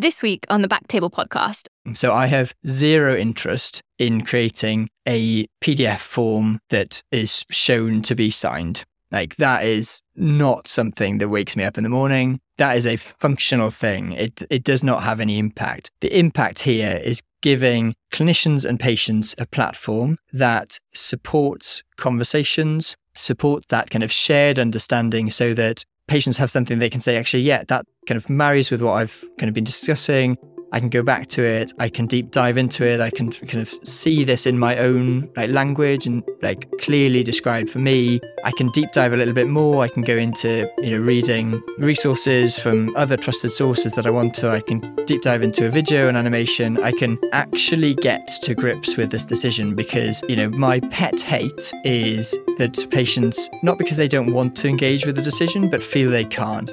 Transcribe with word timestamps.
This 0.00 0.22
week 0.22 0.46
on 0.48 0.62
the 0.62 0.68
Backtable 0.68 1.10
podcast. 1.10 1.66
So 1.92 2.12
I 2.12 2.26
have 2.26 2.54
zero 2.68 3.16
interest 3.16 3.82
in 3.98 4.24
creating 4.24 4.90
a 5.08 5.48
PDF 5.60 5.98
form 5.98 6.60
that 6.70 7.02
is 7.10 7.44
shown 7.50 8.02
to 8.02 8.14
be 8.14 8.30
signed. 8.30 8.84
Like 9.10 9.34
that 9.38 9.64
is 9.64 10.02
not 10.14 10.68
something 10.68 11.18
that 11.18 11.30
wakes 11.30 11.56
me 11.56 11.64
up 11.64 11.76
in 11.76 11.82
the 11.82 11.90
morning. 11.90 12.38
That 12.58 12.76
is 12.76 12.86
a 12.86 12.94
functional 12.94 13.72
thing. 13.72 14.12
It 14.12 14.40
it 14.48 14.62
does 14.62 14.84
not 14.84 15.02
have 15.02 15.18
any 15.18 15.36
impact. 15.36 15.90
The 15.98 16.16
impact 16.16 16.60
here 16.60 17.00
is 17.02 17.20
giving 17.40 17.96
clinicians 18.12 18.64
and 18.64 18.78
patients 18.78 19.34
a 19.36 19.46
platform 19.46 20.18
that 20.32 20.78
supports 20.94 21.82
conversations, 21.96 22.96
supports 23.16 23.66
that 23.70 23.90
kind 23.90 24.04
of 24.04 24.12
shared 24.12 24.60
understanding 24.60 25.32
so 25.32 25.54
that 25.54 25.84
patients 26.08 26.38
have 26.38 26.50
something 26.50 26.78
they 26.78 26.90
can 26.90 27.00
say, 27.00 27.16
actually, 27.16 27.42
yeah, 27.42 27.62
that 27.68 27.86
kind 28.08 28.16
of 28.16 28.30
marries 28.30 28.70
with 28.70 28.80
what 28.80 28.94
I've 28.94 29.22
kind 29.36 29.48
of 29.48 29.54
been 29.54 29.64
discussing. 29.64 30.38
I 30.72 30.80
can 30.80 30.90
go 30.90 31.02
back 31.02 31.28
to 31.28 31.44
it. 31.44 31.72
I 31.78 31.88
can 31.88 32.06
deep 32.06 32.30
dive 32.30 32.58
into 32.58 32.86
it. 32.86 33.00
I 33.00 33.10
can 33.10 33.32
kind 33.32 33.62
of 33.62 33.70
see 33.84 34.22
this 34.24 34.46
in 34.46 34.58
my 34.58 34.76
own 34.78 35.30
like 35.36 35.48
language 35.50 36.06
and 36.06 36.22
like 36.42 36.70
clearly 36.80 37.22
described 37.22 37.70
for 37.70 37.78
me. 37.78 38.20
I 38.44 38.52
can 38.52 38.68
deep 38.68 38.92
dive 38.92 39.12
a 39.12 39.16
little 39.16 39.32
bit 39.32 39.48
more. 39.48 39.82
I 39.82 39.88
can 39.88 40.02
go 40.02 40.16
into 40.16 40.70
you 40.78 40.90
know 40.90 40.98
reading 40.98 41.62
resources 41.78 42.58
from 42.58 42.94
other 42.96 43.16
trusted 43.16 43.52
sources 43.52 43.92
that 43.92 44.06
I 44.06 44.10
want 44.10 44.34
to. 44.36 44.50
I 44.50 44.60
can 44.60 44.80
deep 45.06 45.22
dive 45.22 45.42
into 45.42 45.66
a 45.66 45.70
video 45.70 46.08
and 46.08 46.16
animation. 46.16 46.82
I 46.82 46.92
can 46.92 47.18
actually 47.32 47.94
get 47.94 48.28
to 48.42 48.54
grips 48.54 48.96
with 48.96 49.10
this 49.10 49.24
decision 49.24 49.74
because 49.74 50.22
you 50.28 50.36
know 50.36 50.50
my 50.50 50.80
pet 50.80 51.20
hate 51.20 51.72
is 51.84 52.32
that 52.58 52.86
patients 52.90 53.48
not 53.62 53.78
because 53.78 53.96
they 53.96 54.08
don't 54.08 54.32
want 54.32 54.54
to 54.56 54.68
engage 54.68 55.06
with 55.06 55.16
the 55.16 55.22
decision 55.22 55.70
but 55.70 55.82
feel 55.82 56.10
they 56.10 56.26
can't. 56.26 56.70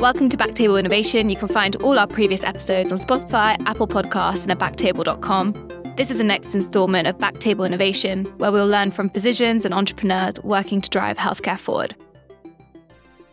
Welcome 0.00 0.30
to 0.30 0.36
Backtable 0.38 0.78
Innovation. 0.78 1.28
You 1.28 1.36
can 1.36 1.48
find 1.48 1.76
all 1.76 1.98
our 1.98 2.06
previous 2.06 2.42
episodes 2.42 2.90
on 2.90 2.96
Spotify, 2.96 3.62
Apple 3.66 3.86
Podcasts, 3.86 4.40
and 4.44 4.50
at 4.50 4.58
backtable.com. 4.58 5.52
This 5.96 6.10
is 6.10 6.16
the 6.16 6.24
next 6.24 6.54
installment 6.54 7.06
of 7.06 7.18
Backtable 7.18 7.66
Innovation, 7.66 8.24
where 8.38 8.50
we'll 8.50 8.66
learn 8.66 8.92
from 8.92 9.10
physicians 9.10 9.66
and 9.66 9.74
entrepreneurs 9.74 10.42
working 10.42 10.80
to 10.80 10.88
drive 10.88 11.18
healthcare 11.18 11.58
forward. 11.58 11.94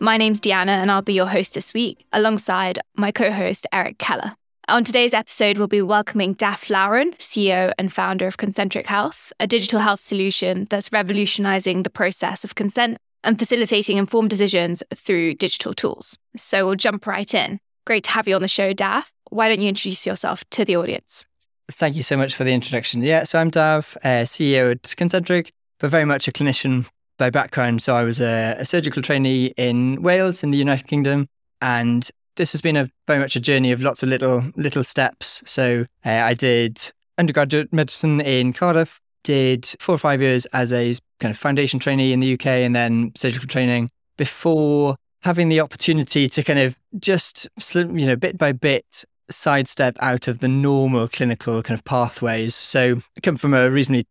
My 0.02 0.18
name's 0.18 0.42
Diana, 0.42 0.74
and 0.74 0.92
I'll 0.92 1.02
be 1.02 1.14
your 1.14 1.28
host 1.28 1.54
this 1.54 1.74
week, 1.74 2.06
alongside 2.12 2.80
my 2.98 3.14
co 3.14 3.32
host, 3.32 3.66
Eric 3.72 3.98
Keller. 3.98 4.36
On 4.68 4.84
today's 4.84 5.14
episode, 5.14 5.58
we'll 5.58 5.68
be 5.68 5.82
welcoming 5.82 6.34
Daff 6.34 6.70
Loughran, 6.70 7.14
CEO 7.14 7.72
and 7.80 7.94
founder 7.94 8.28
of 8.28 8.36
Concentric 8.36 8.88
Health, 8.88 9.32
a 9.40 9.48
digital 9.48 9.80
health 9.80 10.06
solution 10.06 10.68
that's 10.70 10.92
revolutionizing 10.92 11.84
the 11.84 11.90
process 11.90 12.44
of 12.44 12.56
consent 12.56 12.98
and 13.28 13.38
facilitating 13.38 13.98
informed 13.98 14.30
decisions 14.30 14.82
through 14.96 15.36
digital 15.36 15.74
tools. 15.74 16.18
So 16.38 16.66
we'll 16.66 16.76
jump 16.76 17.06
right 17.06 17.32
in. 17.34 17.60
Great 17.86 18.06
to 18.06 18.12
have 18.12 18.28
you 18.28 18.36
on 18.36 18.42
the 18.42 18.48
show, 18.48 18.72
Daff. 18.72 19.12
Why 19.30 19.50
don't 19.50 19.60
you 19.60 19.68
introduce 19.68 20.06
yourself 20.06 20.50
to 20.52 20.64
the 20.64 20.78
audience? 20.78 21.26
Thank 21.70 21.98
you 21.98 22.04
so 22.04 22.16
much 22.16 22.34
for 22.34 22.46
the 22.46 22.54
introduction. 22.54 23.04
Yeah, 23.04 23.26
so 23.26 23.40
I'm 23.40 23.50
Daff, 23.50 23.98
uh, 23.98 24.24
CEO 24.24 24.72
at 24.72 24.96
Concentric, 24.96 25.52
but 25.80 25.92
very 25.92 26.06
much 26.06 26.30
a 26.30 26.32
clinician 26.32 26.88
by 27.18 27.30
background. 27.30 27.84
So 27.84 27.98
I 27.98 28.04
was 28.04 28.22
a, 28.22 28.56
a, 28.60 28.66
surgical 28.66 29.02
trainee 29.02 29.48
in 29.58 30.02
Wales 30.02 30.42
in 30.42 30.52
the 30.52 30.58
United 30.58 30.88
Kingdom, 30.88 31.28
and 31.62 32.10
this 32.38 32.54
has 32.54 32.62
been 32.62 32.78
a 32.78 32.90
very 33.08 33.20
much 33.20 33.36
a 33.36 33.42
journey 33.42 33.74
of 33.74 33.82
lots 33.82 34.04
of 34.04 34.10
little 34.10 34.52
little 34.56 34.84
steps. 34.86 35.44
So 35.46 35.86
uh, 36.06 36.10
I 36.10 36.34
did 36.34 36.80
undergraduate 37.18 37.74
medicine 37.74 38.22
in 38.22 38.54
Cardiff, 38.54 39.02
did 39.24 39.66
four 39.80 39.96
or 39.96 39.98
five 39.98 40.22
years 40.22 40.46
as 40.48 40.72
a 40.72 40.96
kind 41.20 41.32
of 41.32 41.38
foundation 41.38 41.80
trainee 41.80 42.14
in 42.14 42.20
the 42.20 42.34
UK 42.34 42.46
and 42.48 42.76
then 42.76 43.12
surgical 43.16 43.48
training 43.48 43.90
before 44.18 44.96
having 45.22 45.50
the 45.50 45.60
opportunity 45.60 46.28
to 46.30 46.44
kind 46.44 46.60
of 46.60 46.78
just, 47.00 47.48
you 47.74 48.06
know, 48.06 48.16
bit 48.16 48.38
by 48.38 48.52
bit 48.52 49.06
sidestep 49.30 49.98
out 50.00 50.28
of 50.28 50.40
the 50.40 50.48
normal 50.48 51.08
clinical 51.08 51.62
kind 51.64 51.78
of 51.78 51.84
pathways. 51.84 52.56
So 52.56 53.02
I 53.18 53.20
come 53.22 53.38
from 53.38 53.54
a 53.54 53.70
reasonably 53.70 54.06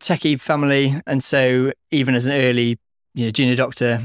techie 0.00 0.40
family. 0.40 1.00
And 1.06 1.22
so 1.22 1.72
even 1.90 2.14
as 2.14 2.26
an 2.26 2.32
early, 2.32 2.78
you 3.14 3.26
know, 3.26 3.30
junior 3.30 3.56
doctor 3.56 4.02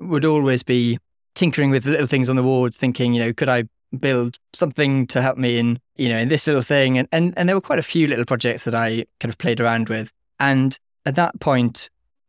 would 0.00 0.24
always 0.24 0.62
be 0.62 0.98
tinkering 1.34 1.70
with 1.70 1.86
little 1.86 2.06
things 2.06 2.28
on 2.28 2.36
the 2.36 2.42
wards, 2.42 2.76
thinking, 2.76 3.14
you 3.14 3.22
know, 3.22 3.32
could 3.32 3.48
I 3.48 3.64
build 3.98 4.36
something 4.52 5.06
to 5.08 5.22
help 5.22 5.38
me 5.38 5.58
in, 5.58 5.80
you 5.96 6.08
know, 6.08 6.18
in 6.18 6.28
this 6.28 6.46
little 6.46 6.62
thing? 6.62 6.98
And, 6.98 7.08
and, 7.12 7.34
and 7.36 7.48
there 7.48 7.56
were 7.56 7.60
quite 7.60 7.78
a 7.78 7.82
few 7.82 8.06
little 8.06 8.24
projects 8.24 8.64
that 8.64 8.74
I 8.74 9.06
kind 9.20 9.32
of 9.32 9.38
played 9.38 9.60
around 9.60 9.88
with. 9.88 10.12
And 10.38 10.78
at 11.06 11.14
that 11.16 11.40
point, 11.40 11.88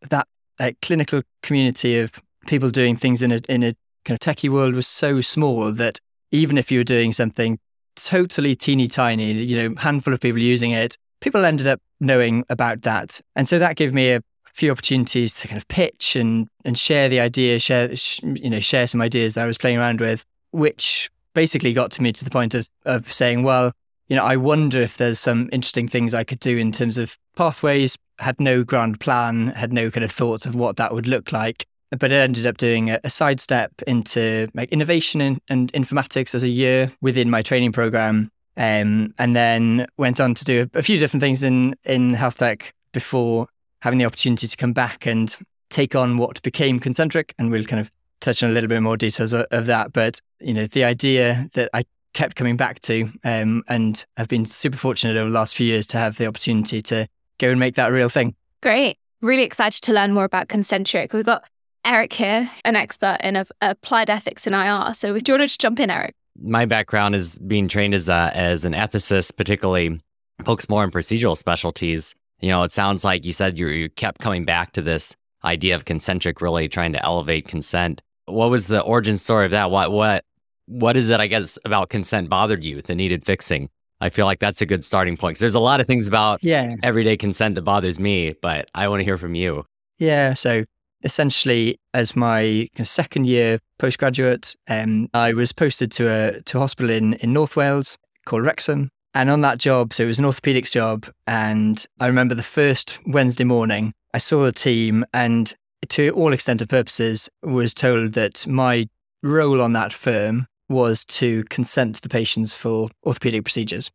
that 0.09 0.27
like, 0.59 0.79
clinical 0.81 1.21
community 1.41 1.99
of 1.99 2.21
people 2.47 2.69
doing 2.69 2.95
things 2.95 3.21
in 3.21 3.31
a 3.31 3.41
in 3.49 3.63
a 3.63 3.73
kind 4.05 4.15
of 4.15 4.19
techie 4.19 4.49
world 4.49 4.73
was 4.73 4.87
so 4.87 5.21
small 5.21 5.71
that 5.71 5.99
even 6.31 6.57
if 6.57 6.71
you 6.71 6.79
were 6.79 6.83
doing 6.83 7.11
something 7.11 7.59
totally 7.95 8.55
teeny 8.55 8.87
tiny, 8.87 9.33
you 9.33 9.57
know, 9.57 9.75
handful 9.77 10.13
of 10.13 10.19
people 10.19 10.41
using 10.41 10.71
it, 10.71 10.97
people 11.19 11.45
ended 11.45 11.67
up 11.67 11.79
knowing 11.99 12.43
about 12.49 12.81
that, 12.81 13.21
and 13.35 13.47
so 13.47 13.59
that 13.59 13.75
gave 13.75 13.93
me 13.93 14.11
a 14.11 14.21
few 14.53 14.71
opportunities 14.71 15.33
to 15.35 15.47
kind 15.47 15.57
of 15.57 15.67
pitch 15.67 16.15
and 16.15 16.47
and 16.65 16.77
share 16.77 17.09
the 17.09 17.19
idea, 17.19 17.59
share 17.59 17.91
you 18.23 18.49
know 18.49 18.59
share 18.59 18.87
some 18.87 19.01
ideas 19.01 19.33
that 19.33 19.43
I 19.43 19.47
was 19.47 19.57
playing 19.57 19.77
around 19.77 19.99
with, 19.99 20.25
which 20.51 21.09
basically 21.33 21.73
got 21.73 21.91
to 21.91 22.01
me 22.01 22.11
to 22.11 22.23
the 22.23 22.31
point 22.31 22.55
of 22.55 22.67
of 22.85 23.11
saying, 23.11 23.43
well, 23.43 23.71
you 24.11 24.17
know, 24.17 24.25
I 24.25 24.35
wonder 24.35 24.81
if 24.81 24.97
there's 24.97 25.19
some 25.19 25.47
interesting 25.53 25.87
things 25.87 26.13
I 26.13 26.25
could 26.25 26.41
do 26.41 26.57
in 26.57 26.73
terms 26.73 26.97
of 26.97 27.17
pathways. 27.37 27.95
Had 28.19 28.41
no 28.41 28.65
grand 28.65 28.99
plan, 28.99 29.53
had 29.55 29.71
no 29.71 29.89
kind 29.89 30.03
of 30.03 30.11
thoughts 30.11 30.45
of 30.45 30.53
what 30.53 30.75
that 30.75 30.93
would 30.93 31.07
look 31.07 31.31
like. 31.31 31.65
But 31.91 32.11
it 32.11 32.17
ended 32.17 32.45
up 32.45 32.57
doing 32.57 32.89
a, 32.89 32.99
a 33.05 33.09
sidestep 33.09 33.71
into 33.87 34.49
like 34.53 34.67
innovation 34.69 35.21
and, 35.21 35.39
and 35.47 35.71
informatics 35.71 36.35
as 36.35 36.43
a 36.43 36.49
year 36.49 36.91
within 36.99 37.29
my 37.29 37.41
training 37.41 37.71
program. 37.71 38.31
Um, 38.57 39.13
and 39.17 39.33
then 39.33 39.87
went 39.95 40.19
on 40.19 40.33
to 40.33 40.43
do 40.43 40.67
a, 40.73 40.79
a 40.79 40.83
few 40.83 40.99
different 40.99 41.21
things 41.21 41.41
in, 41.41 41.77
in 41.85 42.13
health 42.13 42.39
tech 42.39 42.73
before 42.91 43.47
having 43.79 43.97
the 43.97 44.03
opportunity 44.03 44.45
to 44.45 44.57
come 44.57 44.73
back 44.73 45.05
and 45.05 45.33
take 45.69 45.95
on 45.95 46.17
what 46.17 46.41
became 46.41 46.81
Concentric. 46.81 47.33
And 47.39 47.49
we'll 47.49 47.63
kind 47.63 47.79
of 47.79 47.89
touch 48.19 48.43
on 48.43 48.49
a 48.49 48.53
little 48.53 48.67
bit 48.67 48.81
more 48.81 48.97
details 48.97 49.31
of, 49.31 49.45
of 49.51 49.67
that. 49.67 49.93
But, 49.93 50.19
you 50.41 50.53
know, 50.53 50.67
the 50.67 50.83
idea 50.83 51.49
that 51.53 51.69
I 51.73 51.85
kept 52.13 52.35
coming 52.35 52.57
back 52.57 52.79
to 52.81 53.09
um, 53.23 53.63
and 53.67 54.05
have 54.17 54.27
been 54.27 54.45
super 54.45 54.77
fortunate 54.77 55.17
over 55.17 55.29
the 55.29 55.35
last 55.35 55.55
few 55.55 55.65
years 55.65 55.87
to 55.87 55.97
have 55.97 56.17
the 56.17 56.27
opportunity 56.27 56.81
to 56.81 57.07
go 57.39 57.49
and 57.49 57.59
make 57.59 57.75
that 57.75 57.89
a 57.89 57.93
real 57.93 58.09
thing. 58.09 58.35
Great. 58.61 58.97
Really 59.21 59.43
excited 59.43 59.81
to 59.83 59.93
learn 59.93 60.13
more 60.13 60.23
about 60.23 60.47
Concentric. 60.47 61.13
We've 61.13 61.25
got 61.25 61.43
Eric 61.85 62.13
here, 62.13 62.49
an 62.63 62.75
expert 62.75 63.17
in 63.23 63.43
applied 63.61 64.09
ethics 64.09 64.45
in 64.45 64.53
IR. 64.53 64.93
So, 64.93 65.17
do 65.17 65.31
you 65.31 65.33
want 65.33 65.41
to 65.41 65.47
just 65.47 65.61
jump 65.61 65.79
in, 65.79 65.89
Eric? 65.89 66.13
My 66.39 66.65
background 66.65 67.15
is 67.15 67.39
being 67.39 67.67
trained 67.67 67.93
as 67.93 68.09
a, 68.09 68.31
as 68.33 68.65
an 68.65 68.73
ethicist, 68.73 69.35
particularly 69.35 69.99
focused 70.43 70.69
more 70.69 70.83
on 70.83 70.91
procedural 70.91 71.37
specialties. 71.37 72.15
You 72.39 72.49
know, 72.49 72.63
it 72.63 72.71
sounds 72.71 73.03
like 73.03 73.25
you 73.25 73.33
said 73.33 73.57
you, 73.57 73.67
you 73.67 73.89
kept 73.89 74.21
coming 74.21 74.45
back 74.45 74.73
to 74.73 74.81
this 74.81 75.15
idea 75.43 75.75
of 75.75 75.85
concentric, 75.85 76.41
really 76.41 76.67
trying 76.67 76.93
to 76.93 77.03
elevate 77.03 77.47
consent. 77.47 78.01
What 78.25 78.49
was 78.49 78.67
the 78.67 78.81
origin 78.81 79.17
story 79.17 79.45
of 79.45 79.51
that? 79.51 79.71
What 79.71 79.91
what 79.91 80.23
what 80.71 80.97
is 80.97 81.09
it, 81.09 81.19
I 81.19 81.27
guess, 81.27 81.57
about 81.65 81.89
consent 81.89 82.29
bothered 82.29 82.63
you 82.63 82.81
that 82.81 82.95
needed 82.95 83.25
fixing? 83.25 83.69
I 83.99 84.09
feel 84.09 84.25
like 84.25 84.39
that's 84.39 84.61
a 84.61 84.65
good 84.65 84.83
starting 84.83 85.15
point. 85.15 85.37
There's 85.37 85.53
a 85.53 85.59
lot 85.59 85.79
of 85.79 85.87
things 85.87 86.07
about 86.07 86.43
yeah. 86.43 86.75
everyday 86.81 87.17
consent 87.17 87.55
that 87.55 87.61
bothers 87.61 87.99
me, 87.99 88.33
but 88.41 88.67
I 88.73 88.87
want 88.87 89.01
to 89.01 89.03
hear 89.03 89.17
from 89.17 89.35
you. 89.35 89.65
Yeah. 89.99 90.33
So 90.33 90.65
essentially, 91.03 91.79
as 91.93 92.15
my 92.15 92.67
second 92.83 93.27
year 93.27 93.59
postgraduate, 93.77 94.55
um, 94.67 95.09
I 95.13 95.33
was 95.33 95.51
posted 95.51 95.91
to 95.93 96.09
a 96.09 96.41
to 96.41 96.57
a 96.57 96.61
hospital 96.61 96.89
in 96.89 97.13
in 97.15 97.31
North 97.31 97.55
Wales 97.55 97.97
called 98.25 98.43
Wrexham. 98.43 98.89
And 99.13 99.29
on 99.29 99.41
that 99.41 99.57
job, 99.57 99.93
so 99.93 100.03
it 100.03 100.07
was 100.07 100.19
an 100.19 100.25
orthopedics 100.25 100.71
job. 100.71 101.05
And 101.27 101.85
I 101.99 102.07
remember 102.07 102.33
the 102.33 102.43
first 102.43 102.97
Wednesday 103.05 103.43
morning, 103.43 103.93
I 104.13 104.19
saw 104.19 104.45
the 104.45 104.53
team 104.53 105.05
and 105.13 105.53
to 105.89 106.11
all 106.11 106.31
extent 106.31 106.61
and 106.61 106.69
purposes 106.69 107.29
was 107.43 107.73
told 107.73 108.13
that 108.13 108.47
my 108.47 108.87
role 109.21 109.61
on 109.61 109.73
that 109.73 109.91
firm 109.91 110.47
was 110.71 111.05
to 111.05 111.43
consent 111.45 112.01
the 112.01 112.09
patients 112.09 112.55
for 112.55 112.89
orthopedic 113.05 113.43
procedures. 113.43 113.91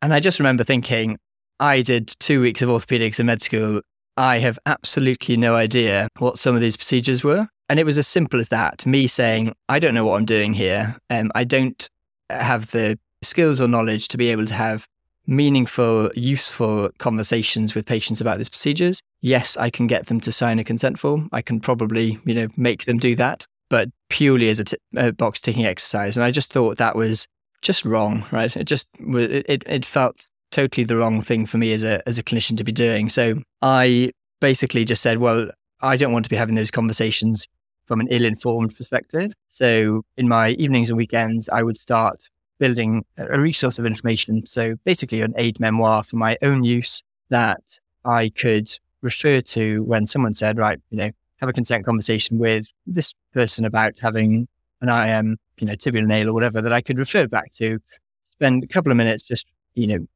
And 0.00 0.14
I 0.14 0.20
just 0.20 0.38
remember 0.38 0.64
thinking, 0.64 1.18
I 1.58 1.82
did 1.82 2.08
two 2.20 2.40
weeks 2.40 2.62
of 2.62 2.70
orthopedics 2.70 3.20
in 3.20 3.26
med 3.26 3.42
school. 3.42 3.82
I 4.16 4.38
have 4.38 4.58
absolutely 4.64 5.36
no 5.36 5.54
idea 5.54 6.08
what 6.18 6.38
some 6.38 6.54
of 6.54 6.60
these 6.60 6.76
procedures 6.76 7.22
were. 7.22 7.48
And 7.68 7.78
it 7.78 7.84
was 7.84 7.98
as 7.98 8.08
simple 8.08 8.40
as 8.40 8.48
that 8.48 8.84
me 8.86 9.06
saying, 9.06 9.54
I 9.68 9.78
don't 9.78 9.94
know 9.94 10.06
what 10.06 10.16
I'm 10.16 10.24
doing 10.24 10.54
here. 10.54 10.96
Um, 11.10 11.30
I 11.34 11.44
don't 11.44 11.88
have 12.30 12.70
the 12.70 12.98
skills 13.22 13.60
or 13.60 13.68
knowledge 13.68 14.08
to 14.08 14.18
be 14.18 14.30
able 14.30 14.46
to 14.46 14.54
have 14.54 14.86
meaningful, 15.26 16.10
useful 16.14 16.90
conversations 16.98 17.74
with 17.74 17.86
patients 17.86 18.20
about 18.20 18.38
these 18.38 18.48
procedures. 18.48 19.00
Yes, 19.20 19.56
I 19.56 19.70
can 19.70 19.86
get 19.86 20.06
them 20.06 20.20
to 20.20 20.32
sign 20.32 20.58
a 20.58 20.64
consent 20.64 20.98
form. 20.98 21.28
I 21.30 21.42
can 21.42 21.60
probably, 21.60 22.18
you 22.24 22.34
know, 22.34 22.48
make 22.56 22.86
them 22.86 22.98
do 22.98 23.14
that 23.16 23.46
but 23.70 23.88
purely 24.10 24.50
as 24.50 24.60
a, 24.60 24.64
t- 24.64 24.76
a 24.96 25.12
box 25.12 25.40
ticking 25.40 25.64
exercise. 25.64 26.18
And 26.18 26.24
I 26.24 26.30
just 26.30 26.52
thought 26.52 26.76
that 26.76 26.96
was 26.96 27.26
just 27.62 27.86
wrong, 27.86 28.24
right? 28.30 28.54
It 28.54 28.64
just 28.64 28.90
it, 28.98 29.64
it 29.66 29.86
felt 29.86 30.26
totally 30.50 30.84
the 30.84 30.96
wrong 30.96 31.22
thing 31.22 31.46
for 31.46 31.56
me 31.56 31.72
as 31.72 31.84
a 31.84 32.06
as 32.06 32.18
a 32.18 32.22
clinician 32.22 32.58
to 32.58 32.64
be 32.64 32.72
doing. 32.72 33.08
So 33.08 33.42
I 33.62 34.12
basically 34.40 34.84
just 34.84 35.02
said, 35.02 35.18
well, 35.18 35.50
I 35.80 35.96
don't 35.96 36.12
want 36.12 36.26
to 36.26 36.30
be 36.30 36.36
having 36.36 36.56
those 36.56 36.70
conversations 36.70 37.46
from 37.86 38.00
an 38.00 38.08
ill 38.10 38.24
informed 38.24 38.76
perspective. 38.76 39.32
So 39.48 40.02
in 40.16 40.28
my 40.28 40.50
evenings 40.50 40.90
and 40.90 40.96
weekends, 40.96 41.48
I 41.48 41.62
would 41.62 41.78
start 41.78 42.24
building 42.58 43.04
a 43.16 43.40
resource 43.40 43.78
of 43.78 43.86
information. 43.86 44.46
So 44.46 44.76
basically, 44.84 45.22
an 45.22 45.34
aid 45.36 45.58
memoir 45.58 46.04
for 46.04 46.16
my 46.16 46.36
own 46.42 46.62
use 46.62 47.02
that 47.30 47.80
I 48.04 48.28
could 48.28 48.70
refer 49.02 49.40
to 49.40 49.82
when 49.84 50.06
someone 50.06 50.34
said, 50.34 50.58
right, 50.58 50.78
you 50.90 50.98
know, 50.98 51.10
have 51.40 51.48
a 51.48 51.52
consent 51.52 51.84
conversation 51.84 52.38
with 52.38 52.72
this 52.86 53.14
person 53.32 53.64
about 53.64 53.98
having 53.98 54.46
an 54.80 54.88
IM, 54.88 55.38
you 55.58 55.66
know, 55.66 55.74
tibial 55.74 56.06
nail 56.06 56.30
or 56.30 56.34
whatever 56.34 56.60
that 56.60 56.72
I 56.72 56.80
could 56.80 56.98
refer 56.98 57.26
back 57.26 57.50
to, 57.54 57.78
spend 58.24 58.64
a 58.64 58.66
couple 58.66 58.90
of 58.90 58.96
minutes 58.96 59.22
just, 59.22 59.46
you 59.74 59.86
know, 59.86 60.06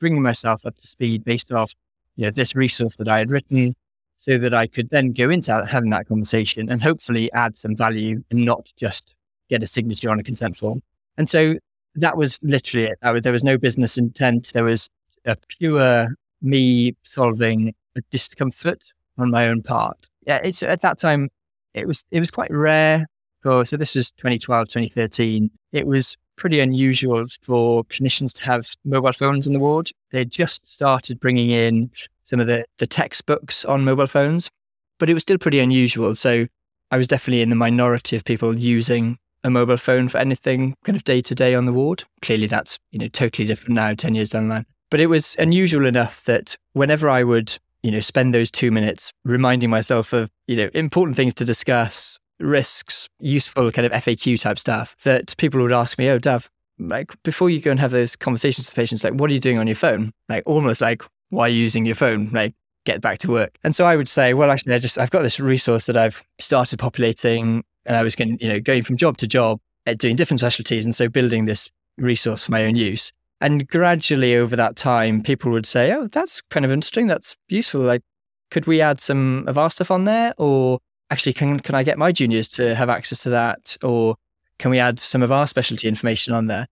bringing 0.00 0.22
myself 0.22 0.64
up 0.64 0.76
to 0.76 0.86
speed 0.86 1.24
based 1.24 1.52
off, 1.52 1.74
you 2.16 2.24
know, 2.24 2.30
this 2.30 2.54
resource 2.54 2.96
that 2.96 3.08
I 3.08 3.18
had 3.18 3.30
written 3.30 3.74
so 4.16 4.38
that 4.38 4.54
I 4.54 4.66
could 4.66 4.90
then 4.90 5.12
go 5.12 5.30
into 5.30 5.64
having 5.66 5.90
that 5.90 6.08
conversation 6.08 6.70
and 6.70 6.82
hopefully 6.82 7.30
add 7.32 7.56
some 7.56 7.76
value 7.76 8.22
and 8.30 8.44
not 8.44 8.72
just 8.76 9.14
get 9.48 9.62
a 9.62 9.66
signature 9.66 10.10
on 10.10 10.18
a 10.18 10.22
consent 10.22 10.56
form. 10.56 10.82
And 11.18 11.28
so 11.28 11.56
that 11.96 12.16
was 12.16 12.38
literally 12.42 12.86
it. 12.86 12.98
Was, 13.02 13.22
there 13.22 13.32
was 13.32 13.44
no 13.44 13.58
business 13.58 13.96
intent. 13.96 14.52
There 14.52 14.64
was 14.64 14.88
a 15.24 15.36
pure 15.48 16.08
me 16.42 16.94
solving 17.02 17.74
a 17.96 18.00
discomfort 18.10 18.84
on 19.18 19.30
my 19.30 19.48
own 19.48 19.62
part. 19.62 20.06
Yeah, 20.26 20.40
it's 20.42 20.62
at 20.62 20.80
that 20.82 20.98
time 20.98 21.30
it 21.74 21.86
was 21.86 22.04
it 22.10 22.20
was 22.20 22.30
quite 22.30 22.50
rare. 22.50 23.06
For, 23.42 23.64
so 23.64 23.76
this 23.76 23.94
was 23.94 24.10
2012, 24.12 24.68
2013. 24.68 25.50
It 25.72 25.86
was 25.86 26.16
pretty 26.36 26.60
unusual 26.60 27.26
for 27.42 27.84
clinicians 27.84 28.34
to 28.34 28.44
have 28.44 28.74
mobile 28.84 29.12
phones 29.12 29.46
in 29.46 29.52
the 29.52 29.58
ward. 29.58 29.90
They 30.10 30.24
just 30.24 30.66
started 30.66 31.20
bringing 31.20 31.50
in 31.50 31.90
some 32.24 32.40
of 32.40 32.46
the, 32.46 32.64
the 32.78 32.86
textbooks 32.86 33.64
on 33.64 33.84
mobile 33.84 34.06
phones, 34.06 34.50
but 34.98 35.08
it 35.08 35.14
was 35.14 35.22
still 35.22 35.38
pretty 35.38 35.60
unusual. 35.60 36.14
So 36.14 36.46
I 36.90 36.96
was 36.96 37.08
definitely 37.08 37.42
in 37.42 37.50
the 37.50 37.56
minority 37.56 38.16
of 38.16 38.24
people 38.24 38.58
using 38.58 39.18
a 39.44 39.50
mobile 39.50 39.76
phone 39.76 40.08
for 40.08 40.18
anything 40.18 40.74
kind 40.84 40.96
of 40.96 41.04
day 41.04 41.20
to 41.20 41.34
day 41.34 41.54
on 41.54 41.66
the 41.66 41.72
ward. 41.72 42.04
Clearly, 42.22 42.46
that's 42.46 42.78
you 42.90 42.98
know 42.98 43.08
totally 43.08 43.46
different 43.46 43.74
now, 43.74 43.94
ten 43.94 44.14
years 44.14 44.30
down 44.30 44.48
the 44.48 44.54
line. 44.54 44.66
But 44.90 45.00
it 45.00 45.06
was 45.06 45.36
unusual 45.38 45.86
enough 45.86 46.24
that 46.24 46.56
whenever 46.72 47.08
I 47.08 47.22
would 47.24 47.58
you 47.86 47.92
know 47.92 48.00
spend 48.00 48.34
those 48.34 48.50
two 48.50 48.72
minutes 48.72 49.12
reminding 49.24 49.70
myself 49.70 50.12
of 50.12 50.28
you 50.48 50.56
know 50.56 50.68
important 50.74 51.16
things 51.16 51.34
to 51.34 51.44
discuss, 51.44 52.18
risks, 52.40 53.08
useful 53.20 53.70
kind 53.70 53.86
of 53.86 53.92
FAQ 53.92 54.40
type 54.40 54.58
stuff, 54.58 54.96
that 55.04 55.36
people 55.36 55.62
would 55.62 55.72
ask 55.72 55.96
me, 55.96 56.08
"Oh, 56.08 56.18
Daff, 56.18 56.50
like 56.80 57.12
before 57.22 57.48
you 57.48 57.60
go 57.60 57.70
and 57.70 57.78
have 57.78 57.92
those 57.92 58.16
conversations 58.16 58.66
with 58.66 58.74
patients, 58.74 59.04
like 59.04 59.14
what 59.14 59.30
are 59.30 59.34
you 59.34 59.38
doing 59.38 59.58
on 59.58 59.68
your 59.68 59.76
phone? 59.76 60.12
Like 60.28 60.42
almost 60.46 60.80
like 60.80 61.04
why 61.30 61.44
are 61.44 61.48
you 61.48 61.62
using 61.62 61.86
your 61.86 61.94
phone? 61.94 62.30
Like 62.32 62.54
get 62.84 63.00
back 63.00 63.18
to 63.20 63.30
work. 63.30 63.56
And 63.62 63.74
so 63.74 63.86
I 63.86 63.96
would 63.96 64.08
say, 64.08 64.34
well, 64.34 64.50
actually, 64.50 64.74
I 64.74 64.78
just 64.80 64.98
I've 64.98 65.10
got 65.10 65.22
this 65.22 65.38
resource 65.38 65.86
that 65.86 65.96
I've 65.96 66.24
started 66.40 66.80
populating 66.80 67.62
and 67.84 67.96
I 67.96 68.02
was 68.02 68.16
going, 68.16 68.36
you 68.40 68.48
know, 68.48 68.58
going 68.58 68.82
from 68.82 68.96
job 68.96 69.16
to 69.18 69.28
job 69.28 69.60
at 69.86 69.98
doing 69.98 70.16
different 70.16 70.40
specialties. 70.40 70.84
And 70.84 70.94
so 70.94 71.08
building 71.08 71.44
this 71.44 71.70
resource 71.96 72.44
for 72.44 72.50
my 72.50 72.64
own 72.64 72.74
use. 72.74 73.12
And 73.40 73.68
gradually 73.68 74.34
over 74.34 74.56
that 74.56 74.76
time, 74.76 75.22
people 75.22 75.52
would 75.52 75.66
say, 75.66 75.92
oh, 75.92 76.08
that's 76.08 76.40
kind 76.42 76.64
of 76.64 76.72
interesting. 76.72 77.06
That's 77.06 77.36
useful. 77.48 77.82
Like, 77.82 78.02
could 78.50 78.66
we 78.66 78.80
add 78.80 79.00
some 79.00 79.44
of 79.46 79.58
our 79.58 79.70
stuff 79.70 79.90
on 79.90 80.04
there? 80.04 80.32
Or 80.38 80.78
actually, 81.10 81.34
can, 81.34 81.60
can 81.60 81.74
I 81.74 81.82
get 81.82 81.98
my 81.98 82.12
juniors 82.12 82.48
to 82.50 82.74
have 82.74 82.88
access 82.88 83.22
to 83.24 83.30
that? 83.30 83.76
Or 83.82 84.16
can 84.58 84.70
we 84.70 84.78
add 84.78 84.98
some 84.98 85.22
of 85.22 85.30
our 85.30 85.46
specialty 85.46 85.86
information 85.88 86.32
on 86.32 86.46
there? 86.46 86.66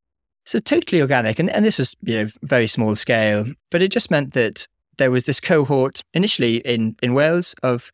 So 0.47 0.59
totally 0.59 1.01
organic. 1.01 1.39
And, 1.39 1.51
and 1.51 1.65
this 1.65 1.79
was, 1.79 1.95
you 2.03 2.17
know, 2.17 2.29
very 2.43 2.67
small 2.67 2.97
scale, 2.97 3.47
but 3.71 3.83
it 3.83 3.89
just 3.89 4.11
meant 4.11 4.35
that 4.35 4.67
there 4.97 5.11
was 5.11 5.25
this 5.25 5.41
cohort 5.41 6.03
initially 6.13 6.57
in, 6.59 6.97
in 7.03 7.15
Wales 7.15 7.55
of 7.63 7.91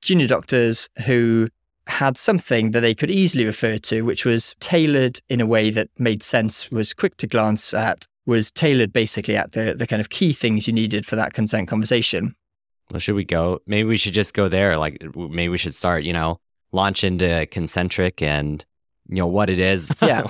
junior 0.00 0.26
doctors 0.26 0.88
who 1.06 1.48
had 1.86 2.16
something 2.16 2.70
that 2.70 2.80
they 2.80 2.94
could 2.94 3.10
easily 3.10 3.44
refer 3.44 3.78
to, 3.78 4.02
which 4.02 4.24
was 4.24 4.54
tailored 4.60 5.20
in 5.28 5.40
a 5.40 5.46
way 5.46 5.70
that 5.70 5.88
made 5.98 6.22
sense, 6.22 6.70
was 6.70 6.94
quick 6.94 7.16
to 7.18 7.26
glance 7.26 7.74
at, 7.74 8.06
was 8.26 8.50
tailored 8.50 8.92
basically 8.92 9.36
at 9.36 9.52
the, 9.52 9.74
the 9.74 9.86
kind 9.86 10.00
of 10.00 10.08
key 10.08 10.32
things 10.32 10.66
you 10.66 10.72
needed 10.72 11.04
for 11.06 11.16
that 11.16 11.32
consent 11.32 11.68
conversation. 11.68 12.34
Well, 12.90 13.00
should 13.00 13.14
we 13.14 13.24
go? 13.24 13.60
Maybe 13.66 13.88
we 13.88 13.96
should 13.96 14.14
just 14.14 14.34
go 14.34 14.48
there. 14.48 14.76
Like, 14.76 15.02
maybe 15.14 15.48
we 15.48 15.58
should 15.58 15.74
start, 15.74 16.04
you 16.04 16.12
know, 16.12 16.40
launch 16.72 17.04
into 17.04 17.46
concentric 17.50 18.20
and, 18.22 18.64
you 19.08 19.16
know, 19.16 19.26
what 19.26 19.50
it 19.50 19.58
is. 19.58 19.90
yeah. 20.02 20.26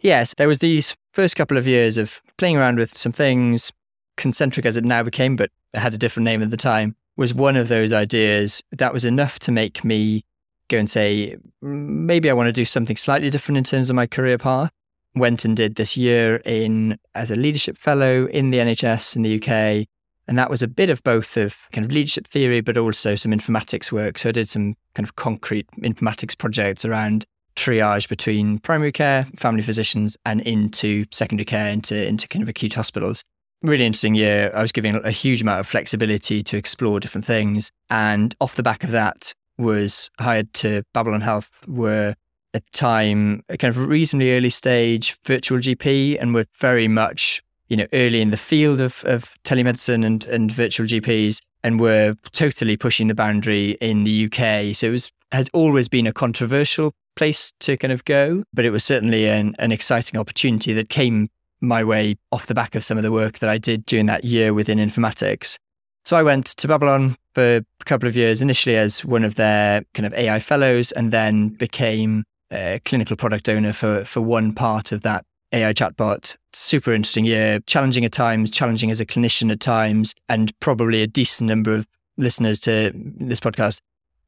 Yes. 0.00 0.34
There 0.36 0.48
was 0.48 0.58
these 0.58 0.96
first 1.12 1.36
couple 1.36 1.56
of 1.56 1.66
years 1.66 1.98
of 1.98 2.22
playing 2.36 2.56
around 2.56 2.78
with 2.78 2.96
some 2.96 3.12
things, 3.12 3.72
concentric 4.16 4.66
as 4.66 4.76
it 4.76 4.84
now 4.84 5.02
became, 5.02 5.36
but 5.36 5.50
it 5.74 5.80
had 5.80 5.94
a 5.94 5.98
different 5.98 6.24
name 6.24 6.42
at 6.42 6.50
the 6.50 6.56
time, 6.56 6.94
was 7.16 7.34
one 7.34 7.56
of 7.56 7.68
those 7.68 7.92
ideas 7.92 8.62
that 8.72 8.92
was 8.92 9.04
enough 9.04 9.38
to 9.40 9.52
make 9.52 9.84
me 9.84 10.24
go 10.68 10.78
and 10.78 10.90
say, 10.90 11.36
maybe 11.62 12.28
I 12.30 12.34
want 12.34 12.48
to 12.48 12.52
do 12.52 12.64
something 12.64 12.96
slightly 12.96 13.30
different 13.30 13.58
in 13.58 13.64
terms 13.64 13.90
of 13.90 13.96
my 13.96 14.06
career 14.06 14.38
path. 14.38 14.70
Went 15.18 15.44
and 15.44 15.56
did 15.56 15.76
this 15.76 15.96
year 15.96 16.36
in 16.44 16.98
as 17.14 17.30
a 17.30 17.36
leadership 17.36 17.76
fellow 17.76 18.26
in 18.26 18.50
the 18.50 18.58
NHS 18.58 19.16
in 19.16 19.22
the 19.22 19.36
UK. 19.36 19.86
And 20.26 20.38
that 20.38 20.50
was 20.50 20.62
a 20.62 20.68
bit 20.68 20.90
of 20.90 21.02
both 21.02 21.36
of 21.36 21.56
kind 21.72 21.84
of 21.84 21.90
leadership 21.90 22.26
theory, 22.26 22.60
but 22.60 22.76
also 22.76 23.14
some 23.14 23.32
informatics 23.32 23.90
work. 23.90 24.18
So 24.18 24.28
I 24.28 24.32
did 24.32 24.48
some 24.48 24.74
kind 24.94 25.06
of 25.06 25.16
concrete 25.16 25.66
informatics 25.78 26.36
projects 26.36 26.84
around 26.84 27.24
triage 27.56 28.08
between 28.08 28.58
primary 28.58 28.92
care, 28.92 29.26
family 29.36 29.62
physicians, 29.62 30.16
and 30.26 30.40
into 30.42 31.06
secondary 31.10 31.46
care, 31.46 31.72
into, 31.72 32.06
into 32.06 32.28
kind 32.28 32.42
of 32.42 32.48
acute 32.48 32.74
hospitals. 32.74 33.22
Really 33.62 33.86
interesting 33.86 34.14
year. 34.14 34.52
I 34.54 34.62
was 34.62 34.70
given 34.70 34.96
a 35.04 35.10
huge 35.10 35.40
amount 35.40 35.60
of 35.60 35.66
flexibility 35.66 36.42
to 36.42 36.56
explore 36.56 37.00
different 37.00 37.26
things. 37.26 37.70
And 37.88 38.34
off 38.40 38.54
the 38.54 38.62
back 38.62 38.84
of 38.84 38.90
that, 38.90 39.32
was 39.58 40.10
hired 40.20 40.54
to 40.54 40.84
Babylon 40.94 41.20
Health 41.20 41.50
were 41.66 42.14
the 42.58 42.70
time 42.72 43.42
a 43.48 43.56
kind 43.56 43.74
of 43.74 43.86
reasonably 43.86 44.34
early 44.34 44.50
stage 44.50 45.16
virtual 45.24 45.58
GP 45.58 46.20
and 46.20 46.34
were 46.34 46.46
very 46.56 46.88
much, 46.88 47.42
you 47.68 47.76
know, 47.76 47.86
early 47.92 48.20
in 48.20 48.30
the 48.30 48.36
field 48.36 48.80
of, 48.80 49.04
of 49.04 49.34
telemedicine 49.44 50.04
and, 50.04 50.26
and 50.26 50.50
virtual 50.50 50.86
GPs 50.86 51.40
and 51.62 51.80
were 51.80 52.16
totally 52.32 52.76
pushing 52.76 53.08
the 53.08 53.14
boundary 53.14 53.72
in 53.80 54.04
the 54.04 54.26
UK. 54.26 54.74
So 54.74 54.88
it 54.88 54.90
was 54.90 55.12
had 55.30 55.50
always 55.52 55.88
been 55.88 56.06
a 56.06 56.12
controversial 56.12 56.94
place 57.14 57.52
to 57.60 57.76
kind 57.76 57.92
of 57.92 58.04
go, 58.04 58.44
but 58.54 58.64
it 58.64 58.70
was 58.70 58.84
certainly 58.84 59.28
an, 59.28 59.54
an 59.58 59.72
exciting 59.72 60.18
opportunity 60.18 60.72
that 60.72 60.88
came 60.88 61.28
my 61.60 61.84
way 61.84 62.16
off 62.32 62.46
the 62.46 62.54
back 62.54 62.74
of 62.74 62.84
some 62.84 62.96
of 62.96 63.02
the 63.02 63.12
work 63.12 63.40
that 63.40 63.50
I 63.50 63.58
did 63.58 63.84
during 63.84 64.06
that 64.06 64.24
year 64.24 64.54
within 64.54 64.78
informatics. 64.78 65.58
So 66.04 66.16
I 66.16 66.22
went 66.22 66.46
to 66.46 66.68
Babylon 66.68 67.16
for 67.34 67.56
a 67.56 67.84
couple 67.84 68.08
of 68.08 68.16
years, 68.16 68.40
initially 68.40 68.76
as 68.76 69.04
one 69.04 69.24
of 69.24 69.34
their 69.34 69.82
kind 69.92 70.06
of 70.06 70.14
AI 70.14 70.40
fellows, 70.40 70.92
and 70.92 71.12
then 71.12 71.50
became 71.50 72.24
a 72.52 72.80
clinical 72.84 73.16
product 73.16 73.48
owner 73.48 73.72
for, 73.72 74.04
for 74.04 74.20
one 74.20 74.54
part 74.54 74.92
of 74.92 75.02
that 75.02 75.24
AI 75.52 75.72
chatbot. 75.72 76.36
Super 76.52 76.92
interesting 76.92 77.24
year, 77.24 77.60
challenging 77.66 78.04
at 78.04 78.12
times, 78.12 78.50
challenging 78.50 78.90
as 78.90 79.00
a 79.00 79.06
clinician 79.06 79.50
at 79.50 79.60
times, 79.60 80.14
and 80.28 80.58
probably 80.60 81.02
a 81.02 81.06
decent 81.06 81.48
number 81.48 81.74
of 81.74 81.86
listeners 82.16 82.60
to 82.60 82.92
this 82.94 83.40
podcast 83.40 83.80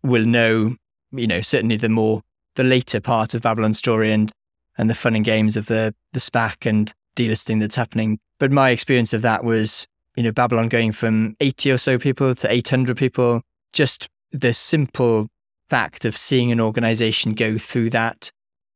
will 0.03 0.25
know, 0.25 0.77
you 1.13 1.27
know, 1.27 1.41
certainly 1.41 1.77
the 1.77 1.89
more 1.89 2.23
the 2.55 2.65
later 2.65 3.01
part 3.01 3.35
of 3.35 3.43
Babylon's 3.43 3.79
story 3.79 4.13
and 4.13 4.33
and 4.79 4.89
the 4.89 4.95
fun 4.95 5.15
and 5.15 5.25
games 5.25 5.57
of 5.57 5.67
the 5.67 5.95
the 6.13 6.21
SPAC 6.21 6.67
and 6.69 6.93
delisting 7.17 7.61
that's 7.61 7.75
happening. 7.75 8.19
But 8.39 8.51
my 8.51 8.71
experience 8.71 9.13
of 9.13 9.23
that 9.23 9.45
was 9.45 9.87
you 10.17 10.23
know, 10.23 10.33
Babylon 10.33 10.69
going 10.69 10.93
from 10.93 11.37
80 11.41 11.73
or 11.73 11.79
so 11.79 11.99
people 11.99 12.35
to 12.35 12.53
800 12.53 12.97
people, 12.97 13.43
just 13.73 14.09
the 14.33 14.53
simple 14.53 15.29
fact 15.71 16.05
of 16.05 16.17
seeing 16.17 16.53
an 16.53 16.61
organization 16.61 17.35
go 17.35 17.57
through 17.57 17.91
that 17.91 18.31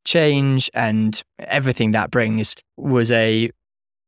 change 0.05 0.71
and 0.75 1.23
everything 1.39 1.91
that 1.91 2.11
brings 2.11 2.55
was 2.77 3.11
a 3.11 3.51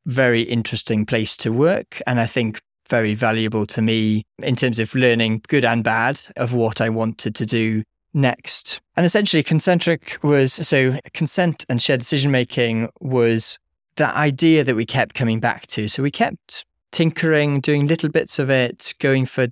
very 0.06 0.42
interesting 0.42 1.04
place 1.04 1.36
to 1.38 1.52
work. 1.52 2.00
And 2.06 2.20
I 2.20 2.26
think 2.26 2.60
very 2.88 3.14
valuable 3.14 3.66
to 3.66 3.82
me 3.82 4.24
in 4.38 4.54
terms 4.54 4.78
of 4.78 4.94
learning 4.94 5.42
good 5.48 5.64
and 5.64 5.82
bad 5.82 6.20
of 6.36 6.54
what 6.54 6.80
I 6.80 6.88
wanted 6.88 7.34
to 7.34 7.46
do 7.46 7.82
next. 8.14 8.80
And 8.96 9.04
essentially, 9.04 9.42
concentric 9.42 10.18
was 10.22 10.52
so 10.52 10.98
consent 11.12 11.64
and 11.68 11.82
shared 11.82 12.00
decision 12.00 12.30
making 12.30 12.88
was 13.00 13.58
that 13.96 14.14
idea 14.14 14.62
that 14.64 14.76
we 14.76 14.86
kept 14.86 15.14
coming 15.14 15.40
back 15.40 15.66
to. 15.68 15.88
So 15.88 16.02
we 16.02 16.10
kept 16.10 16.64
tinkering, 16.92 17.60
doing 17.60 17.86
little 17.86 18.08
bits 18.08 18.38
of 18.38 18.50
it, 18.50 18.94
going 19.00 19.26
for 19.26 19.48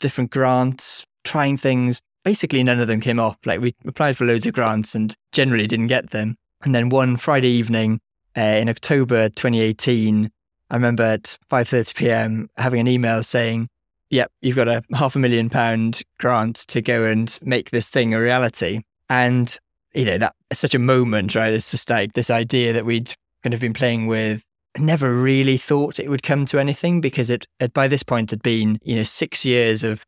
different 0.00 0.30
grants, 0.30 1.04
trying 1.24 1.56
things. 1.56 2.00
Basically, 2.26 2.64
none 2.64 2.80
of 2.80 2.88
them 2.88 3.00
came 3.00 3.20
off. 3.20 3.38
Like 3.44 3.60
we 3.60 3.72
applied 3.86 4.16
for 4.16 4.24
loads 4.24 4.46
of 4.46 4.52
grants 4.52 4.96
and 4.96 5.14
generally 5.30 5.68
didn't 5.68 5.86
get 5.86 6.10
them. 6.10 6.36
And 6.62 6.74
then 6.74 6.88
one 6.88 7.16
Friday 7.16 7.50
evening 7.50 8.00
uh, 8.36 8.40
in 8.40 8.68
October 8.68 9.28
2018, 9.28 10.32
I 10.68 10.74
remember 10.74 11.04
at 11.04 11.38
5:30 11.48 11.94
p.m. 11.94 12.50
having 12.56 12.80
an 12.80 12.88
email 12.88 13.22
saying, 13.22 13.68
"Yep, 14.10 14.32
you've 14.42 14.56
got 14.56 14.66
a 14.66 14.82
half 14.94 15.14
a 15.14 15.20
million 15.20 15.48
pound 15.48 16.02
grant 16.18 16.56
to 16.66 16.82
go 16.82 17.04
and 17.04 17.38
make 17.42 17.70
this 17.70 17.86
thing 17.86 18.12
a 18.12 18.20
reality." 18.20 18.82
And 19.08 19.56
you 19.94 20.04
know 20.04 20.18
that 20.18 20.34
such 20.52 20.74
a 20.74 20.80
moment, 20.80 21.36
right? 21.36 21.52
It's 21.52 21.70
just 21.70 21.88
like 21.88 22.14
this 22.14 22.28
idea 22.28 22.72
that 22.72 22.84
we'd 22.84 23.14
kind 23.44 23.54
of 23.54 23.60
been 23.60 23.72
playing 23.72 24.08
with 24.08 24.44
never 24.80 25.14
really 25.14 25.58
thought 25.58 26.00
it 26.00 26.10
would 26.10 26.24
come 26.24 26.44
to 26.44 26.58
anything 26.58 27.00
because 27.00 27.30
it, 27.30 27.46
it 27.60 27.72
by 27.72 27.86
this 27.86 28.02
point 28.02 28.30
had 28.30 28.42
been 28.42 28.80
you 28.82 28.96
know 28.96 29.04
six 29.04 29.44
years 29.44 29.84
of 29.84 30.04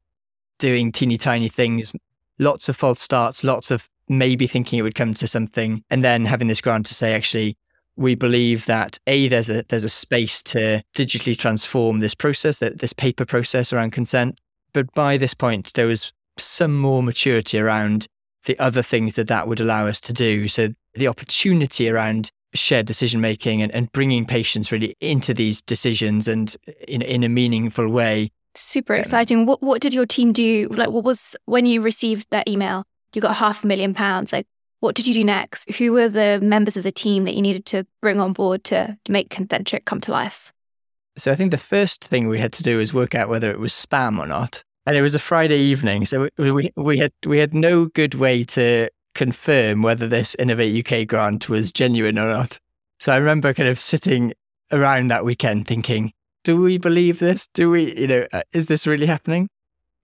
doing 0.58 0.92
teeny 0.92 1.16
tiny 1.16 1.48
things, 1.48 1.92
lots 2.38 2.68
of 2.68 2.76
false 2.76 3.00
starts, 3.00 3.44
lots 3.44 3.70
of 3.70 3.88
maybe 4.08 4.46
thinking 4.46 4.78
it 4.78 4.82
would 4.82 4.94
come 4.94 5.14
to 5.14 5.28
something, 5.28 5.82
and 5.90 6.02
then 6.04 6.24
having 6.24 6.48
this 6.48 6.60
grant 6.60 6.86
to 6.86 6.94
say, 6.94 7.14
actually, 7.14 7.56
we 7.96 8.14
believe 8.14 8.66
that 8.66 8.98
a 9.06 9.28
there's 9.28 9.50
a 9.50 9.64
there's 9.68 9.84
a 9.84 9.88
space 9.88 10.42
to 10.44 10.82
digitally 10.96 11.36
transform 11.36 12.00
this 12.00 12.14
process, 12.14 12.58
that 12.58 12.78
this 12.78 12.92
paper 12.92 13.24
process 13.24 13.72
around 13.72 13.90
consent. 13.90 14.40
But 14.72 14.92
by 14.94 15.16
this 15.16 15.34
point, 15.34 15.72
there 15.74 15.86
was 15.86 16.12
some 16.38 16.78
more 16.78 17.02
maturity 17.02 17.58
around 17.58 18.06
the 18.44 18.58
other 18.58 18.82
things 18.82 19.14
that 19.14 19.28
that 19.28 19.48
would 19.48 19.60
allow 19.60 19.86
us 19.86 20.00
to 20.02 20.12
do. 20.12 20.46
So 20.46 20.68
the 20.94 21.08
opportunity 21.08 21.90
around 21.90 22.30
shared 22.54 22.86
decision 22.86 23.20
making 23.20 23.60
and, 23.60 23.72
and 23.72 23.92
bringing 23.92 24.24
patients 24.24 24.72
really 24.72 24.94
into 25.00 25.34
these 25.34 25.60
decisions 25.60 26.28
and 26.28 26.56
in 26.86 27.02
in 27.02 27.24
a 27.24 27.28
meaningful 27.28 27.88
way. 27.88 28.30
Super 28.58 28.94
exciting. 28.94 29.46
What 29.46 29.62
what 29.62 29.80
did 29.80 29.94
your 29.94 30.06
team 30.06 30.32
do? 30.32 30.68
Like 30.70 30.90
what 30.90 31.04
was 31.04 31.36
when 31.46 31.66
you 31.66 31.80
received 31.80 32.28
that 32.30 32.48
email? 32.48 32.84
You 33.14 33.22
got 33.22 33.36
half 33.36 33.64
a 33.64 33.66
million 33.66 33.94
pounds. 33.94 34.32
Like 34.32 34.46
what 34.80 34.94
did 34.94 35.06
you 35.06 35.14
do 35.14 35.24
next? 35.24 35.70
Who 35.74 35.92
were 35.92 36.08
the 36.08 36.38
members 36.42 36.76
of 36.76 36.82
the 36.82 36.92
team 36.92 37.24
that 37.24 37.34
you 37.34 37.42
needed 37.42 37.66
to 37.66 37.86
bring 38.00 38.20
on 38.20 38.32
board 38.32 38.64
to, 38.64 38.96
to 39.04 39.12
make 39.12 39.30
Concentric 39.30 39.84
come 39.84 40.00
to 40.02 40.12
life? 40.12 40.52
So 41.16 41.32
I 41.32 41.34
think 41.34 41.50
the 41.50 41.58
first 41.58 42.04
thing 42.04 42.28
we 42.28 42.38
had 42.38 42.52
to 42.54 42.62
do 42.62 42.78
was 42.78 42.94
work 42.94 43.14
out 43.14 43.28
whether 43.28 43.50
it 43.50 43.58
was 43.58 43.72
spam 43.72 44.18
or 44.18 44.26
not. 44.26 44.62
And 44.86 44.96
it 44.96 45.02
was 45.02 45.14
a 45.14 45.18
Friday 45.18 45.58
evening, 45.58 46.06
so 46.06 46.28
we, 46.38 46.50
we, 46.50 46.70
we 46.74 46.98
had 46.98 47.12
we 47.26 47.38
had 47.38 47.52
no 47.52 47.86
good 47.86 48.14
way 48.14 48.44
to 48.44 48.88
confirm 49.14 49.82
whether 49.82 50.08
this 50.08 50.34
Innovate 50.36 50.86
UK 50.86 51.06
grant 51.06 51.48
was 51.48 51.72
genuine 51.72 52.18
or 52.18 52.28
not. 52.28 52.58
So 53.00 53.12
I 53.12 53.16
remember 53.16 53.52
kind 53.52 53.68
of 53.68 53.78
sitting 53.78 54.32
around 54.72 55.08
that 55.08 55.24
weekend 55.26 55.66
thinking, 55.66 56.12
do 56.48 56.56
we 56.56 56.78
believe 56.78 57.18
this? 57.18 57.46
Do 57.48 57.68
we, 57.68 57.94
you 57.94 58.06
know, 58.06 58.26
uh, 58.32 58.40
is 58.54 58.66
this 58.66 58.86
really 58.86 59.04
happening? 59.04 59.50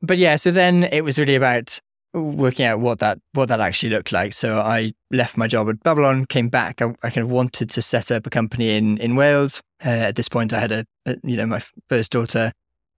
But 0.02 0.18
yeah, 0.18 0.36
so 0.36 0.50
then 0.50 0.84
it 0.84 1.02
was 1.02 1.18
really 1.18 1.36
about 1.36 1.80
working 2.12 2.66
out 2.66 2.80
what 2.80 2.98
that 2.98 3.18
what 3.32 3.48
that 3.48 3.60
actually 3.60 3.88
looked 3.88 4.12
like. 4.12 4.34
So 4.34 4.58
I 4.58 4.92
left 5.10 5.38
my 5.38 5.46
job 5.46 5.70
at 5.70 5.82
Babylon, 5.82 6.26
came 6.26 6.50
back. 6.50 6.82
I, 6.82 6.94
I 7.02 7.08
kind 7.08 7.24
of 7.24 7.30
wanted 7.30 7.70
to 7.70 7.80
set 7.80 8.10
up 8.10 8.26
a 8.26 8.30
company 8.30 8.76
in 8.76 8.98
in 8.98 9.16
Wales. 9.16 9.62
Uh, 9.82 9.88
at 9.88 10.16
this 10.16 10.28
point, 10.28 10.52
I 10.52 10.60
had 10.60 10.70
a, 10.70 10.84
a, 11.06 11.16
you 11.24 11.38
know 11.38 11.46
my 11.46 11.62
first 11.88 12.12
daughter 12.12 12.52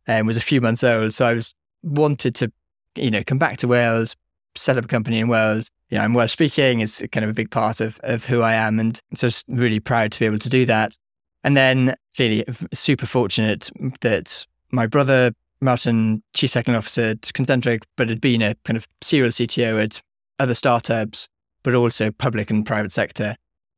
um, 0.09 0.27
was 0.27 0.37
a 0.37 0.41
few 0.41 0.61
months 0.61 0.83
old, 0.83 1.15
so 1.15 1.25
I 1.25 1.33
was 1.33 1.55
wanted 1.85 2.35
to 2.35 2.53
you 2.97 3.13
know 3.13 3.23
come 3.25 3.39
back 3.39 3.59
to 3.59 3.69
Wales, 3.69 4.17
set 4.57 4.77
up 4.77 4.87
a 4.87 4.89
company 4.89 5.21
in 5.21 5.29
Wales. 5.29 5.71
You 5.89 5.99
know, 5.99 6.05
I'm 6.05 6.15
Welsh 6.15 6.33
speaking. 6.33 6.81
It's 6.81 7.01
kind 7.13 7.23
of 7.23 7.31
a 7.31 7.33
big 7.33 7.53
part 7.53 7.81
of 7.81 8.01
of 8.03 8.25
who 8.25 8.43
I 8.43 8.55
am, 8.55 8.81
and 8.81 9.01
so 9.15 9.29
really 9.47 9.79
proud 9.79 10.11
to 10.11 10.19
be 10.19 10.27
able 10.27 10.41
to 10.41 10.49
do 10.49 10.67
that. 10.67 10.97
And 11.47 11.57
then 11.57 11.95
clearly 12.17 12.45
super 12.75 13.07
fortunate 13.07 13.71
that 14.01 14.45
my 14.73 14.87
brother 14.89 15.31
Martin, 15.61 16.25
chief 16.35 16.53
technical 16.53 16.77
officer 16.77 17.03
at 17.11 17.33
Concentric, 17.35 17.85
but 17.97 18.09
had 18.09 18.21
been 18.21 18.43
a 18.43 18.57
kind 18.65 18.77
of 18.77 18.89
serial 19.01 19.31
CTO 19.31 19.83
at 19.83 20.03
other 20.41 20.55
startups, 20.55 21.29
but 21.63 21.73
also 21.75 22.11
public 22.11 22.51
and 22.51 22.67
private 22.67 22.91
sector. 22.91 23.37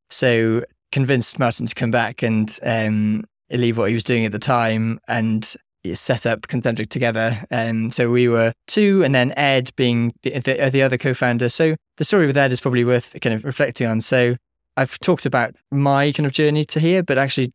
So 0.09 0.65
convinced 0.93 1.39
Martin 1.39 1.67
to 1.67 1.75
come 1.75 1.91
back 1.91 2.23
and 2.23 2.59
um, 2.63 3.25
leave 3.51 3.77
what 3.77 3.91
he 3.91 3.95
was 3.95 4.03
doing 4.03 4.25
at 4.25 4.33
the 4.33 4.39
time 4.39 4.99
and 5.07 5.55
set 5.93 6.25
up 6.25 6.49
Concentric 6.49 6.89
together. 6.89 7.45
Um, 7.51 7.91
so 7.91 8.11
we 8.11 8.29
were 8.29 8.55
two, 8.67 9.03
and 9.05 9.15
then 9.15 9.35
Ed 9.37 9.71
being 9.77 10.15
the, 10.23 10.39
the, 10.41 10.71
the 10.73 10.83
other 10.83 10.97
co-founder. 10.97 11.51
So 11.51 11.77
the 11.99 12.05
story 12.05 12.27
with 12.27 12.37
Ed 12.37 12.51
is 12.51 12.61
probably 12.61 12.85
worth 12.85 13.15
kind 13.21 13.35
of 13.35 13.45
reflecting 13.45 13.87
on. 13.87 14.01
So 14.01 14.37
I've 14.79 14.99
talked 15.01 15.27
about 15.27 15.57
my 15.71 16.13
kind 16.13 16.27
of 16.27 16.33
journey 16.33 16.65
to 16.67 16.81
here, 16.81 17.03
but 17.03 17.19
actually 17.19 17.53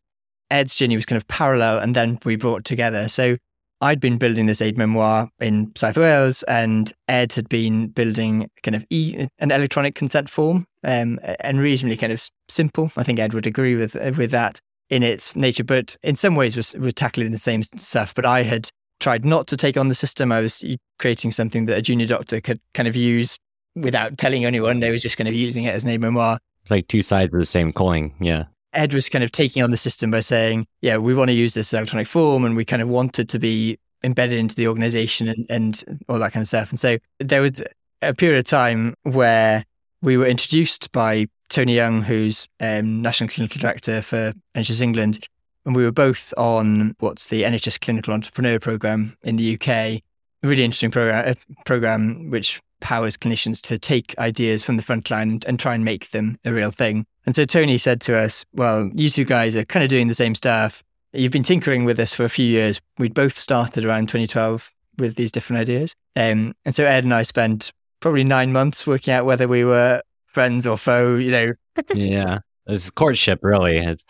Ed's 0.53 0.75
journey 0.75 0.95
was 0.95 1.07
kind 1.07 1.17
of 1.17 1.27
parallel, 1.27 1.79
and 1.79 1.95
then 1.95 2.19
we 2.25 2.35
brought 2.35 2.63
together. 2.63 3.09
So 3.09 3.37
I'd 3.81 3.99
been 3.99 4.19
building 4.19 4.45
this 4.45 4.61
aid 4.61 4.77
memoir 4.77 5.29
in 5.39 5.71
South 5.75 5.97
Wales, 5.97 6.43
and 6.43 6.93
Ed 7.07 7.33
had 7.33 7.49
been 7.49 7.87
building 7.87 8.49
kind 8.61 8.75
of 8.75 8.85
e- 8.91 9.27
an 9.39 9.51
electronic 9.51 9.95
consent 9.95 10.29
form, 10.29 10.67
um, 10.83 11.19
and 11.39 11.59
reasonably 11.59 11.97
kind 11.97 12.13
of 12.13 12.23
simple. 12.47 12.91
I 12.95 13.03
think 13.03 13.17
Ed 13.17 13.33
would 13.33 13.47
agree 13.47 13.75
with 13.75 13.95
with 14.15 14.29
that 14.31 14.59
in 14.91 15.01
its 15.01 15.35
nature, 15.35 15.63
but 15.63 15.97
in 16.03 16.15
some 16.15 16.35
ways 16.35 16.55
was 16.55 16.75
was 16.75 16.93
tackling 16.93 17.31
the 17.31 17.37
same 17.39 17.63
stuff. 17.63 18.13
But 18.13 18.25
I 18.25 18.43
had 18.43 18.69
tried 18.99 19.25
not 19.25 19.47
to 19.47 19.57
take 19.57 19.75
on 19.75 19.87
the 19.87 19.95
system. 19.95 20.31
I 20.31 20.39
was 20.39 20.63
creating 20.99 21.31
something 21.31 21.65
that 21.65 21.79
a 21.79 21.81
junior 21.81 22.05
doctor 22.05 22.39
could 22.39 22.61
kind 22.75 22.87
of 22.87 22.95
use 22.95 23.39
without 23.75 24.19
telling 24.19 24.45
anyone. 24.45 24.81
They 24.81 24.91
were 24.91 24.97
just 24.97 25.17
kind 25.17 25.27
of 25.27 25.33
using 25.33 25.63
it 25.63 25.73
as 25.73 25.83
an 25.83 25.89
aid 25.89 25.99
memoir. 26.01 26.37
It's 26.61 26.69
like 26.69 26.87
two 26.87 27.01
sides 27.01 27.33
of 27.33 27.39
the 27.39 27.45
same 27.45 27.73
coin. 27.73 28.13
Yeah. 28.21 28.43
Ed 28.73 28.93
was 28.93 29.09
kind 29.09 29.23
of 29.23 29.31
taking 29.31 29.63
on 29.63 29.71
the 29.71 29.77
system 29.77 30.11
by 30.11 30.19
saying, 30.19 30.67
yeah, 30.81 30.97
we 30.97 31.13
want 31.13 31.29
to 31.29 31.33
use 31.33 31.53
this 31.53 31.73
electronic 31.73 32.07
form 32.07 32.45
and 32.45 32.55
we 32.55 32.65
kind 32.65 32.81
of 32.81 32.87
wanted 32.87 33.29
to 33.29 33.39
be 33.39 33.77
embedded 34.03 34.37
into 34.37 34.55
the 34.55 34.67
organization 34.67 35.27
and, 35.27 35.45
and 35.49 36.03
all 36.09 36.19
that 36.19 36.33
kind 36.33 36.41
of 36.41 36.47
stuff. 36.47 36.69
And 36.69 36.79
so 36.79 36.97
there 37.19 37.41
was 37.41 37.63
a 38.01 38.13
period 38.13 38.39
of 38.39 38.45
time 38.45 38.95
where 39.03 39.65
we 40.01 40.17
were 40.17 40.25
introduced 40.25 40.91
by 40.91 41.27
Tony 41.49 41.75
Young, 41.75 42.01
who's 42.01 42.47
um, 42.59 43.01
National 43.01 43.29
Clinical 43.29 43.59
Director 43.59 44.01
for 44.01 44.33
NHS 44.55 44.81
England. 44.81 45.27
And 45.65 45.75
we 45.75 45.83
were 45.83 45.91
both 45.91 46.33
on 46.35 46.95
what's 46.99 47.27
the 47.27 47.43
NHS 47.43 47.79
Clinical 47.79 48.13
Entrepreneur 48.13 48.59
Program 48.59 49.15
in 49.23 49.37
the 49.37 49.53
UK. 49.53 50.01
Really 50.41 50.65
interesting 50.65 50.91
program, 50.91 51.25
a 51.25 51.63
program 51.63 52.29
which 52.29 52.61
powers 52.83 53.17
clinicians 53.17 53.61
to 53.61 53.79
take 53.79 54.13
ideas 54.19 54.63
from 54.63 54.77
the 54.77 54.83
front 54.83 55.09
line 55.09 55.41
and, 55.47 55.59
try 55.59 55.73
and 55.73 55.83
make 55.83 56.11
them 56.11 56.37
a 56.45 56.53
real 56.53 56.69
thing. 56.69 57.05
And 57.25 57.35
so 57.35 57.45
Tony 57.45 57.77
said 57.77 58.01
to 58.01 58.17
us, 58.17 58.45
Well, 58.53 58.91
you 58.93 59.09
two 59.09 59.25
guys 59.25 59.55
are 59.55 59.65
kind 59.65 59.83
of 59.83 59.89
doing 59.89 60.09
the 60.09 60.13
same 60.13 60.35
stuff. 60.35 60.83
You've 61.13 61.31
been 61.31 61.43
tinkering 61.43 61.85
with 61.85 61.97
this 61.97 62.13
for 62.13 62.25
a 62.25 62.29
few 62.29 62.45
years. 62.45 62.79
We'd 62.97 63.13
both 63.13 63.39
started 63.39 63.85
around 63.85 64.09
2012 64.09 64.71
with 64.97 65.15
these 65.15 65.31
different 65.31 65.61
ideas. 65.61 65.95
Um, 66.15 66.53
and 66.65 66.75
so 66.75 66.85
Ed 66.85 67.03
and 67.03 67.13
I 67.13 67.23
spent 67.23 67.71
probably 67.99 68.23
nine 68.23 68.51
months 68.51 68.85
working 68.85 69.13
out 69.13 69.25
whether 69.25 69.47
we 69.47 69.63
were 69.63 70.01
friends 70.25 70.67
or 70.67 70.77
foe, 70.77 71.15
you 71.15 71.31
know. 71.31 71.53
yeah. 71.93 72.39
It's 72.65 72.89
courtship, 72.89 73.39
really. 73.41 73.77
It's 73.77 74.05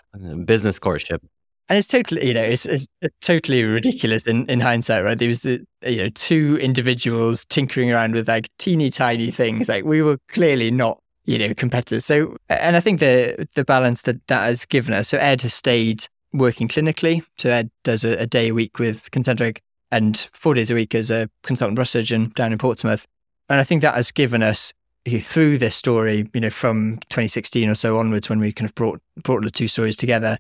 business 0.46 0.80
courtship. 0.80 1.22
And 1.70 1.78
it's 1.78 1.88
totally, 1.88 2.28
you 2.28 2.34
know, 2.34 2.44
it's, 2.44 2.66
it's 2.66 2.88
totally 3.22 3.64
ridiculous 3.64 4.28
in, 4.28 4.46
in 4.48 4.60
hindsight, 4.60 5.04
right? 5.04 5.18
There 5.18 5.30
was 5.30 5.44
the, 5.44 5.66
you 5.86 5.98
know, 5.98 6.10
two 6.10 6.58
individuals 6.62 7.46
tinkering 7.46 7.92
around 7.92 8.14
with 8.14 8.28
like 8.28 8.50
teeny 8.60 8.90
tiny 8.90 9.32
things. 9.32 9.70
Like 9.70 9.86
we 9.86 10.02
were 10.02 10.18
clearly 10.30 10.72
not 10.72 11.00
you 11.26 11.38
know, 11.38 11.54
competitors. 11.54 12.06
So, 12.06 12.36
and 12.50 12.76
I 12.76 12.80
think 12.80 13.00
the 13.00 13.48
the 13.56 13.64
balance 13.64 14.02
that 14.04 14.26
that 14.28 14.44
has 14.44 14.66
given 14.66 14.94
us. 14.94 15.08
So 15.08 15.18
Ed 15.18 15.42
has 15.44 15.54
stayed 15.54 16.06
working 16.34 16.68
clinically. 16.68 17.24
So 17.38 17.50
Ed 17.50 17.70
does 17.84 18.04
a, 18.04 18.18
a 18.18 18.28
day 18.28 18.50
a 18.50 18.54
week 18.54 18.80
with 18.80 19.10
Concentric 19.12 19.62
and 19.92 20.18
four 20.34 20.54
days 20.54 20.72
a 20.72 20.76
week 20.76 20.96
as 20.96 21.12
a 21.12 21.30
consultant 21.44 21.76
breast 21.76 21.92
surgeon 21.92 22.32
down 22.36 22.52
in 22.52 22.58
Portsmouth. 22.58 23.06
And 23.50 23.60
I 23.60 23.64
think 23.64 23.82
that 23.82 23.96
has 23.96 24.12
given 24.12 24.42
us 24.42 24.74
through 25.06 25.58
this 25.58 25.76
story, 25.76 26.30
you 26.34 26.42
know, 26.42 26.50
from 26.50 26.98
2016 27.10 27.70
or 27.70 27.76
so 27.76 28.00
onwards, 28.00 28.30
when 28.30 28.40
we 28.40 28.52
kind 28.52 28.68
of 28.68 28.76
brought 28.76 29.02
brought 29.22 29.44
the 29.44 29.52
two 29.52 29.68
stories 29.68 29.96
together, 29.96 30.38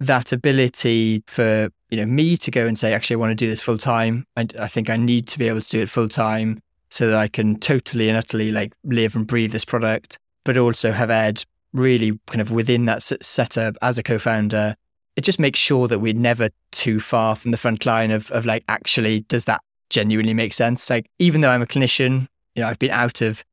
that 0.00 0.32
ability 0.32 1.22
for 1.26 1.70
you 1.90 1.98
know 1.98 2.06
me 2.06 2.36
to 2.38 2.50
go 2.50 2.66
and 2.66 2.78
say, 2.78 2.92
actually, 2.92 3.14
I 3.14 3.18
want 3.18 3.30
to 3.30 3.34
do 3.34 3.48
this 3.48 3.62
full 3.62 3.78
time. 3.78 4.26
and 4.36 4.54
I 4.58 4.66
think 4.66 4.90
I 4.90 4.96
need 4.96 5.28
to 5.28 5.38
be 5.38 5.48
able 5.48 5.60
to 5.60 5.70
do 5.70 5.80
it 5.80 5.88
full 5.88 6.08
time 6.08 6.62
so 6.88 7.08
that 7.08 7.18
I 7.18 7.28
can 7.28 7.58
totally 7.58 8.08
and 8.08 8.18
utterly 8.18 8.50
like 8.50 8.74
live 8.84 9.14
and 9.14 9.26
breathe 9.26 9.52
this 9.52 9.64
product, 9.64 10.18
but 10.44 10.56
also 10.56 10.92
have 10.92 11.10
Ed 11.10 11.44
really 11.72 12.18
kind 12.26 12.40
of 12.40 12.50
within 12.50 12.86
that 12.86 13.02
setup 13.02 13.76
as 13.80 13.98
a 13.98 14.02
co-founder. 14.02 14.74
It 15.14 15.22
just 15.22 15.38
makes 15.38 15.58
sure 15.58 15.86
that 15.86 16.00
we're 16.00 16.14
never 16.14 16.50
too 16.72 16.98
far 16.98 17.36
from 17.36 17.50
the 17.50 17.56
front 17.58 17.84
line 17.86 18.10
of 18.10 18.30
of 18.30 18.46
like 18.46 18.64
actually 18.68 19.20
does 19.20 19.44
that 19.44 19.60
genuinely 19.90 20.34
make 20.34 20.52
sense? 20.52 20.88
Like 20.88 21.10
even 21.18 21.42
though 21.42 21.50
I'm 21.50 21.62
a 21.62 21.66
clinician, 21.66 22.28
you 22.54 22.62
know, 22.62 22.68
I've 22.68 22.78
been 22.78 22.90
out 22.90 23.20
of 23.20 23.44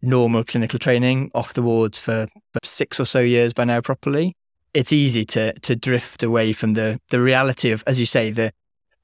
normal 0.00 0.44
clinical 0.44 0.78
training 0.78 1.30
off 1.34 1.54
the 1.54 1.62
wards 1.62 1.98
for, 1.98 2.28
for 2.52 2.60
six 2.62 3.00
or 3.00 3.04
so 3.04 3.20
years 3.20 3.52
by 3.52 3.64
now 3.64 3.80
properly. 3.80 4.36
It's 4.74 4.92
easy 4.92 5.24
to 5.26 5.52
to 5.60 5.76
drift 5.76 6.22
away 6.22 6.52
from 6.52 6.74
the 6.74 7.00
the 7.10 7.20
reality 7.20 7.70
of, 7.70 7.82
as 7.86 7.98
you 7.98 8.06
say, 8.06 8.30
the 8.30 8.52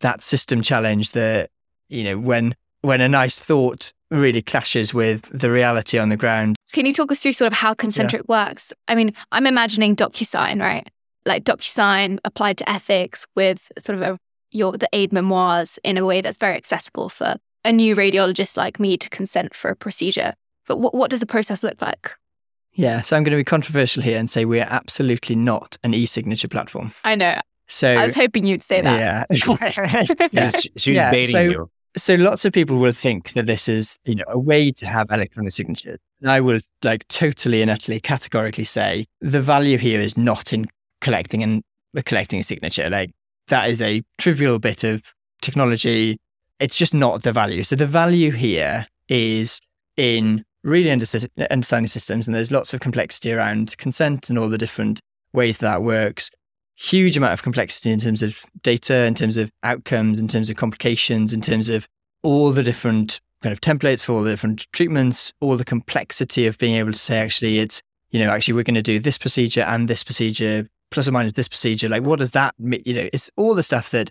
that 0.00 0.22
system 0.22 0.62
challenge 0.62 1.12
that 1.12 1.50
you 1.88 2.04
know 2.04 2.18
when 2.18 2.54
when 2.82 3.00
a 3.00 3.08
nice 3.08 3.38
thought 3.38 3.92
really 4.10 4.42
clashes 4.42 4.92
with 4.92 5.22
the 5.32 5.50
reality 5.50 5.98
on 5.98 6.08
the 6.08 6.16
ground. 6.16 6.56
Can 6.72 6.86
you 6.86 6.92
talk 6.92 7.10
us 7.10 7.18
through 7.18 7.32
sort 7.32 7.52
of 7.52 7.58
how 7.58 7.74
Concentric 7.74 8.22
yeah. 8.28 8.46
works? 8.46 8.72
I 8.88 8.94
mean, 8.94 9.12
I'm 9.32 9.46
imagining 9.46 9.96
DocuSign, 9.96 10.60
right? 10.60 10.88
Like 11.24 11.44
DocuSign 11.44 12.18
applied 12.24 12.58
to 12.58 12.68
ethics 12.68 13.26
with 13.34 13.72
sort 13.78 13.96
of 13.96 14.02
a, 14.02 14.18
your 14.50 14.72
the 14.72 14.88
aid 14.92 15.12
memoirs 15.12 15.78
in 15.82 15.96
a 15.96 16.04
way 16.04 16.20
that's 16.20 16.38
very 16.38 16.56
accessible 16.56 17.08
for 17.08 17.36
a 17.64 17.72
new 17.72 17.96
radiologist 17.96 18.56
like 18.56 18.78
me 18.78 18.96
to 18.98 19.08
consent 19.08 19.54
for 19.54 19.70
a 19.70 19.76
procedure. 19.76 20.34
But 20.66 20.78
what, 20.78 20.94
what 20.94 21.10
does 21.10 21.20
the 21.20 21.26
process 21.26 21.62
look 21.62 21.80
like? 21.80 22.12
Yeah, 22.74 23.00
so 23.00 23.16
I'm 23.16 23.22
going 23.22 23.32
to 23.32 23.36
be 23.36 23.44
controversial 23.44 24.02
here 24.02 24.18
and 24.18 24.28
say 24.28 24.44
we 24.44 24.60
are 24.60 24.68
absolutely 24.68 25.36
not 25.36 25.78
an 25.84 25.94
e-signature 25.94 26.48
platform. 26.48 26.92
I 27.04 27.14
know. 27.14 27.40
So 27.66 27.96
I 27.96 28.04
was 28.04 28.14
hoping 28.14 28.44
you'd 28.44 28.62
say 28.62 28.80
that. 28.80 29.26
Yeah, 29.30 30.28
yeah. 30.32 30.50
she 30.76 30.90
was 30.90 30.96
yeah, 30.96 31.10
baiting 31.10 31.32
so, 31.32 31.42
you 31.42 31.70
so 31.96 32.14
lots 32.16 32.44
of 32.44 32.52
people 32.52 32.78
will 32.78 32.92
think 32.92 33.32
that 33.34 33.46
this 33.46 33.68
is, 33.68 33.98
you 34.04 34.16
know, 34.16 34.24
a 34.28 34.38
way 34.38 34.70
to 34.72 34.86
have 34.86 35.06
electronic 35.10 35.52
signatures. 35.52 35.98
And 36.20 36.30
I 36.30 36.40
will 36.40 36.60
like 36.82 37.06
totally 37.08 37.62
and 37.62 37.70
utterly 37.70 38.00
categorically 38.00 38.64
say 38.64 39.06
the 39.20 39.40
value 39.40 39.78
here 39.78 40.00
is 40.00 40.18
not 40.18 40.52
in 40.52 40.66
collecting 41.00 41.42
and 41.42 41.62
uh, 41.96 42.02
collecting 42.04 42.40
a 42.40 42.42
signature. 42.42 42.90
Like 42.90 43.12
that 43.48 43.70
is 43.70 43.80
a 43.80 44.02
trivial 44.18 44.58
bit 44.58 44.82
of 44.82 45.02
technology 45.40 46.18
it's 46.60 46.78
just 46.78 46.94
not 46.94 47.22
the 47.22 47.32
value. 47.32 47.62
So 47.62 47.76
the 47.76 47.86
value 47.86 48.30
here 48.30 48.86
is 49.08 49.60
in 49.96 50.44
really 50.64 50.90
understanding 50.90 51.86
systems, 51.86 52.26
and 52.26 52.34
there's 52.34 52.50
lots 52.50 52.74
of 52.74 52.80
complexity 52.80 53.32
around 53.32 53.76
consent 53.78 54.30
and 54.30 54.38
all 54.38 54.48
the 54.48 54.58
different 54.58 55.00
ways 55.32 55.58
that, 55.58 55.72
that 55.72 55.82
works. 55.82 56.30
Huge 56.74 57.16
amount 57.16 57.34
of 57.34 57.42
complexity 57.42 57.92
in 57.92 58.00
terms 58.00 58.22
of 58.22 58.44
data, 58.62 59.04
in 59.04 59.14
terms 59.14 59.36
of 59.36 59.52
outcomes, 59.62 60.18
in 60.18 60.26
terms 60.26 60.50
of 60.50 60.56
complications, 60.56 61.32
in 61.32 61.40
terms 61.40 61.68
of 61.68 61.86
all 62.22 62.50
the 62.50 62.62
different 62.62 63.20
kind 63.42 63.52
of 63.52 63.60
templates 63.60 64.02
for 64.02 64.12
all 64.12 64.22
the 64.22 64.30
different 64.30 64.66
treatments, 64.72 65.32
all 65.40 65.56
the 65.56 65.64
complexity 65.64 66.46
of 66.46 66.58
being 66.58 66.76
able 66.76 66.90
to 66.90 66.98
say, 66.98 67.18
actually, 67.18 67.58
it's, 67.58 67.82
you 68.10 68.18
know, 68.18 68.30
actually, 68.30 68.54
we're 68.54 68.64
going 68.64 68.74
to 68.74 68.82
do 68.82 68.98
this 68.98 69.18
procedure 69.18 69.60
and 69.60 69.86
this 69.86 70.02
procedure, 70.02 70.66
plus 70.90 71.06
or 71.06 71.12
minus 71.12 71.34
this 71.34 71.48
procedure. 71.48 71.88
Like, 71.88 72.02
what 72.02 72.18
does 72.18 72.30
that 72.30 72.54
mean? 72.58 72.82
You 72.86 72.94
know, 72.94 73.08
it's 73.12 73.30
all 73.36 73.54
the 73.54 73.62
stuff 73.62 73.90
that 73.90 74.10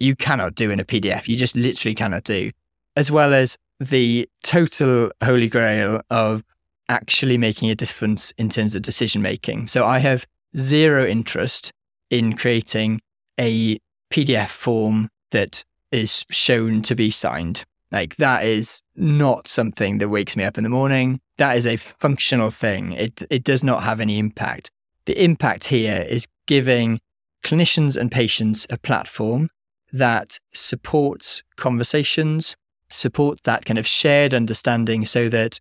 you 0.00 0.16
cannot 0.16 0.54
do 0.54 0.70
in 0.70 0.80
a 0.80 0.84
PDF. 0.84 1.28
You 1.28 1.36
just 1.36 1.54
literally 1.54 1.94
cannot 1.94 2.24
do, 2.24 2.50
as 2.96 3.10
well 3.10 3.34
as 3.34 3.58
the 3.82 4.28
total 4.42 5.10
holy 5.22 5.48
grail 5.48 6.02
of 6.10 6.44
actually 6.88 7.38
making 7.38 7.70
a 7.70 7.74
difference 7.74 8.32
in 8.32 8.48
terms 8.48 8.74
of 8.74 8.82
decision 8.82 9.22
making. 9.22 9.66
So 9.66 9.84
I 9.84 9.98
have 9.98 10.26
zero 10.58 11.06
interest 11.06 11.72
in 12.10 12.36
creating 12.36 13.00
a 13.40 13.78
PDF 14.12 14.48
form 14.48 15.08
that 15.30 15.64
is 15.90 16.24
shown 16.30 16.82
to 16.82 16.94
be 16.94 17.10
signed. 17.10 17.64
Like 17.90 18.16
that 18.16 18.44
is 18.44 18.82
not 18.94 19.48
something 19.48 19.98
that 19.98 20.08
wakes 20.08 20.36
me 20.36 20.44
up 20.44 20.56
in 20.56 20.64
the 20.64 20.70
morning. 20.70 21.20
That 21.38 21.56
is 21.56 21.66
a 21.66 21.76
functional 21.76 22.50
thing. 22.50 22.92
It 22.92 23.22
it 23.30 23.44
does 23.44 23.62
not 23.62 23.82
have 23.82 24.00
any 24.00 24.18
impact. 24.18 24.70
The 25.06 25.22
impact 25.22 25.66
here 25.66 26.06
is 26.08 26.26
giving 26.46 27.00
clinicians 27.42 27.96
and 27.96 28.10
patients 28.10 28.66
a 28.70 28.78
platform 28.78 29.50
that 29.92 30.38
supports 30.54 31.42
conversations, 31.56 32.56
support 32.92 33.42
that 33.44 33.64
kind 33.64 33.78
of 33.78 33.86
shared 33.86 34.34
understanding 34.34 35.06
so 35.06 35.28
that 35.28 35.58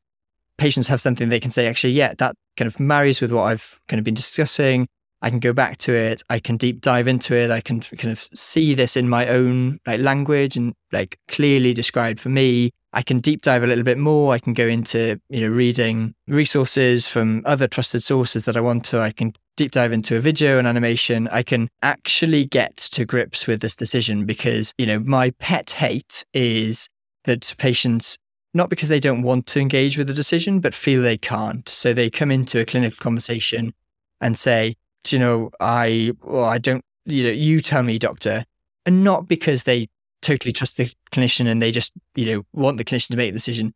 patients 0.58 0.88
have 0.88 1.02
something 1.02 1.30
they 1.30 1.40
can 1.40 1.52
say, 1.52 1.68
actually, 1.68 1.94
yeah, 1.94 2.14
that 2.18 2.36
kind 2.58 2.68
of 2.68 2.80
marries 2.80 3.22
with 3.22 3.32
what 3.32 3.44
I've 3.44 3.80
kind 3.88 4.00
of 4.00 4.04
been 4.04 4.14
discussing. 4.14 4.88
I 5.24 5.30
can 5.30 5.40
go 5.40 5.54
back 5.54 5.78
to 5.80 5.94
it. 5.94 6.24
I 6.30 6.40
can 6.40 6.58
deep 6.58 6.82
dive 6.82 7.08
into 7.08 7.36
it. 7.36 7.52
I 7.52 7.62
can 7.62 7.82
kind 7.82 8.12
of 8.12 8.28
see 8.34 8.74
this 8.74 8.98
in 8.98 9.08
my 9.08 9.28
own 9.28 9.80
like 9.86 10.00
language 10.00 10.58
and 10.58 10.74
like 10.92 11.18
clearly 11.28 11.74
described 11.74 12.20
for 12.20 12.30
me. 12.30 12.72
I 12.94 13.04
can 13.04 13.20
deep 13.20 13.42
dive 13.42 13.64
a 13.64 13.68
little 13.68 13.84
bit 13.84 13.98
more. 13.98 14.34
I 14.34 14.40
can 14.40 14.54
go 14.54 14.68
into, 14.68 15.20
you 15.30 15.42
know, 15.42 15.48
reading 15.48 16.14
resources 16.28 17.08
from 17.08 17.44
other 17.46 17.68
trusted 17.68 18.04
sources 18.04 18.46
that 18.46 18.58
I 18.58 18.62
want 18.62 18.84
to. 18.86 19.00
I 19.00 19.12
can 19.12 19.34
deep 19.56 19.72
dive 19.72 19.92
into 19.92 20.18
a 20.18 20.20
video 20.20 20.58
and 20.58 20.68
animation. 20.68 21.28
I 21.32 21.44
can 21.44 21.70
actually 21.84 22.46
get 22.46 22.78
to 22.78 23.06
grips 23.06 23.46
with 23.46 23.62
this 23.62 23.76
decision 23.76 24.26
because, 24.26 24.74
you 24.78 24.88
know, 24.88 25.00
my 25.00 25.32
pet 25.40 25.72
hate 25.72 26.26
is 26.34 26.90
that 27.26 27.54
patients, 27.58 28.18
not 28.54 28.70
because 28.70 28.90
they 28.90 29.00
don't 29.00 29.22
want 29.22 29.48
to 29.48 29.60
engage 29.60 29.98
with 29.98 30.08
the 30.08 30.14
decision, 30.14 30.60
but 30.60 30.74
feel 30.74 31.02
they 31.02 31.18
can't. 31.18 31.68
So 31.68 31.94
they 31.94 32.10
come 32.10 32.32
into 32.32 32.60
a 32.60 32.66
clinical 32.66 32.98
conversation 33.00 33.74
and 34.20 34.38
say, 34.38 34.76
you 35.10 35.20
know, 35.20 35.52
I, 35.60 36.14
well, 36.22 36.46
I 36.46 36.58
don't, 36.58 36.84
you 37.06 37.24
know, 37.24 37.30
you 37.30 37.60
tell 37.62 37.84
me, 37.84 37.98
doctor. 37.98 38.46
And 38.86 39.04
not 39.04 39.28
because 39.28 39.64
they 39.64 39.88
totally 40.22 40.52
trust 40.52 40.78
the 40.78 40.92
clinician 41.12 41.48
and 41.48 41.62
they 41.62 41.72
just, 41.72 41.94
you 42.16 42.26
know, 42.26 42.44
want 42.54 42.78
the 42.78 42.86
clinician 42.86 43.10
to 43.10 43.18
make 43.18 43.32
the 43.32 43.38
decision. 43.38 43.74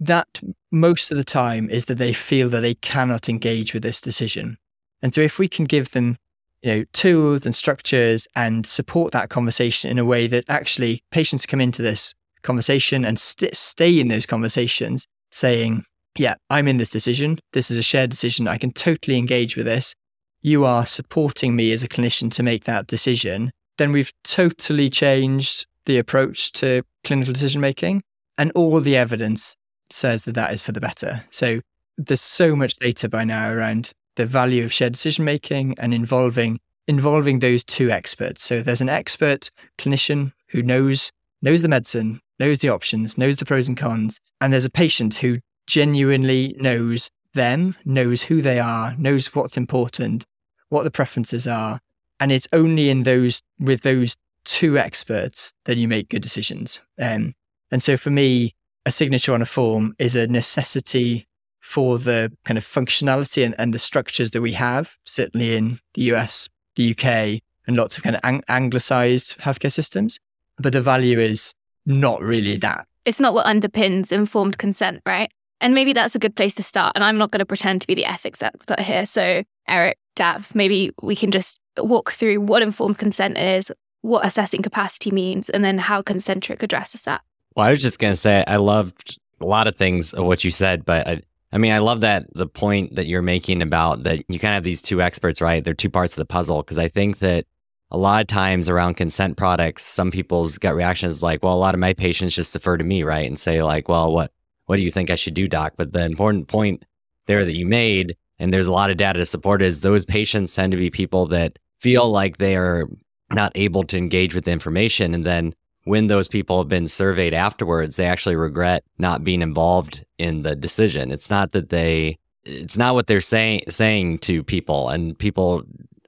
That 0.00 0.40
most 0.70 1.10
of 1.10 1.16
the 1.16 1.24
time 1.24 1.68
is 1.70 1.84
that 1.86 1.98
they 1.98 2.12
feel 2.12 2.48
that 2.50 2.60
they 2.60 2.74
cannot 2.74 3.28
engage 3.28 3.72
with 3.72 3.82
this 3.82 4.00
decision. 4.00 4.58
And 5.02 5.14
so 5.14 5.20
if 5.20 5.38
we 5.38 5.48
can 5.48 5.64
give 5.64 5.90
them 5.90 6.16
you 6.62 6.70
know, 6.70 6.84
tools 6.92 7.44
and 7.44 7.54
structures 7.54 8.28
and 8.36 8.64
support 8.64 9.12
that 9.12 9.30
conversation 9.30 9.90
in 9.90 9.98
a 9.98 10.04
way 10.04 10.26
that 10.28 10.44
actually 10.48 11.02
patients 11.10 11.44
come 11.44 11.60
into 11.60 11.82
this 11.82 12.14
conversation 12.42 13.04
and 13.04 13.18
st- 13.18 13.56
stay 13.56 13.98
in 13.98 14.08
those 14.08 14.26
conversations 14.26 15.06
saying, 15.30 15.84
yeah, 16.18 16.34
I'm 16.50 16.68
in 16.68 16.76
this 16.76 16.90
decision. 16.90 17.38
This 17.52 17.70
is 17.70 17.78
a 17.78 17.82
shared 17.82 18.10
decision. 18.10 18.48
I 18.48 18.58
can 18.58 18.72
totally 18.72 19.16
engage 19.16 19.56
with 19.56 19.66
this. 19.66 19.94
You 20.42 20.64
are 20.64 20.86
supporting 20.86 21.56
me 21.56 21.72
as 21.72 21.82
a 21.82 21.88
clinician 21.88 22.30
to 22.32 22.42
make 22.42 22.64
that 22.64 22.86
decision. 22.86 23.52
Then 23.78 23.92
we've 23.92 24.12
totally 24.24 24.90
changed 24.90 25.66
the 25.86 25.98
approach 25.98 26.52
to 26.52 26.82
clinical 27.04 27.32
decision 27.32 27.60
making. 27.60 28.02
And 28.36 28.52
all 28.54 28.80
the 28.80 28.96
evidence 28.96 29.56
says 29.90 30.24
that 30.24 30.34
that 30.34 30.52
is 30.52 30.62
for 30.62 30.72
the 30.72 30.80
better. 30.80 31.24
So 31.30 31.60
there's 31.96 32.20
so 32.20 32.56
much 32.56 32.76
data 32.76 33.08
by 33.08 33.24
now 33.24 33.52
around 33.52 33.92
the 34.16 34.26
value 34.26 34.64
of 34.64 34.72
shared 34.72 34.94
decision 34.94 35.24
making 35.24 35.74
and 35.78 35.94
involving 35.94 36.60
involving 36.88 37.38
those 37.38 37.62
two 37.62 37.90
experts. 37.90 38.42
So 38.42 38.60
there's 38.60 38.80
an 38.80 38.88
expert 38.88 39.50
clinician 39.78 40.32
who 40.48 40.62
knows 40.62 41.12
knows 41.40 41.62
the 41.62 41.68
medicine, 41.68 42.20
knows 42.42 42.58
the 42.58 42.68
options, 42.68 43.16
knows 43.16 43.36
the 43.36 43.44
pros 43.44 43.68
and 43.68 43.76
cons. 43.76 44.18
And 44.40 44.52
there's 44.52 44.64
a 44.64 44.70
patient 44.70 45.14
who 45.14 45.36
genuinely 45.68 46.56
knows 46.58 47.08
them, 47.34 47.76
knows 47.84 48.22
who 48.22 48.42
they 48.42 48.58
are, 48.58 48.96
knows 48.98 49.32
what's 49.32 49.56
important, 49.56 50.26
what 50.68 50.82
the 50.82 50.90
preferences 50.90 51.46
are. 51.46 51.78
And 52.18 52.32
it's 52.32 52.48
only 52.52 52.90
in 52.90 53.04
those, 53.04 53.42
with 53.60 53.82
those 53.82 54.16
two 54.44 54.76
experts 54.76 55.52
that 55.66 55.76
you 55.76 55.86
make 55.86 56.08
good 56.08 56.22
decisions. 56.22 56.80
Um, 57.00 57.34
and 57.70 57.80
so 57.80 57.96
for 57.96 58.10
me, 58.10 58.56
a 58.84 58.90
signature 58.90 59.34
on 59.34 59.40
a 59.40 59.46
form 59.46 59.94
is 60.00 60.16
a 60.16 60.26
necessity 60.26 61.28
for 61.60 61.96
the 61.96 62.32
kind 62.44 62.58
of 62.58 62.64
functionality 62.64 63.46
and, 63.46 63.54
and 63.56 63.72
the 63.72 63.78
structures 63.78 64.32
that 64.32 64.42
we 64.42 64.52
have, 64.52 64.96
certainly 65.04 65.54
in 65.56 65.78
the 65.94 66.02
US, 66.12 66.48
the 66.74 66.90
UK, 66.90 67.40
and 67.68 67.76
lots 67.76 67.96
of 67.96 68.02
kind 68.02 68.16
of 68.16 68.20
ang- 68.24 68.42
anglicized 68.48 69.38
healthcare 69.38 69.70
systems. 69.70 70.18
But 70.58 70.72
the 70.72 70.82
value 70.82 71.20
is 71.20 71.54
not 71.86 72.20
really 72.20 72.56
that. 72.58 72.86
It's 73.04 73.20
not 73.20 73.34
what 73.34 73.46
underpins 73.46 74.12
informed 74.12 74.58
consent, 74.58 75.02
right? 75.06 75.30
And 75.60 75.74
maybe 75.74 75.92
that's 75.92 76.14
a 76.14 76.18
good 76.18 76.34
place 76.34 76.54
to 76.54 76.62
start. 76.62 76.92
And 76.94 77.04
I'm 77.04 77.18
not 77.18 77.30
going 77.30 77.40
to 77.40 77.46
pretend 77.46 77.80
to 77.80 77.86
be 77.86 77.94
the 77.94 78.04
ethics 78.04 78.42
expert 78.42 78.80
here. 78.80 79.06
So, 79.06 79.44
Eric, 79.68 79.98
Daff, 80.16 80.54
maybe 80.54 80.90
we 81.02 81.14
can 81.14 81.30
just 81.30 81.60
walk 81.78 82.12
through 82.12 82.40
what 82.40 82.62
informed 82.62 82.98
consent 82.98 83.38
is, 83.38 83.70
what 84.02 84.26
assessing 84.26 84.62
capacity 84.62 85.10
means, 85.10 85.48
and 85.48 85.64
then 85.64 85.78
how 85.78 86.02
Concentric 86.02 86.62
addresses 86.62 87.02
that. 87.02 87.22
Well, 87.54 87.66
I 87.66 87.70
was 87.70 87.82
just 87.82 87.98
going 87.98 88.12
to 88.12 88.16
say, 88.16 88.44
I 88.46 88.56
loved 88.56 89.18
a 89.40 89.46
lot 89.46 89.66
of 89.66 89.76
things 89.76 90.12
of 90.12 90.24
what 90.24 90.42
you 90.42 90.50
said, 90.50 90.84
but 90.84 91.06
I, 91.06 91.22
I 91.52 91.58
mean, 91.58 91.72
I 91.72 91.78
love 91.78 92.00
that 92.00 92.32
the 92.34 92.46
point 92.46 92.96
that 92.96 93.06
you're 93.06 93.22
making 93.22 93.62
about 93.62 94.04
that 94.04 94.24
you 94.28 94.38
kind 94.38 94.52
of 94.52 94.56
have 94.56 94.64
these 94.64 94.82
two 94.82 95.02
experts, 95.02 95.40
right? 95.40 95.62
They're 95.62 95.74
two 95.74 95.90
parts 95.90 96.14
of 96.14 96.16
the 96.16 96.24
puzzle. 96.24 96.62
Because 96.62 96.78
I 96.78 96.88
think 96.88 97.18
that 97.18 97.46
a 97.92 97.98
lot 97.98 98.22
of 98.22 98.26
times 98.26 98.70
around 98.70 98.94
consent 98.94 99.36
products, 99.36 99.84
some 99.84 100.10
people's 100.10 100.56
gut 100.56 100.74
reaction 100.74 101.10
is 101.10 101.22
like, 101.22 101.42
well, 101.42 101.54
a 101.54 101.60
lot 101.60 101.74
of 101.74 101.80
my 101.80 101.92
patients 101.92 102.34
just 102.34 102.54
defer 102.54 102.78
to 102.78 102.84
me, 102.84 103.02
right? 103.02 103.26
And 103.26 103.38
say, 103.38 103.62
like, 103.62 103.88
well, 103.88 104.10
what 104.10 104.32
what 104.66 104.76
do 104.76 104.82
you 104.82 104.90
think 104.90 105.10
I 105.10 105.14
should 105.16 105.34
do, 105.34 105.46
doc? 105.46 105.74
But 105.76 105.92
the 105.92 106.04
important 106.04 106.48
point 106.48 106.84
there 107.26 107.44
that 107.44 107.56
you 107.56 107.66
made, 107.66 108.16
and 108.38 108.52
there's 108.52 108.66
a 108.66 108.72
lot 108.72 108.90
of 108.90 108.96
data 108.96 109.18
to 109.18 109.26
support, 109.26 109.60
is 109.60 109.80
those 109.80 110.06
patients 110.06 110.54
tend 110.54 110.70
to 110.70 110.78
be 110.78 110.88
people 110.88 111.26
that 111.26 111.58
feel 111.80 112.10
like 112.10 112.38
they 112.38 112.56
are 112.56 112.86
not 113.30 113.52
able 113.54 113.82
to 113.84 113.98
engage 113.98 114.34
with 114.34 114.46
the 114.46 114.52
information. 114.52 115.14
And 115.14 115.24
then 115.24 115.54
when 115.84 116.06
those 116.06 116.28
people 116.28 116.58
have 116.58 116.68
been 116.68 116.88
surveyed 116.88 117.34
afterwards, 117.34 117.96
they 117.96 118.06
actually 118.06 118.36
regret 118.36 118.84
not 118.98 119.24
being 119.24 119.42
involved 119.42 120.04
in 120.16 120.44
the 120.44 120.56
decision. 120.56 121.10
It's 121.10 121.28
not 121.28 121.52
that 121.52 121.68
they 121.68 122.18
it's 122.44 122.76
not 122.76 122.94
what 122.94 123.06
they're 123.06 123.20
saying 123.20 123.62
saying 123.68 124.18
to 124.18 124.42
people 124.42 124.88
and 124.88 125.18
people 125.18 125.64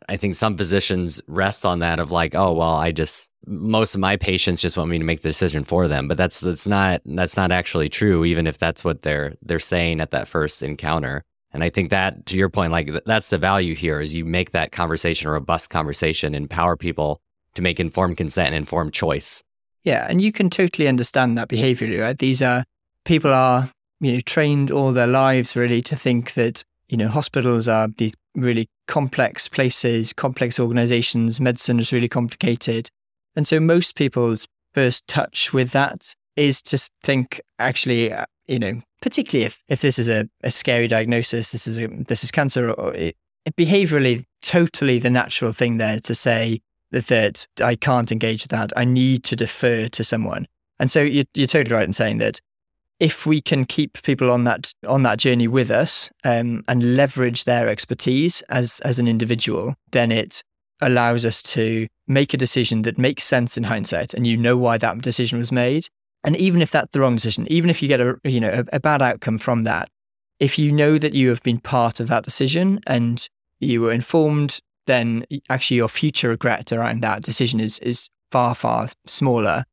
I 0.09 0.17
think 0.17 0.35
some 0.35 0.57
physicians 0.57 1.21
rest 1.27 1.65
on 1.65 1.79
that 1.79 1.99
of 1.99 2.11
like, 2.11 2.35
oh 2.35 2.53
well, 2.53 2.75
I 2.75 2.93
just 2.93 3.31
most 3.47 3.95
of 3.95 4.01
my 4.01 4.17
patients 4.17 4.61
just 4.61 4.77
want 4.77 4.91
me 4.91 4.99
to 4.99 5.05
make 5.05 5.23
the 5.23 5.29
decision 5.29 5.65
for 5.65 5.89
them, 5.89 6.09
but 6.09 6.17
that's 6.17 6.41
that's 6.41 6.67
not 6.67 7.03
that's 7.05 7.37
not 7.37 7.53
actually 7.53 7.89
true, 7.89 8.25
even 8.25 8.47
if 8.47 8.59
that's 8.59 8.85
what 8.85 9.03
they're 9.03 9.35
they're 9.43 9.59
saying 9.59 10.01
at 10.01 10.11
that 10.11 10.29
first 10.29 10.63
encounter. 10.63 11.25
And 11.53 11.63
I 11.63 11.71
think 11.71 11.91
that, 11.91 12.27
to 12.27 12.37
your 12.37 12.49
point, 12.49 12.73
like 12.73 12.91
that's 13.07 13.29
the 13.29 13.39
value 13.39 13.77
here 13.77 14.01
is 14.01 14.13
you 14.13 14.25
make 14.25 14.51
that 14.51 14.73
conversation 14.73 15.29
a 15.29 15.33
robust 15.33 15.71
conversation, 15.71 16.35
empower 16.35 16.77
people 16.77 17.21
to 17.55 17.63
make 17.63 17.79
informed 17.79 18.17
consent 18.17 18.49
and 18.49 18.57
informed 18.57 18.93
choice. 18.93 19.43
Yeah, 19.85 20.07
and 20.09 20.21
you 20.21 20.33
can 20.33 20.51
totally 20.51 20.89
understand 20.89 21.39
that 21.39 21.49
behaviorally, 21.49 22.01
right? 22.01 22.19
These 22.19 22.43
are 22.43 22.65
people 23.05 23.33
are 23.33 23.71
you 24.01 24.15
know 24.15 24.21
trained 24.21 24.71
all 24.71 24.93
their 24.93 25.07
lives 25.07 25.55
really 25.55 25.81
to 25.83 25.97
think 25.97 26.35
that 26.35 26.65
you 26.89 26.97
know 26.97 27.09
hospitals 27.09 27.69
are 27.69 27.89
these 27.89 28.13
really 28.35 28.69
complex 28.87 29.49
places, 29.49 30.13
complex 30.13 30.59
organizations. 30.59 31.41
Medicine 31.41 31.79
is 31.79 31.93
really 31.93 32.09
complicated. 32.09 32.89
And 33.37 33.47
so 33.47 33.61
most 33.61 33.97
people's 33.97 34.47
first 34.73 35.07
touch 35.07 35.53
with 35.53 35.71
that 35.71 36.15
is 36.37 36.61
to 36.63 36.79
think, 37.03 37.41
actually, 37.59 38.13
uh, 38.13 38.27
you 38.47 38.59
know, 38.59 38.81
particularly 39.01 39.47
if, 39.47 39.63
if 39.69 39.81
this 39.81 39.99
is 39.99 40.09
a, 40.09 40.29
a 40.43 40.51
scary 40.51 40.89
diagnosis, 40.89 41.53
this 41.53 41.67
is 41.67 41.79
a, 41.79 41.87
this 41.87 42.25
is 42.25 42.31
cancer, 42.31 42.71
or 42.73 42.95
it, 42.95 43.17
behaviorally, 43.53 44.25
totally 44.43 44.99
the 44.99 45.11
natural 45.11 45.53
thing 45.53 45.77
there 45.77 46.01
to 46.01 46.15
say 46.15 46.61
that, 46.91 47.47
I 47.61 47.75
can't 47.75 48.13
engage 48.13 48.45
with 48.45 48.51
that. 48.51 48.73
I 48.77 48.85
need 48.85 49.25
to 49.25 49.37
defer 49.37 49.89
to 49.89 50.05
someone. 50.05 50.47
And 50.79 50.91
so 50.91 51.03
you're, 51.03 51.25
you're 51.35 51.47
totally 51.47 51.75
right 51.75 51.85
in 51.87 51.93
saying 51.93 52.19
that 52.19 52.41
if 53.05 53.27
we 53.27 53.39
can 53.39 53.67
keep 53.67 54.03
people 54.03 54.31
on 54.31 54.45
that 54.45 54.73
on 54.89 55.03
that 55.03 55.19
journey 55.19 55.47
with 55.47 55.71
us 55.71 56.11
um, 56.25 56.65
and 56.69 56.97
leverage 56.97 57.45
their 57.45 57.69
expertise 57.69 58.41
as 58.49 58.81
as 58.81 58.99
an 58.99 59.07
individual, 59.07 59.75
then 59.91 60.11
it 60.11 60.43
allows 60.81 61.27
us 61.27 61.43
to 61.43 61.87
make 62.09 62.33
a 62.33 62.39
decision 62.39 62.81
that 62.83 62.97
makes 62.97 63.23
sense 63.23 63.59
in 63.59 63.65
hindsight 63.65 64.15
and 64.15 64.27
you 64.27 64.39
know 64.39 64.57
why 64.57 64.79
that 64.79 65.03
decision 65.03 65.39
was 65.39 65.53
made. 65.53 65.87
And 66.25 66.35
even 66.37 66.63
if 66.63 66.71
that's 66.71 66.93
the 66.93 67.01
wrong 67.01 67.17
decision, 67.17 67.47
even 67.51 67.69
if 67.69 67.83
you 67.83 67.89
get 67.89 68.01
a 68.01 68.19
you 68.25 68.41
know 68.41 68.65
a, 68.73 68.77
a 68.77 68.81
bad 68.81 69.03
outcome 69.03 69.37
from 69.37 69.65
that, 69.65 69.91
if 70.41 70.59
you 70.59 70.73
know 70.73 70.97
that 70.97 71.13
you 71.13 71.29
have 71.29 71.43
been 71.43 71.59
part 71.59 72.01
of 72.01 72.09
that 72.09 72.25
decision 72.25 72.81
and 72.87 73.29
you 73.61 73.83
were 73.83 73.93
informed, 73.93 74.61
then 74.87 75.27
actually 75.51 75.77
your 75.77 75.89
future 75.89 76.31
regret 76.31 76.73
around 76.73 77.03
that 77.03 77.23
decision 77.23 77.61
is 77.61 77.79
is 77.81 78.09
far, 78.31 78.55
far 78.55 78.89
smaller. 79.07 79.65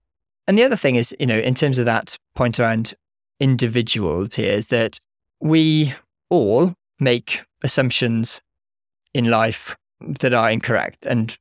And 0.48 0.58
the 0.58 0.64
other 0.64 0.76
thing 0.76 0.98
is, 0.98 1.16
you 1.18 1.28
know, 1.28 1.40
in 1.40 1.56
terms 1.56 1.80
of 1.80 1.86
that 1.86 2.18
point 2.36 2.60
around 2.60 2.94
individuals 3.42 4.36
here 4.36 4.54
is 4.54 4.68
that 4.68 5.00
we 5.42 5.94
all 6.30 6.74
make 7.00 7.44
assumptions 7.64 8.42
in 9.14 9.30
life 9.30 9.76
that 10.00 10.34
are 10.34 10.50
incorrect. 10.50 11.00
And 11.06 11.36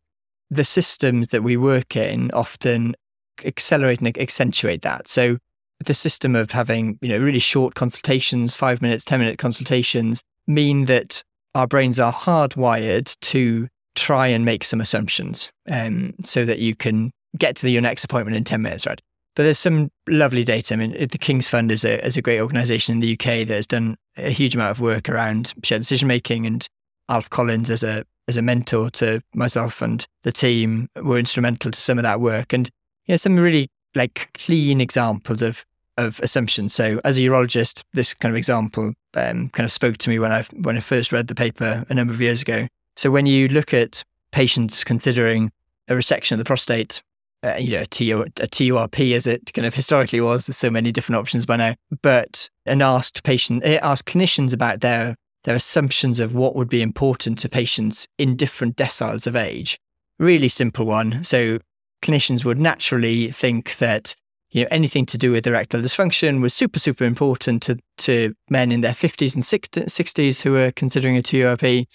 the 0.50 0.64
systems 0.64 1.28
that 1.28 1.42
we 1.42 1.56
work 1.56 1.94
in 1.94 2.30
often 2.32 2.96
accelerate 3.44 4.00
and 4.00 4.18
accentuate 4.18 4.82
that. 4.82 5.06
So 5.06 5.38
the 5.84 5.94
system 5.94 6.34
of 6.34 6.50
having, 6.50 6.98
you 7.00 7.10
know, 7.10 7.18
really 7.18 7.38
short 7.38 7.74
consultations, 7.74 8.54
five 8.54 8.82
minutes, 8.82 9.04
10 9.04 9.20
minute 9.20 9.38
consultations 9.38 10.22
mean 10.46 10.86
that 10.86 11.22
our 11.54 11.66
brains 11.66 12.00
are 12.00 12.12
hardwired 12.12 13.18
to 13.20 13.68
try 13.94 14.28
and 14.28 14.44
make 14.44 14.64
some 14.64 14.80
assumptions 14.80 15.52
um, 15.70 16.14
so 16.24 16.44
that 16.44 16.58
you 16.58 16.74
can 16.74 17.10
get 17.36 17.56
to 17.56 17.70
your 17.70 17.82
next 17.82 18.04
appointment 18.04 18.36
in 18.36 18.44
10 18.44 18.62
minutes, 18.62 18.86
right? 18.86 19.00
But 19.36 19.44
there's 19.44 19.58
some 19.58 19.90
lovely 20.08 20.44
data. 20.44 20.74
I 20.74 20.76
mean, 20.76 20.90
the 20.92 21.18
King's 21.18 21.48
Fund 21.48 21.70
is 21.70 21.84
a, 21.84 22.04
is 22.04 22.16
a 22.16 22.22
great 22.22 22.40
organization 22.40 22.94
in 22.94 23.00
the 23.00 23.12
UK 23.12 23.46
that 23.46 23.50
has 23.50 23.66
done 23.66 23.96
a 24.16 24.30
huge 24.30 24.54
amount 24.54 24.72
of 24.72 24.80
work 24.80 25.08
around 25.08 25.52
shared 25.62 25.82
decision 25.82 26.08
making. 26.08 26.46
And 26.46 26.66
Alf 27.08 27.30
Collins, 27.30 27.70
as 27.70 27.82
a 27.82 28.04
as 28.28 28.36
a 28.36 28.42
mentor 28.42 28.90
to 28.90 29.20
myself 29.34 29.82
and 29.82 30.06
the 30.22 30.32
team, 30.32 30.88
were 30.96 31.18
instrumental 31.18 31.70
to 31.70 31.80
some 31.80 31.98
of 31.98 32.02
that 32.02 32.20
work. 32.20 32.52
And 32.52 32.68
you 33.06 33.12
know, 33.12 33.16
some 33.16 33.36
really 33.36 33.68
like 33.94 34.30
clean 34.34 34.80
examples 34.80 35.42
of 35.42 35.64
of 35.96 36.18
assumptions. 36.20 36.74
So, 36.74 37.00
as 37.04 37.18
a 37.18 37.20
urologist, 37.20 37.82
this 37.92 38.14
kind 38.14 38.32
of 38.32 38.36
example 38.36 38.94
um, 39.14 39.50
kind 39.50 39.64
of 39.64 39.72
spoke 39.72 39.98
to 39.98 40.10
me 40.10 40.18
when 40.18 40.32
I 40.32 40.42
when 40.54 40.76
I 40.76 40.80
first 40.80 41.12
read 41.12 41.28
the 41.28 41.34
paper 41.34 41.84
a 41.88 41.94
number 41.94 42.12
of 42.12 42.20
years 42.20 42.42
ago. 42.42 42.66
So, 42.96 43.10
when 43.10 43.26
you 43.26 43.48
look 43.48 43.72
at 43.74 44.02
patients 44.32 44.84
considering 44.84 45.52
a 45.88 45.94
resection 45.94 46.32
of 46.32 46.38
the 46.38 46.44
prostate 46.44 47.02
uh, 47.42 47.57
you 47.59 47.72
know, 47.72 47.83
a, 47.83 47.87
TO, 47.87 48.22
a 48.22 48.46
TURP 48.46 49.14
as 49.14 49.26
it 49.26 49.53
kind 49.55 49.66
of 49.66 49.74
historically 49.74 50.20
was. 50.20 50.46
There's 50.46 50.57
so 50.57 50.70
many 50.70 50.92
different 50.92 51.18
options 51.18 51.46
by 51.46 51.57
now. 51.57 51.74
But 52.03 52.48
and 52.66 52.83
asked 52.83 53.22
patient, 53.22 53.64
it 53.64 53.83
asked 53.83 54.07
clinicians 54.07 54.53
about 54.53 54.81
their 54.81 55.16
their 55.44 55.57
assumptions 55.57 56.20
of 56.20 56.35
what 56.35 56.55
would 56.55 56.68
be 56.68 56.83
important 56.83 57.38
to 57.38 57.48
patients 57.48 58.07
in 58.18 58.37
different 58.37 58.76
deciles 58.76 59.26
of 59.26 59.35
age. 59.35 59.79
Really 60.18 60.48
simple 60.48 60.85
one. 60.85 61.24
So 61.24 61.59
clinicians 62.03 62.44
would 62.44 62.59
naturally 62.59 63.31
think 63.31 63.79
that 63.79 64.14
you 64.50 64.62
know 64.62 64.68
anything 64.70 65.07
to 65.07 65.16
do 65.16 65.33
with 65.33 65.46
erectile 65.46 65.81
dysfunction 65.81 66.42
was 66.42 66.53
super 66.53 66.79
super 66.79 67.05
important 67.05 67.62
to 67.62 67.79
to 67.98 68.35
men 68.50 68.72
in 68.72 68.83
their 68.83 68.92
50s 68.92 69.35
and 69.35 69.44
60s 69.44 70.42
who 70.42 70.53
were 70.53 70.72
considering 70.72 71.16
a 71.16 71.22
TURP. 71.22 71.87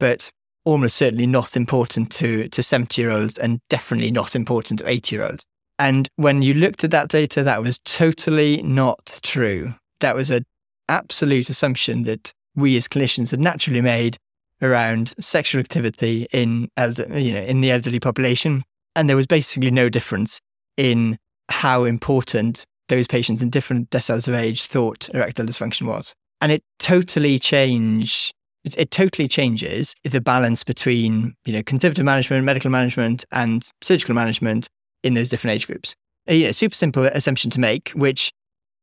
But 0.00 0.32
almost 0.68 0.96
certainly 0.96 1.26
not 1.26 1.56
important 1.56 2.12
to, 2.12 2.46
to 2.50 2.62
70 2.62 3.00
year 3.00 3.10
olds 3.10 3.38
and 3.38 3.58
definitely 3.70 4.10
not 4.10 4.36
important 4.36 4.80
to 4.80 4.88
80 4.88 5.16
year 5.16 5.24
olds. 5.24 5.46
And 5.78 6.06
when 6.16 6.42
you 6.42 6.52
looked 6.52 6.84
at 6.84 6.90
that 6.90 7.08
data, 7.08 7.42
that 7.42 7.62
was 7.62 7.78
totally 7.78 8.60
not 8.60 9.18
true. 9.22 9.74
That 10.00 10.14
was 10.14 10.28
an 10.28 10.44
absolute 10.90 11.48
assumption 11.48 12.02
that 12.02 12.34
we 12.54 12.76
as 12.76 12.86
clinicians 12.86 13.30
had 13.30 13.40
naturally 13.40 13.80
made 13.80 14.18
around 14.60 15.14
sexual 15.18 15.60
activity 15.60 16.26
in 16.32 16.68
elder, 16.76 17.18
you 17.18 17.32
know, 17.32 17.40
in 17.40 17.62
the 17.62 17.70
elderly 17.70 18.00
population. 18.00 18.62
And 18.94 19.08
there 19.08 19.16
was 19.16 19.26
basically 19.26 19.70
no 19.70 19.88
difference 19.88 20.38
in 20.76 21.16
how 21.48 21.84
important 21.84 22.66
those 22.90 23.06
patients 23.06 23.40
in 23.40 23.48
different 23.48 23.88
deciles 23.88 24.28
of 24.28 24.34
age 24.34 24.66
thought 24.66 25.08
erectile 25.14 25.46
dysfunction 25.46 25.86
was. 25.86 26.14
And 26.42 26.52
it 26.52 26.62
totally 26.78 27.38
changed 27.38 28.34
it, 28.68 28.78
it 28.78 28.90
totally 28.90 29.28
changes 29.28 29.94
the 30.04 30.20
balance 30.20 30.62
between 30.62 31.34
you 31.44 31.52
know 31.52 31.62
conservative 31.62 32.04
management, 32.04 32.44
medical 32.44 32.70
management, 32.70 33.24
and 33.32 33.68
surgical 33.82 34.14
management 34.14 34.68
in 35.02 35.14
those 35.14 35.28
different 35.28 35.54
age 35.54 35.66
groups. 35.66 35.94
A 36.26 36.36
you 36.36 36.44
know, 36.46 36.50
super 36.50 36.74
simple 36.74 37.04
assumption 37.04 37.50
to 37.50 37.60
make, 37.60 37.90
which 37.90 38.30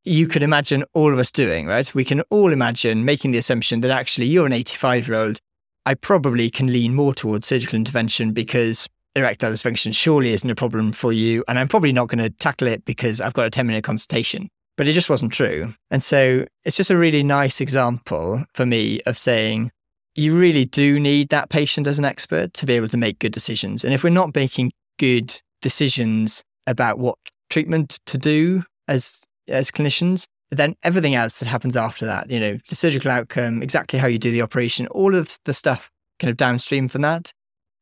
you 0.03 0.27
could 0.27 0.43
imagine 0.43 0.83
all 0.93 1.13
of 1.13 1.19
us 1.19 1.31
doing, 1.31 1.67
right? 1.67 1.93
We 1.93 2.03
can 2.03 2.21
all 2.29 2.51
imagine 2.51 3.05
making 3.05 3.31
the 3.31 3.37
assumption 3.37 3.81
that 3.81 3.91
actually 3.91 4.27
you're 4.27 4.45
an 4.45 4.53
85 4.53 5.07
year 5.07 5.17
old. 5.17 5.39
I 5.85 5.93
probably 5.93 6.49
can 6.49 6.71
lean 6.71 6.95
more 6.95 7.13
towards 7.13 7.45
surgical 7.45 7.75
intervention 7.75 8.33
because 8.33 8.87
erectile 9.15 9.51
dysfunction 9.51 9.93
surely 9.93 10.31
isn't 10.33 10.49
a 10.49 10.55
problem 10.55 10.91
for 10.91 11.13
you. 11.13 11.43
And 11.47 11.59
I'm 11.59 11.67
probably 11.67 11.93
not 11.93 12.07
going 12.07 12.23
to 12.23 12.29
tackle 12.31 12.67
it 12.67 12.85
because 12.85 13.21
I've 13.21 13.33
got 13.33 13.45
a 13.45 13.51
10 13.51 13.67
minute 13.67 13.83
consultation 13.83 14.49
but 14.77 14.87
it 14.87 14.93
just 14.93 15.09
wasn't 15.09 15.31
true. 15.31 15.73
And 15.91 16.03
so 16.03 16.45
it's 16.63 16.77
just 16.77 16.89
a 16.89 16.97
really 16.97 17.23
nice 17.23 17.61
example 17.61 18.43
for 18.53 18.65
me 18.65 19.01
of 19.05 19.17
saying 19.17 19.71
you 20.15 20.37
really 20.37 20.65
do 20.65 20.99
need 20.99 21.29
that 21.29 21.49
patient 21.49 21.87
as 21.87 21.99
an 21.99 22.05
expert 22.05 22.53
to 22.55 22.65
be 22.65 22.73
able 22.73 22.87
to 22.87 22.97
make 22.97 23.19
good 23.19 23.33
decisions. 23.33 23.83
And 23.83 23.93
if 23.93 24.03
we're 24.03 24.09
not 24.09 24.33
making 24.33 24.71
good 24.97 25.39
decisions 25.61 26.43
about 26.67 26.99
what 26.99 27.17
treatment 27.49 27.99
to 28.05 28.17
do 28.17 28.63
as 28.87 29.23
as 29.47 29.69
clinicians, 29.69 30.25
then 30.51 30.75
everything 30.83 31.15
else 31.15 31.39
that 31.39 31.47
happens 31.47 31.77
after 31.77 32.05
that, 32.05 32.31
you 32.31 32.39
know, 32.39 32.57
the 32.67 32.75
surgical 32.75 33.11
outcome, 33.11 33.61
exactly 33.61 33.99
how 33.99 34.07
you 34.07 34.17
do 34.17 34.31
the 34.31 34.41
operation, 34.41 34.87
all 34.87 35.13
of 35.13 35.37
the 35.45 35.53
stuff 35.53 35.91
kind 36.19 36.31
of 36.31 36.37
downstream 36.37 36.87
from 36.87 37.01
that 37.01 37.31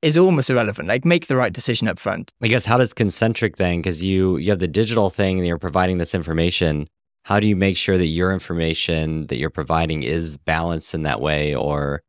is 0.01 0.17
almost 0.17 0.49
irrelevant. 0.49 0.89
Like 0.89 1.05
make 1.05 1.27
the 1.27 1.37
right 1.37 1.53
decision 1.53 1.87
up 1.87 1.99
front. 1.99 2.31
I 2.41 2.47
guess 2.47 2.65
how 2.65 2.77
does 2.77 2.93
concentric 2.93 3.55
then? 3.55 3.77
Because 3.77 4.03
you 4.03 4.37
you 4.37 4.49
have 4.49 4.59
the 4.59 4.67
digital 4.67 5.09
thing 5.09 5.37
and 5.37 5.47
you're 5.47 5.57
providing 5.57 5.97
this 5.99 6.13
information. 6.15 6.87
How 7.23 7.39
do 7.39 7.47
you 7.47 7.55
make 7.55 7.77
sure 7.77 7.97
that 7.97 8.07
your 8.07 8.33
information 8.33 9.27
that 9.27 9.37
you're 9.37 9.49
providing 9.49 10.03
is 10.03 10.37
balanced 10.37 10.93
in 10.93 11.03
that 11.03 11.21
way 11.21 11.55
or 11.55 12.01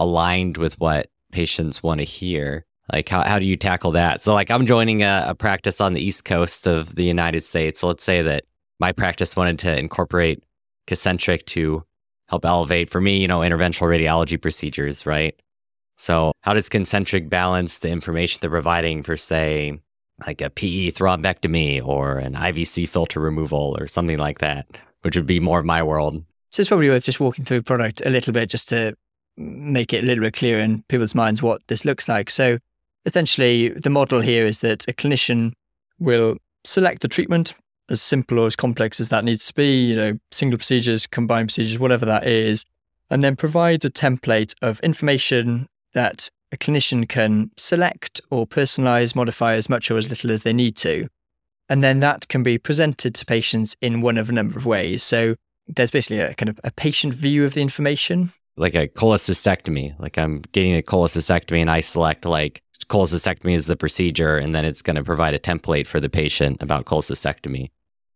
aligned 0.00 0.56
with 0.56 0.80
what 0.80 1.08
patients 1.30 1.80
want 1.82 1.98
to 1.98 2.04
hear? 2.04 2.66
Like 2.92 3.08
how, 3.08 3.22
how 3.22 3.38
do 3.38 3.46
you 3.46 3.56
tackle 3.56 3.92
that? 3.92 4.20
So 4.22 4.34
like 4.34 4.50
I'm 4.50 4.66
joining 4.66 5.04
a, 5.04 5.26
a 5.28 5.34
practice 5.36 5.80
on 5.80 5.92
the 5.92 6.00
East 6.00 6.24
Coast 6.24 6.66
of 6.66 6.96
the 6.96 7.04
United 7.04 7.42
States. 7.42 7.78
So 7.78 7.86
let's 7.86 8.02
say 8.02 8.22
that 8.22 8.44
my 8.80 8.90
practice 8.90 9.36
wanted 9.36 9.60
to 9.60 9.78
incorporate 9.78 10.42
concentric 10.88 11.46
to 11.46 11.84
help 12.28 12.44
elevate 12.44 12.90
for 12.90 13.00
me, 13.00 13.18
you 13.18 13.28
know, 13.28 13.40
interventional 13.40 13.88
radiology 13.88 14.40
procedures, 14.40 15.04
right? 15.04 15.40
So, 15.96 16.32
how 16.40 16.54
does 16.54 16.70
concentric 16.70 17.28
balance 17.28 17.78
the 17.78 17.90
information 17.90 18.38
they're 18.40 18.48
providing 18.48 19.02
for, 19.02 19.18
say, 19.18 19.78
like 20.26 20.40
a 20.40 20.48
PE 20.48 20.92
thrombectomy 20.92 21.84
or 21.84 22.18
an 22.18 22.34
IVC 22.34 22.88
filter 22.88 23.20
removal 23.20 23.76
or 23.78 23.86
something 23.86 24.16
like 24.16 24.38
that, 24.38 24.66
which 25.02 25.14
would 25.14 25.26
be 25.26 25.40
more 25.40 25.58
of 25.58 25.66
my 25.66 25.82
world? 25.82 26.24
So, 26.50 26.62
it's 26.62 26.68
probably 26.68 26.88
worth 26.88 27.04
just 27.04 27.20
walking 27.20 27.44
through 27.44 27.62
product 27.62 28.00
a 28.06 28.08
little 28.08 28.32
bit 28.32 28.48
just 28.48 28.68
to 28.70 28.94
make 29.36 29.92
it 29.92 30.04
a 30.04 30.06
little 30.06 30.24
bit 30.24 30.34
clearer 30.34 30.60
in 30.60 30.82
people's 30.88 31.14
minds 31.14 31.42
what 31.42 31.62
this 31.68 31.84
looks 31.84 32.08
like. 32.08 32.30
So, 32.30 32.58
essentially, 33.04 33.70
the 33.70 33.90
model 33.90 34.20
here 34.20 34.46
is 34.46 34.58
that 34.60 34.86
a 34.88 34.92
clinician 34.92 35.52
will 35.98 36.36
select 36.64 37.02
the 37.02 37.08
treatment 37.08 37.54
as 37.88 38.00
simple 38.00 38.38
or 38.38 38.46
as 38.46 38.56
complex 38.56 39.00
as 39.00 39.08
that 39.08 39.24
needs 39.24 39.46
to 39.46 39.54
be, 39.54 39.86
you 39.86 39.96
know, 39.96 40.18
single 40.30 40.58
procedures, 40.58 41.06
combined 41.06 41.48
procedures, 41.48 41.78
whatever 41.78 42.06
that 42.06 42.26
is, 42.26 42.64
and 43.10 43.24
then 43.24 43.36
provide 43.36 43.84
a 43.84 43.90
template 43.90 44.54
of 44.62 44.78
information 44.80 45.66
that 45.92 46.30
a 46.52 46.56
clinician 46.56 47.08
can 47.08 47.50
select 47.56 48.20
or 48.30 48.46
personalize, 48.46 49.14
modify 49.14 49.54
as 49.54 49.68
much 49.68 49.90
or 49.90 49.98
as 49.98 50.08
little 50.08 50.30
as 50.30 50.42
they 50.42 50.52
need 50.52 50.76
to. 50.76 51.08
And 51.68 51.84
then 51.84 52.00
that 52.00 52.28
can 52.28 52.42
be 52.42 52.58
presented 52.58 53.14
to 53.14 53.26
patients 53.26 53.76
in 53.80 54.00
one 54.00 54.18
of 54.18 54.28
a 54.28 54.32
number 54.32 54.58
of 54.58 54.66
ways. 54.66 55.02
So 55.02 55.36
there's 55.68 55.90
basically 55.90 56.18
a 56.18 56.34
kind 56.34 56.48
of 56.48 56.58
a 56.64 56.72
patient 56.72 57.14
view 57.14 57.44
of 57.44 57.54
the 57.54 57.62
information. 57.62 58.32
Like 58.60 58.74
a 58.74 58.88
cholecystectomy. 58.88 59.98
Like 59.98 60.18
I'm 60.18 60.42
getting 60.52 60.76
a 60.76 60.82
cholecystectomy 60.82 61.60
and 61.60 61.70
I 61.70 61.80
select 61.80 62.24
like 62.24 62.62
cholecystectomy 62.88 63.54
is 63.54 63.66
the 63.66 63.76
procedure 63.76 64.36
and 64.36 64.54
then 64.54 64.64
it's 64.64 64.82
going 64.82 64.96
to 64.96 65.04
provide 65.04 65.34
a 65.34 65.38
template 65.38 65.86
for 65.86 66.00
the 66.00 66.08
patient 66.08 66.58
about 66.60 66.84
cholecystectomy. 66.84 67.70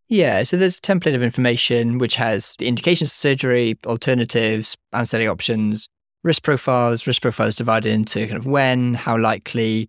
Yeah, 0.09 0.42
so 0.42 0.57
there's 0.57 0.78
a 0.78 0.83
template 0.83 1.14
of 1.14 1.22
information 1.22 1.98
which 1.98 2.16
has 2.16 2.57
the 2.59 2.68
indications 2.68 3.11
for 3.11 3.16
surgery, 3.16 3.78
alternatives, 3.87 4.76
anesthetic 4.92 5.28
options, 5.28 5.88
risk 6.22 6.42
profiles, 6.42 7.07
risk 7.07 7.22
profiles 7.22 7.57
divided 7.57 7.92
into 7.92 8.26
kind 8.26 8.37
of 8.37 8.46
when, 8.46 8.94
how 8.94 9.16
likely, 9.16 9.88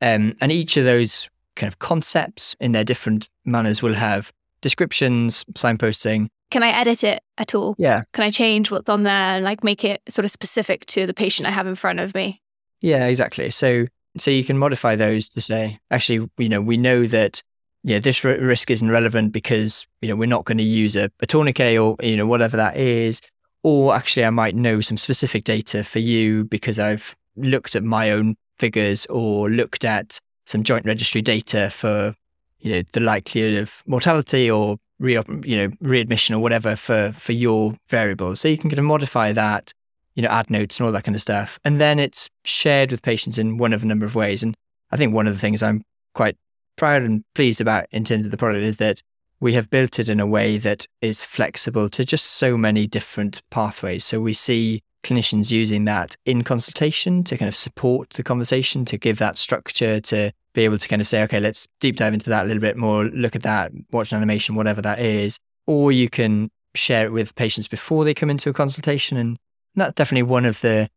um, 0.00 0.34
and 0.40 0.50
each 0.50 0.76
of 0.76 0.84
those 0.84 1.28
kind 1.54 1.68
of 1.68 1.78
concepts 1.78 2.56
in 2.58 2.72
their 2.72 2.84
different 2.84 3.28
manners 3.44 3.82
will 3.82 3.94
have 3.94 4.32
descriptions, 4.62 5.44
signposting. 5.52 6.28
Can 6.50 6.62
I 6.62 6.68
edit 6.68 7.04
it 7.04 7.22
at 7.38 7.54
all? 7.54 7.74
Yeah. 7.78 8.02
Can 8.12 8.24
I 8.24 8.30
change 8.30 8.70
what's 8.70 8.88
on 8.88 9.02
there 9.02 9.12
and 9.12 9.44
like 9.44 9.62
make 9.62 9.84
it 9.84 10.00
sort 10.08 10.24
of 10.24 10.30
specific 10.30 10.86
to 10.86 11.06
the 11.06 11.14
patient 11.14 11.46
I 11.46 11.50
have 11.50 11.66
in 11.66 11.74
front 11.74 12.00
of 12.00 12.14
me? 12.14 12.40
Yeah, 12.80 13.06
exactly. 13.06 13.50
So 13.50 13.86
so 14.16 14.30
you 14.30 14.44
can 14.44 14.58
modify 14.58 14.96
those 14.96 15.28
to 15.30 15.40
say, 15.40 15.78
actually, 15.90 16.28
you 16.36 16.48
know, 16.48 16.60
we 16.60 16.76
know 16.76 17.06
that 17.06 17.42
yeah, 17.84 17.98
this 17.98 18.24
r- 18.24 18.38
risk 18.38 18.70
isn't 18.70 18.90
relevant 18.90 19.32
because 19.32 19.86
you 20.00 20.08
know 20.08 20.16
we're 20.16 20.26
not 20.26 20.44
going 20.44 20.58
to 20.58 20.64
use 20.64 20.96
a, 20.96 21.10
a 21.20 21.26
tourniquet 21.26 21.78
or 21.78 21.96
you 22.02 22.16
know 22.16 22.26
whatever 22.26 22.56
that 22.56 22.76
is 22.76 23.20
or 23.62 23.94
actually 23.94 24.24
I 24.24 24.30
might 24.30 24.54
know 24.54 24.80
some 24.80 24.98
specific 24.98 25.44
data 25.44 25.84
for 25.84 25.98
you 25.98 26.44
because 26.44 26.78
I've 26.78 27.16
looked 27.36 27.76
at 27.76 27.84
my 27.84 28.10
own 28.10 28.36
figures 28.58 29.06
or 29.06 29.48
looked 29.48 29.84
at 29.84 30.20
some 30.46 30.62
joint 30.62 30.84
registry 30.84 31.22
data 31.22 31.70
for, 31.70 32.14
you 32.62 32.72
know, 32.72 32.82
the 32.92 33.00
likelihood 33.00 33.58
of 33.58 33.82
mortality 33.86 34.50
or 34.50 34.76
re, 34.98 35.20
you 35.44 35.56
know, 35.56 35.70
readmission 35.80 36.34
or 36.34 36.38
whatever 36.38 36.76
for, 36.76 37.12
for 37.12 37.32
your 37.32 37.76
variables. 37.88 38.40
So 38.40 38.48
you 38.48 38.56
can 38.56 38.70
kind 38.70 38.78
of 38.78 38.84
modify 38.84 39.32
that, 39.32 39.72
you 40.14 40.22
know, 40.22 40.28
add 40.28 40.48
notes 40.48 40.78
and 40.78 40.86
all 40.86 40.92
that 40.92 41.04
kind 41.04 41.16
of 41.16 41.20
stuff. 41.20 41.58
And 41.64 41.80
then 41.80 41.98
it's 41.98 42.30
shared 42.44 42.90
with 42.90 43.02
patients 43.02 43.36
in 43.36 43.58
one 43.58 43.72
of 43.72 43.82
a 43.82 43.86
number 43.86 44.06
of 44.06 44.14
ways. 44.14 44.42
And 44.42 44.54
I 44.90 44.96
think 44.96 45.12
one 45.12 45.26
of 45.26 45.34
the 45.34 45.40
things 45.40 45.62
I'm 45.62 45.82
quite 46.14 46.36
proud 46.76 47.02
and 47.02 47.24
pleased 47.34 47.60
about 47.60 47.86
in 47.90 48.04
terms 48.04 48.24
of 48.24 48.30
the 48.30 48.38
product 48.38 48.64
is 48.64 48.76
that 48.78 49.02
we 49.40 49.54
have 49.54 49.70
built 49.70 49.98
it 49.98 50.08
in 50.08 50.20
a 50.20 50.26
way 50.26 50.56
that 50.58 50.86
is 51.00 51.24
flexible 51.24 51.88
to 51.90 52.04
just 52.04 52.26
so 52.26 52.56
many 52.56 52.86
different 52.86 53.42
pathways. 53.50 54.04
So 54.04 54.20
we 54.20 54.34
see 54.34 54.82
clinicians 55.02 55.50
using 55.50 55.84
that 55.86 56.14
in 56.24 56.44
consultation 56.44 57.24
to 57.24 57.36
kind 57.36 57.48
of 57.48 57.56
support 57.56 58.10
the 58.10 58.22
conversation, 58.22 58.84
to 58.84 58.96
give 58.96 59.18
that 59.18 59.36
structure, 59.36 60.00
to 60.00 60.30
be 60.54 60.64
able 60.64 60.78
to 60.78 60.88
kind 60.88 61.00
of 61.00 61.08
say, 61.08 61.22
okay, 61.22 61.40
let's 61.40 61.66
deep 61.80 61.96
dive 61.96 62.14
into 62.14 62.30
that 62.30 62.44
a 62.44 62.46
little 62.46 62.60
bit 62.60 62.76
more, 62.76 63.04
look 63.06 63.34
at 63.34 63.42
that, 63.42 63.72
watch 63.90 64.12
an 64.12 64.16
animation, 64.16 64.54
whatever 64.54 64.82
that 64.82 64.98
is. 64.98 65.38
Or 65.66 65.92
you 65.92 66.08
can 66.08 66.50
share 66.74 67.06
it 67.06 67.12
with 67.12 67.34
patients 67.34 67.68
before 67.68 68.04
they 68.04 68.14
come 68.14 68.30
into 68.30 68.50
a 68.50 68.52
consultation. 68.52 69.16
And 69.16 69.38
that's 69.74 69.94
definitely 69.94 70.24
one 70.24 70.44
of 70.44 70.60
the 70.60 70.88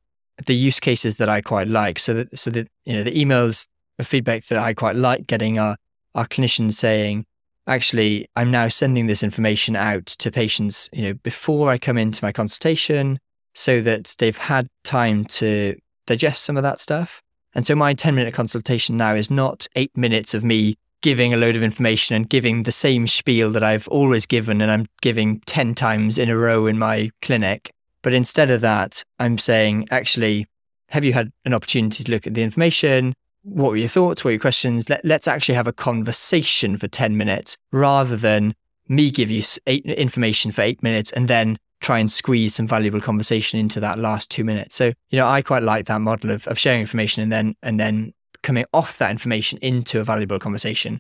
the 0.48 0.56
use 0.56 0.82
cases 0.82 1.16
that 1.18 1.30
I 1.30 1.40
quite 1.42 1.68
like. 1.68 1.98
So 2.00 2.14
that 2.14 2.38
so 2.38 2.52
that 2.52 2.68
you 2.86 2.96
know 2.96 3.04
the 3.04 3.12
emails, 3.12 3.68
the 3.98 4.04
feedback 4.04 4.46
that 4.46 4.58
I 4.58 4.74
quite 4.74 4.96
like 4.96 5.28
getting 5.28 5.58
are 5.58 5.78
are 6.14 6.28
clinicians 6.28 6.74
saying, 6.74 7.26
actually, 7.68 8.28
I'm 8.36 8.52
now 8.52 8.70
sending 8.70 9.08
this 9.08 9.24
information 9.24 9.76
out 9.76 10.06
to 10.06 10.32
patients, 10.32 10.90
you 10.94 11.04
know, 11.04 11.14
before 11.14 11.70
I 11.70 11.78
come 11.78 11.98
into 11.98 12.24
my 12.24 12.32
consultation 12.32 13.20
so 13.54 13.82
that 13.82 14.16
they've 14.20 14.38
had 14.38 14.68
time 14.84 15.26
to 15.26 15.76
digest 16.06 16.44
some 16.44 16.58
of 16.58 16.64
that 16.64 16.80
stuff. 16.80 17.22
And 17.56 17.66
so 17.66 17.74
my 17.76 17.94
10 17.94 18.14
minute 18.14 18.34
consultation 18.34 18.98
now 18.98 19.16
is 19.16 19.32
not 19.32 19.68
eight 19.76 19.96
minutes 19.98 20.34
of 20.34 20.44
me 20.44 20.76
giving 21.02 21.34
a 21.34 21.38
load 21.38 21.56
of 21.56 21.64
information 21.64 22.16
and 22.16 22.30
giving 22.30 22.64
the 22.64 22.72
same 22.72 23.08
spiel 23.08 23.52
that 23.52 23.64
I've 23.64 23.88
always 23.88 24.26
given 24.26 24.62
and 24.62 24.72
I'm 24.72 24.88
giving 25.02 25.40
10 25.46 25.74
times 25.76 26.18
in 26.18 26.30
a 26.30 26.38
row 26.38 26.68
in 26.68 26.78
my 26.78 27.12
clinic. 27.22 27.72
But 28.02 28.14
instead 28.14 28.52
of 28.52 28.62
that, 28.62 29.04
I'm 29.20 29.38
saying, 29.38 29.88
actually, 29.90 30.48
have 30.90 31.06
you 31.06 31.14
had 31.14 31.32
an 31.46 31.54
opportunity 31.54 32.04
to 32.04 32.12
look 32.12 32.28
at 32.28 32.34
the 32.34 32.44
information? 32.44 33.16
what 33.46 33.70
were 33.70 33.78
your 33.78 33.88
thoughts? 33.88 34.24
What 34.24 34.30
were 34.30 34.34
your 34.34 34.40
questions? 34.40 34.90
Let, 34.90 35.06
us 35.06 35.28
actually 35.28 35.56
have 35.56 35.68
a 35.68 35.74
conversation 35.74 36.78
for 36.78 36.88
10 36.88 37.16
minutes 37.16 37.58
rather 37.72 38.18
than 38.18 38.56
me 38.88 39.12
give 39.12 39.30
you 39.30 39.44
eight, 39.68 39.86
information 39.86 40.52
for 40.52 40.62
eight 40.62 40.82
minutes 40.82 41.12
and 41.12 41.28
then 41.28 41.58
try 41.86 42.00
and 42.00 42.12
squeeze 42.12 42.56
some 42.56 42.68
valuable 42.68 43.00
conversation 43.00 43.60
into 43.60 43.80
that 43.80 44.00
last 44.00 44.32
two 44.32 44.44
minutes. 44.44 44.76
So, 44.76 44.92
you 45.10 45.20
know, 45.20 45.28
I 45.28 45.44
quite 45.44 45.62
like 45.62 45.86
that 45.86 46.02
model 46.02 46.32
of, 46.32 46.48
of 46.48 46.58
sharing 46.58 46.82
information 46.82 47.22
and 47.22 47.32
then, 47.32 47.56
and 47.62 47.80
then 47.80 48.12
coming 48.42 48.66
off 48.74 48.98
that 48.98 49.12
information 49.12 49.60
into 49.62 50.00
a 50.00 50.04
valuable 50.04 50.40
conversation. 50.40 51.00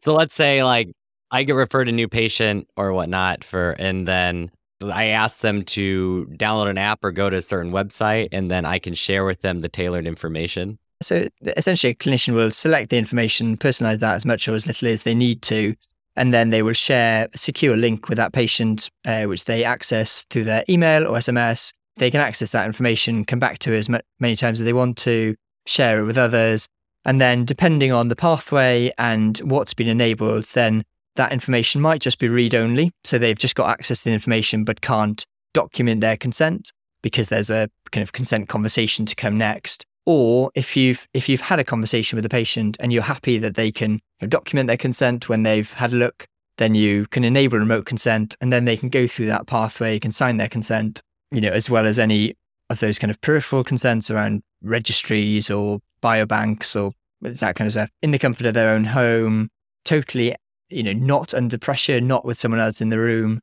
So 0.00 0.14
let's 0.14 0.34
say 0.34 0.62
like 0.62 0.92
I 1.30 1.42
get 1.42 1.54
referred 1.54 1.88
a 1.88 1.92
new 1.92 2.06
patient 2.06 2.68
or 2.76 2.92
whatnot 2.92 3.44
for, 3.44 3.70
and 3.78 4.06
then 4.06 4.50
I 4.82 5.06
ask 5.08 5.40
them 5.40 5.64
to 5.64 6.28
download 6.32 6.68
an 6.68 6.78
app 6.78 7.02
or 7.02 7.12
go 7.12 7.30
to 7.30 7.36
a 7.38 7.42
certain 7.42 7.72
website, 7.72 8.28
and 8.30 8.50
then 8.50 8.66
I 8.66 8.78
can 8.78 8.92
share 8.92 9.24
with 9.24 9.40
them 9.40 9.62
the 9.62 9.70
tailored 9.70 10.06
information. 10.06 10.78
So 11.02 11.28
essentially, 11.56 11.92
a 11.92 11.94
clinician 11.94 12.34
will 12.34 12.50
select 12.50 12.90
the 12.90 12.98
information, 12.98 13.56
personalize 13.56 14.00
that 14.00 14.14
as 14.14 14.24
much 14.26 14.46
or 14.48 14.54
as 14.54 14.66
little 14.66 14.88
as 14.88 15.02
they 15.02 15.14
need 15.14 15.42
to, 15.42 15.74
and 16.16 16.32
then 16.32 16.50
they 16.50 16.62
will 16.62 16.72
share 16.72 17.28
a 17.32 17.38
secure 17.38 17.76
link 17.76 18.08
with 18.08 18.16
that 18.16 18.32
patient, 18.32 18.90
uh, 19.04 19.24
which 19.24 19.44
they 19.44 19.64
access 19.64 20.24
through 20.30 20.44
their 20.44 20.64
email 20.68 21.06
or 21.06 21.18
SMS. 21.18 21.72
They 21.96 22.10
can 22.10 22.20
access 22.20 22.50
that 22.50 22.66
information, 22.66 23.24
come 23.24 23.38
back 23.38 23.58
to 23.60 23.72
it 23.72 23.78
as 23.78 23.88
many 23.88 24.36
times 24.36 24.60
as 24.60 24.64
they 24.64 24.72
want 24.72 24.98
to, 24.98 25.34
share 25.66 26.00
it 26.00 26.04
with 26.04 26.18
others. 26.18 26.68
And 27.04 27.20
then, 27.20 27.44
depending 27.44 27.92
on 27.92 28.08
the 28.08 28.16
pathway 28.16 28.92
and 28.98 29.38
what's 29.38 29.74
been 29.74 29.88
enabled, 29.88 30.44
then 30.54 30.84
that 31.14 31.32
information 31.32 31.80
might 31.80 32.00
just 32.00 32.18
be 32.18 32.28
read 32.28 32.54
only. 32.54 32.92
So 33.04 33.18
they've 33.18 33.38
just 33.38 33.54
got 33.54 33.70
access 33.70 34.00
to 34.00 34.04
the 34.06 34.14
information 34.14 34.64
but 34.64 34.80
can't 34.80 35.24
document 35.54 36.00
their 36.00 36.16
consent 36.16 36.72
because 37.02 37.28
there's 37.28 37.50
a 37.50 37.70
kind 37.92 38.02
of 38.02 38.12
consent 38.12 38.48
conversation 38.48 39.06
to 39.06 39.14
come 39.14 39.38
next 39.38 39.85
or 40.06 40.50
if 40.54 40.76
you've 40.76 41.06
if 41.12 41.28
you've 41.28 41.42
had 41.42 41.58
a 41.58 41.64
conversation 41.64 42.16
with 42.16 42.22
the 42.22 42.28
patient 42.28 42.76
and 42.80 42.92
you're 42.92 43.02
happy 43.02 43.38
that 43.38 43.54
they 43.54 43.70
can 43.70 44.00
document 44.28 44.66
their 44.68 44.76
consent 44.76 45.28
when 45.28 45.42
they've 45.42 45.72
had 45.74 45.92
a 45.92 45.96
look 45.96 46.26
then 46.58 46.74
you 46.74 47.06
can 47.06 47.22
enable 47.24 47.58
remote 47.58 47.84
consent 47.84 48.34
and 48.40 48.52
then 48.52 48.64
they 48.64 48.76
can 48.76 48.88
go 48.88 49.06
through 49.06 49.26
that 49.26 49.46
pathway 49.46 49.98
can 49.98 50.12
sign 50.12 50.36
their 50.36 50.48
consent 50.48 51.00
you 51.30 51.40
know 51.40 51.50
as 51.50 51.68
well 51.68 51.86
as 51.86 51.98
any 51.98 52.34
of 52.70 52.80
those 52.80 52.98
kind 52.98 53.10
of 53.10 53.20
peripheral 53.20 53.62
consents 53.62 54.10
around 54.10 54.42
registries 54.62 55.50
or 55.50 55.80
biobanks 56.02 56.74
or 56.80 56.92
that 57.20 57.56
kind 57.56 57.66
of 57.66 57.72
stuff 57.72 57.90
in 58.02 58.10
the 58.10 58.18
comfort 58.18 58.46
of 58.46 58.54
their 58.54 58.70
own 58.70 58.84
home 58.84 59.48
totally 59.84 60.34
you 60.68 60.82
know 60.82 60.92
not 60.92 61.34
under 61.34 61.58
pressure 61.58 62.00
not 62.00 62.24
with 62.24 62.38
someone 62.38 62.60
else 62.60 62.80
in 62.80 62.88
the 62.88 62.98
room. 62.98 63.40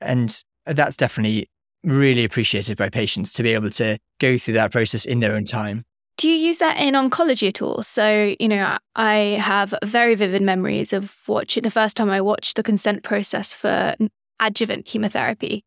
And 0.00 0.42
that's 0.64 0.96
definitely 0.96 1.48
really 1.86 2.24
appreciated 2.24 2.76
by 2.76 2.90
patients 2.90 3.32
to 3.32 3.42
be 3.42 3.54
able 3.54 3.70
to 3.70 3.96
go 4.20 4.36
through 4.36 4.54
that 4.54 4.72
process 4.72 5.06
in 5.06 5.20
their 5.20 5.34
own 5.34 5.44
time. 5.44 5.84
Do 6.18 6.28
you 6.28 6.34
use 6.34 6.58
that 6.58 6.78
in 6.78 6.94
oncology 6.94 7.48
at 7.48 7.62
all? 7.62 7.82
So, 7.82 8.34
you 8.40 8.48
know, 8.48 8.76
I 8.96 9.38
have 9.40 9.74
very 9.84 10.14
vivid 10.14 10.42
memories 10.42 10.92
of 10.92 11.14
watching 11.28 11.62
the 11.62 11.70
first 11.70 11.96
time 11.96 12.10
I 12.10 12.20
watched 12.20 12.56
the 12.56 12.62
consent 12.62 13.02
process 13.02 13.52
for 13.52 13.94
adjuvant 14.40 14.86
chemotherapy. 14.86 15.62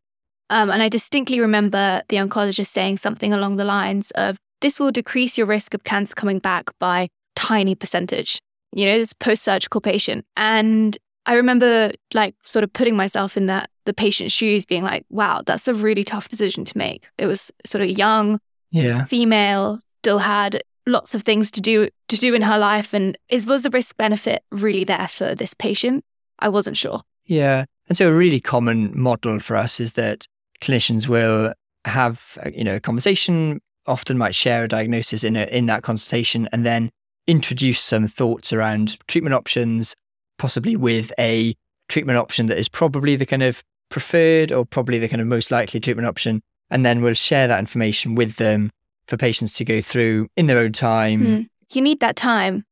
Um, 0.50 0.70
and 0.70 0.82
I 0.82 0.88
distinctly 0.88 1.40
remember 1.40 2.02
the 2.08 2.16
oncologist 2.16 2.66
saying 2.66 2.96
something 2.96 3.32
along 3.32 3.56
the 3.56 3.64
lines 3.64 4.10
of, 4.12 4.36
this 4.60 4.80
will 4.80 4.90
decrease 4.90 5.38
your 5.38 5.46
risk 5.46 5.72
of 5.72 5.84
cancer 5.84 6.14
coming 6.14 6.40
back 6.40 6.70
by 6.80 7.08
tiny 7.36 7.76
percentage. 7.76 8.40
You 8.72 8.86
know, 8.86 8.98
this 8.98 9.12
post 9.12 9.44
surgical 9.44 9.80
patient. 9.80 10.24
And 10.36 10.98
I 11.26 11.34
remember 11.34 11.92
like 12.12 12.34
sort 12.42 12.64
of 12.64 12.72
putting 12.72 12.96
myself 12.96 13.36
in 13.36 13.46
that 13.46 13.70
the 13.90 13.94
patient's 13.94 14.32
shoes, 14.32 14.64
being 14.64 14.84
like, 14.84 15.04
wow, 15.10 15.42
that's 15.44 15.66
a 15.66 15.74
really 15.74 16.04
tough 16.04 16.28
decision 16.28 16.64
to 16.64 16.78
make. 16.78 17.08
It 17.18 17.26
was 17.26 17.50
sort 17.66 17.82
of 17.82 17.90
young, 17.90 18.38
yeah, 18.70 19.04
female, 19.06 19.80
still 19.98 20.18
had 20.18 20.62
lots 20.86 21.12
of 21.12 21.22
things 21.22 21.50
to 21.50 21.60
do 21.60 21.88
to 22.06 22.16
do 22.16 22.32
in 22.34 22.42
her 22.42 22.56
life, 22.56 22.94
and 22.94 23.18
is 23.28 23.46
was 23.46 23.64
the 23.64 23.70
risk 23.70 23.96
benefit 23.96 24.44
really 24.52 24.84
there 24.84 25.08
for 25.08 25.34
this 25.34 25.54
patient? 25.54 26.04
I 26.38 26.48
wasn't 26.50 26.76
sure. 26.76 27.02
Yeah, 27.24 27.64
and 27.88 27.98
so 27.98 28.08
a 28.08 28.14
really 28.14 28.40
common 28.40 28.96
model 28.96 29.40
for 29.40 29.56
us 29.56 29.80
is 29.80 29.94
that 29.94 30.28
clinicians 30.60 31.08
will 31.08 31.52
have 31.84 32.38
uh, 32.46 32.50
you 32.54 32.62
know 32.62 32.76
a 32.76 32.80
conversation, 32.80 33.60
often 33.86 34.16
might 34.16 34.36
share 34.36 34.62
a 34.62 34.68
diagnosis 34.68 35.24
in 35.24 35.34
a, 35.34 35.46
in 35.46 35.66
that 35.66 35.82
consultation, 35.82 36.48
and 36.52 36.64
then 36.64 36.90
introduce 37.26 37.80
some 37.80 38.06
thoughts 38.06 38.52
around 38.52 38.98
treatment 39.08 39.34
options 39.34 39.96
possibly 40.38 40.74
with 40.74 41.12
a 41.18 41.54
treatment 41.90 42.16
option 42.16 42.46
that 42.46 42.56
is 42.56 42.68
probably 42.68 43.14
the 43.14 43.26
kind 43.26 43.42
of 43.42 43.62
preferred 43.90 44.52
or 44.52 44.64
probably 44.64 44.98
the 44.98 45.08
kind 45.08 45.20
of 45.20 45.26
most 45.26 45.50
likely 45.50 45.80
treatment 45.80 46.08
option. 46.08 46.40
And 46.70 46.86
then 46.86 47.02
we'll 47.02 47.14
share 47.14 47.48
that 47.48 47.58
information 47.58 48.14
with 48.14 48.36
them 48.36 48.70
for 49.08 49.16
patients 49.16 49.54
to 49.54 49.64
go 49.64 49.80
through 49.80 50.28
in 50.36 50.46
their 50.46 50.58
own 50.58 50.72
time. 50.72 51.20
Mm. 51.20 51.48
You 51.72 51.82
need 51.82 52.00
that 52.00 52.16
time 52.16 52.64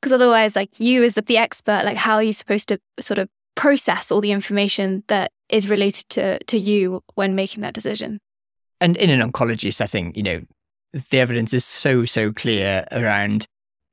because 0.00 0.12
otherwise, 0.12 0.56
like 0.56 0.80
you 0.80 1.04
as 1.04 1.14
the, 1.14 1.22
the 1.22 1.36
expert, 1.36 1.84
like 1.84 1.96
how 1.96 2.16
are 2.16 2.22
you 2.22 2.32
supposed 2.32 2.68
to 2.68 2.80
sort 2.98 3.18
of 3.18 3.28
process 3.54 4.10
all 4.10 4.20
the 4.20 4.32
information 4.32 5.04
that 5.08 5.30
is 5.48 5.68
related 5.68 6.08
to 6.08 6.38
to 6.44 6.58
you 6.58 7.02
when 7.14 7.34
making 7.34 7.62
that 7.62 7.74
decision? 7.74 8.18
And 8.80 8.96
in 8.96 9.10
an 9.10 9.30
oncology 9.30 9.72
setting, 9.72 10.14
you 10.14 10.22
know, 10.22 10.40
the 10.92 11.18
evidence 11.20 11.52
is 11.52 11.64
so 11.64 12.04
so 12.04 12.32
clear 12.32 12.86
around 12.90 13.46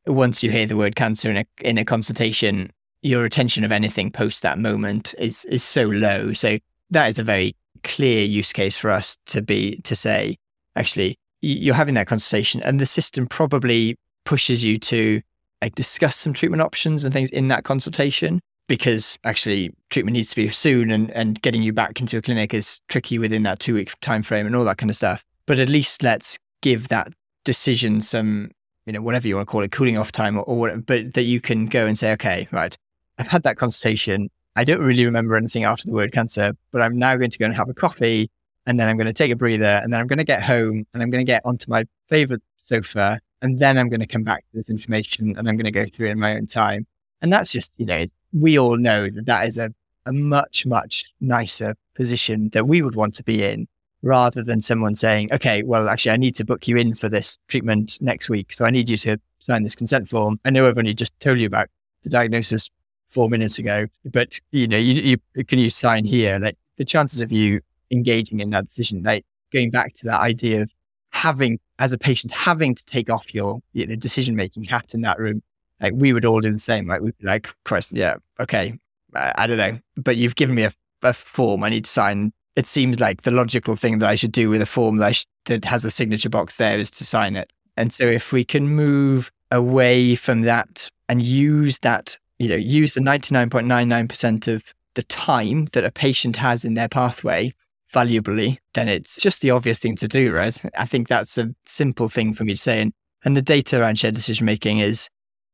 once 0.08 0.42
you 0.42 0.50
hear 0.50 0.66
the 0.66 0.78
word 0.78 0.96
cancer 0.96 1.30
in 1.30 1.38
a 1.38 1.46
in 1.62 1.78
a 1.78 1.86
consultation, 1.86 2.72
your 3.02 3.26
attention 3.26 3.64
of 3.64 3.72
anything 3.72 4.12
post 4.12 4.42
that 4.42 4.60
moment 4.60 5.14
is 5.18 5.46
is 5.46 5.64
so 5.64 5.84
low. 5.84 6.34
So 6.34 6.60
that 6.90 7.10
is 7.10 7.20
a 7.20 7.24
very 7.24 7.56
clear 7.84 8.26
use 8.26 8.52
case 8.52 8.76
for 8.78 8.92
us 8.92 9.18
to 9.28 9.42
be 9.42 9.82
to 9.84 9.96
say, 9.96 10.38
actually, 10.76 11.18
you're 11.42 11.76
having 11.76 11.96
that 11.96 12.08
consultation, 12.08 12.62
and 12.64 12.80
the 12.80 12.86
system 12.86 13.28
probably 13.28 13.96
pushes 14.26 14.64
you 14.64 14.78
to 14.78 15.22
like 15.62 15.76
discuss 15.76 16.16
some 16.16 16.34
treatment 16.34 16.62
options 16.62 17.04
and 17.04 17.14
things 17.14 17.30
in 17.32 17.48
that 17.50 17.64
consultation 17.64 18.40
because 18.68 19.18
actually 19.24 19.74
treatment 19.90 20.14
needs 20.14 20.30
to 20.30 20.36
be 20.36 20.48
soon 20.48 20.92
and, 20.92 21.10
and 21.12 21.42
getting 21.42 21.62
you 21.62 21.74
back 21.74 22.00
into 22.00 22.18
a 22.18 22.22
clinic 22.22 22.54
is 22.54 22.80
tricky 22.88 23.18
within 23.18 23.44
that 23.44 23.60
two 23.60 23.74
week 23.74 23.92
time 24.00 24.24
frame 24.24 24.46
and 24.46 24.56
all 24.56 24.64
that 24.64 24.78
kind 24.78 24.90
of 24.90 24.96
stuff. 24.96 25.26
But 25.46 25.60
at 25.60 25.68
least 25.68 26.04
let's 26.04 26.38
give 26.62 26.88
that 26.90 27.12
decision 27.44 28.00
some, 28.00 28.52
you 28.86 28.94
know, 28.94 29.02
whatever 29.02 29.28
you 29.28 29.36
want 29.36 29.48
to 29.48 29.52
call 29.52 29.64
it, 29.64 29.72
cooling 29.72 29.98
off 29.98 30.12
time 30.12 30.38
or, 30.38 30.44
or 30.44 30.60
whatever, 30.60 30.82
but 30.82 31.16
that 31.16 31.24
you 31.24 31.42
can 31.42 31.66
go 31.66 31.88
and 31.88 31.98
say, 31.98 32.12
okay, 32.14 32.48
right, 32.52 32.78
I've 33.20 33.28
had 33.28 33.44
that 33.44 33.58
consultation. 33.58 34.30
I 34.56 34.64
don't 34.64 34.80
really 34.80 35.06
remember 35.06 35.36
anything 35.36 35.66
after 35.66 35.86
the 35.86 35.94
word 35.94 36.14
cancer, 36.14 36.54
but 36.72 36.82
I'm 36.82 36.98
now 36.98 37.18
going 37.18 37.30
to 37.30 37.38
go 37.38 37.46
and 37.46 37.56
have 37.56 37.70
a 37.70 37.74
coffee 37.74 38.32
and 38.66 38.80
then 38.80 38.88
I'm 38.88 38.98
going 38.98 39.08
to 39.08 39.14
take 39.14 39.32
a 39.32 39.36
breather 39.36 39.82
and 39.84 39.92
then 39.92 40.00
I'm 40.00 40.08
going 40.08 40.18
to 40.18 40.24
get 40.24 40.42
home 40.42 40.86
and 40.94 41.04
I'm 41.04 41.10
going 41.10 41.26
to 41.26 41.30
get 41.30 41.42
onto 41.46 41.70
my 41.70 41.84
favorite 42.08 42.42
sofa 42.58 43.20
and 43.42 43.60
then 43.60 43.78
I'm 43.78 43.90
going 43.90 44.00
to 44.00 44.08
come 44.08 44.24
back 44.24 44.40
to 44.40 44.58
this 44.58 44.70
information 44.70 45.38
and 45.38 45.50
I'm 45.50 45.58
going 45.58 45.66
to 45.66 45.72
go 45.72 45.86
through 45.86 46.08
it 46.08 46.12
in 46.12 46.20
my 46.20 46.36
own 46.36 46.46
time. 46.46 46.88
And 47.22 47.32
that's 47.32 47.52
just, 47.52 47.78
you 47.78 47.86
know, 47.86 48.06
we 48.32 48.58
all 48.58 48.78
know 48.78 49.10
that 49.10 49.26
that 49.26 49.48
is 49.48 49.58
a, 49.58 49.74
a 50.06 50.14
much, 50.14 50.66
much 50.66 51.06
nicer 51.20 51.76
position 51.96 52.50
that 52.54 52.68
we 52.68 52.82
would 52.82 52.96
want 52.96 53.16
to 53.16 53.24
be 53.24 53.44
in 53.44 53.68
rather 54.02 54.44
than 54.44 54.62
someone 54.62 54.96
saying, 54.96 55.34
okay, 55.34 55.62
well, 55.64 55.90
actually, 55.90 56.12
I 56.12 56.18
need 56.18 56.36
to 56.36 56.46
book 56.46 56.70
you 56.70 56.78
in 56.78 56.96
for 56.96 57.10
this 57.10 57.38
treatment 57.50 57.98
next 58.02 58.30
week. 58.30 58.54
So 58.54 58.64
I 58.64 58.70
need 58.70 58.90
you 58.90 58.96
to 58.98 59.18
sign 59.40 59.64
this 59.64 59.76
consent 59.76 60.08
form. 60.08 60.40
I 60.46 60.52
know 60.52 60.68
I've 60.68 60.78
only 60.78 60.94
just 60.94 61.18
told 61.20 61.40
you 61.40 61.48
about 61.48 61.68
the 62.04 62.10
diagnosis 62.10 62.70
four 63.10 63.30
minutes 63.30 63.60
ago, 63.60 63.88
but 64.06 64.40
you 64.52 64.68
know, 64.68 64.78
you, 64.78 65.18
you 65.36 65.46
can 65.46 65.60
you 65.60 65.70
sign 65.70 66.06
here? 66.06 66.40
Like 66.40 66.58
the 66.78 66.86
chances 66.86 67.22
of 67.22 67.32
you 67.32 67.62
engaging 67.92 68.40
in 68.40 68.52
that 68.52 68.68
decision, 68.68 69.04
like 69.04 69.26
going 69.52 69.72
back 69.72 69.94
to 69.96 70.06
that 70.06 70.22
idea 70.22 70.62
of 70.62 70.74
having, 71.12 71.60
as 71.80 71.92
a 71.92 71.98
patient, 71.98 72.32
having 72.32 72.76
to 72.76 72.86
take 72.86 73.10
off 73.10 73.34
your 73.34 73.62
you 73.74 73.88
know, 73.88 73.96
decision 73.96 74.36
making 74.36 74.66
hat 74.66 74.94
in 74.94 75.02
that 75.02 75.20
room. 75.20 75.42
Like 75.82 75.94
we 75.96 76.14
would 76.14 76.26
all 76.26 76.42
do 76.42 76.52
the 76.52 76.60
same. 76.60 76.88
Like 76.88 77.02
we'd 77.02 77.18
be 77.18 77.26
like, 77.26 77.50
Christ, 77.66 77.92
yeah, 77.92 78.16
okay, 78.40 78.78
I, 79.16 79.34
I 79.36 79.48
don't 79.48 79.58
know, 79.58 79.80
but 79.96 80.18
you've 80.18 80.36
given 80.36 80.56
me 80.56 80.64
a, 80.64 80.72
a 81.02 81.14
form 81.14 81.64
I 81.64 81.70
need 81.70 81.86
to 81.86 81.90
sign 81.90 82.34
it 82.60 82.66
seems 82.66 83.00
like 83.00 83.22
the 83.22 83.32
logical 83.32 83.78
thing 83.78 84.00
that 84.00 84.10
I 84.10 84.16
should 84.16 84.34
do 84.34 84.50
with 84.50 84.62
a 84.62 84.66
form 84.66 84.98
that, 84.98 85.16
sh- 85.16 85.26
that 85.46 85.64
has 85.64 85.86
a 85.86 85.92
signature 85.92 86.30
box 86.30 86.58
there 86.58 86.78
is 86.78 86.92
to 86.92 87.06
sign 87.06 87.38
it. 87.38 87.54
And 87.78 87.94
so 87.94 88.06
if 88.06 88.34
we 88.34 88.44
can 88.44 88.68
move 88.68 89.32
away 89.50 90.16
from 90.16 90.42
that 90.42 90.90
and 91.08 91.22
use 91.22 91.78
that, 91.80 92.20
you 92.40 92.50
know, 92.50 92.56
use 92.56 92.94
the 92.94 93.02
99.99% 93.02 94.48
of 94.48 94.64
the 94.96 95.04
time 95.04 95.66
that 95.74 95.86
a 95.86 95.92
patient 95.92 96.38
has 96.38 96.66
in 96.66 96.74
their 96.74 96.90
pathway 96.90 97.54
valuably, 97.94 98.60
then 98.74 98.88
it's 98.88 99.18
just 99.18 99.42
the 99.42 99.52
obvious 99.52 99.80
thing 99.80 99.96
to 99.98 100.08
do, 100.08 100.32
right? 100.32 100.60
I 100.78 100.86
think 100.86 101.08
that's 101.08 101.38
a 101.38 101.54
simple 101.66 102.08
thing 102.08 102.34
for 102.34 102.44
me 102.44 102.54
to 102.54 102.58
say. 102.58 102.82
And, 102.82 102.94
and 103.26 103.36
the 103.36 103.42
data 103.42 103.82
around 103.82 104.00
shared 104.00 104.16
decision 104.16 104.46
making 104.46 104.80
is 104.80 105.10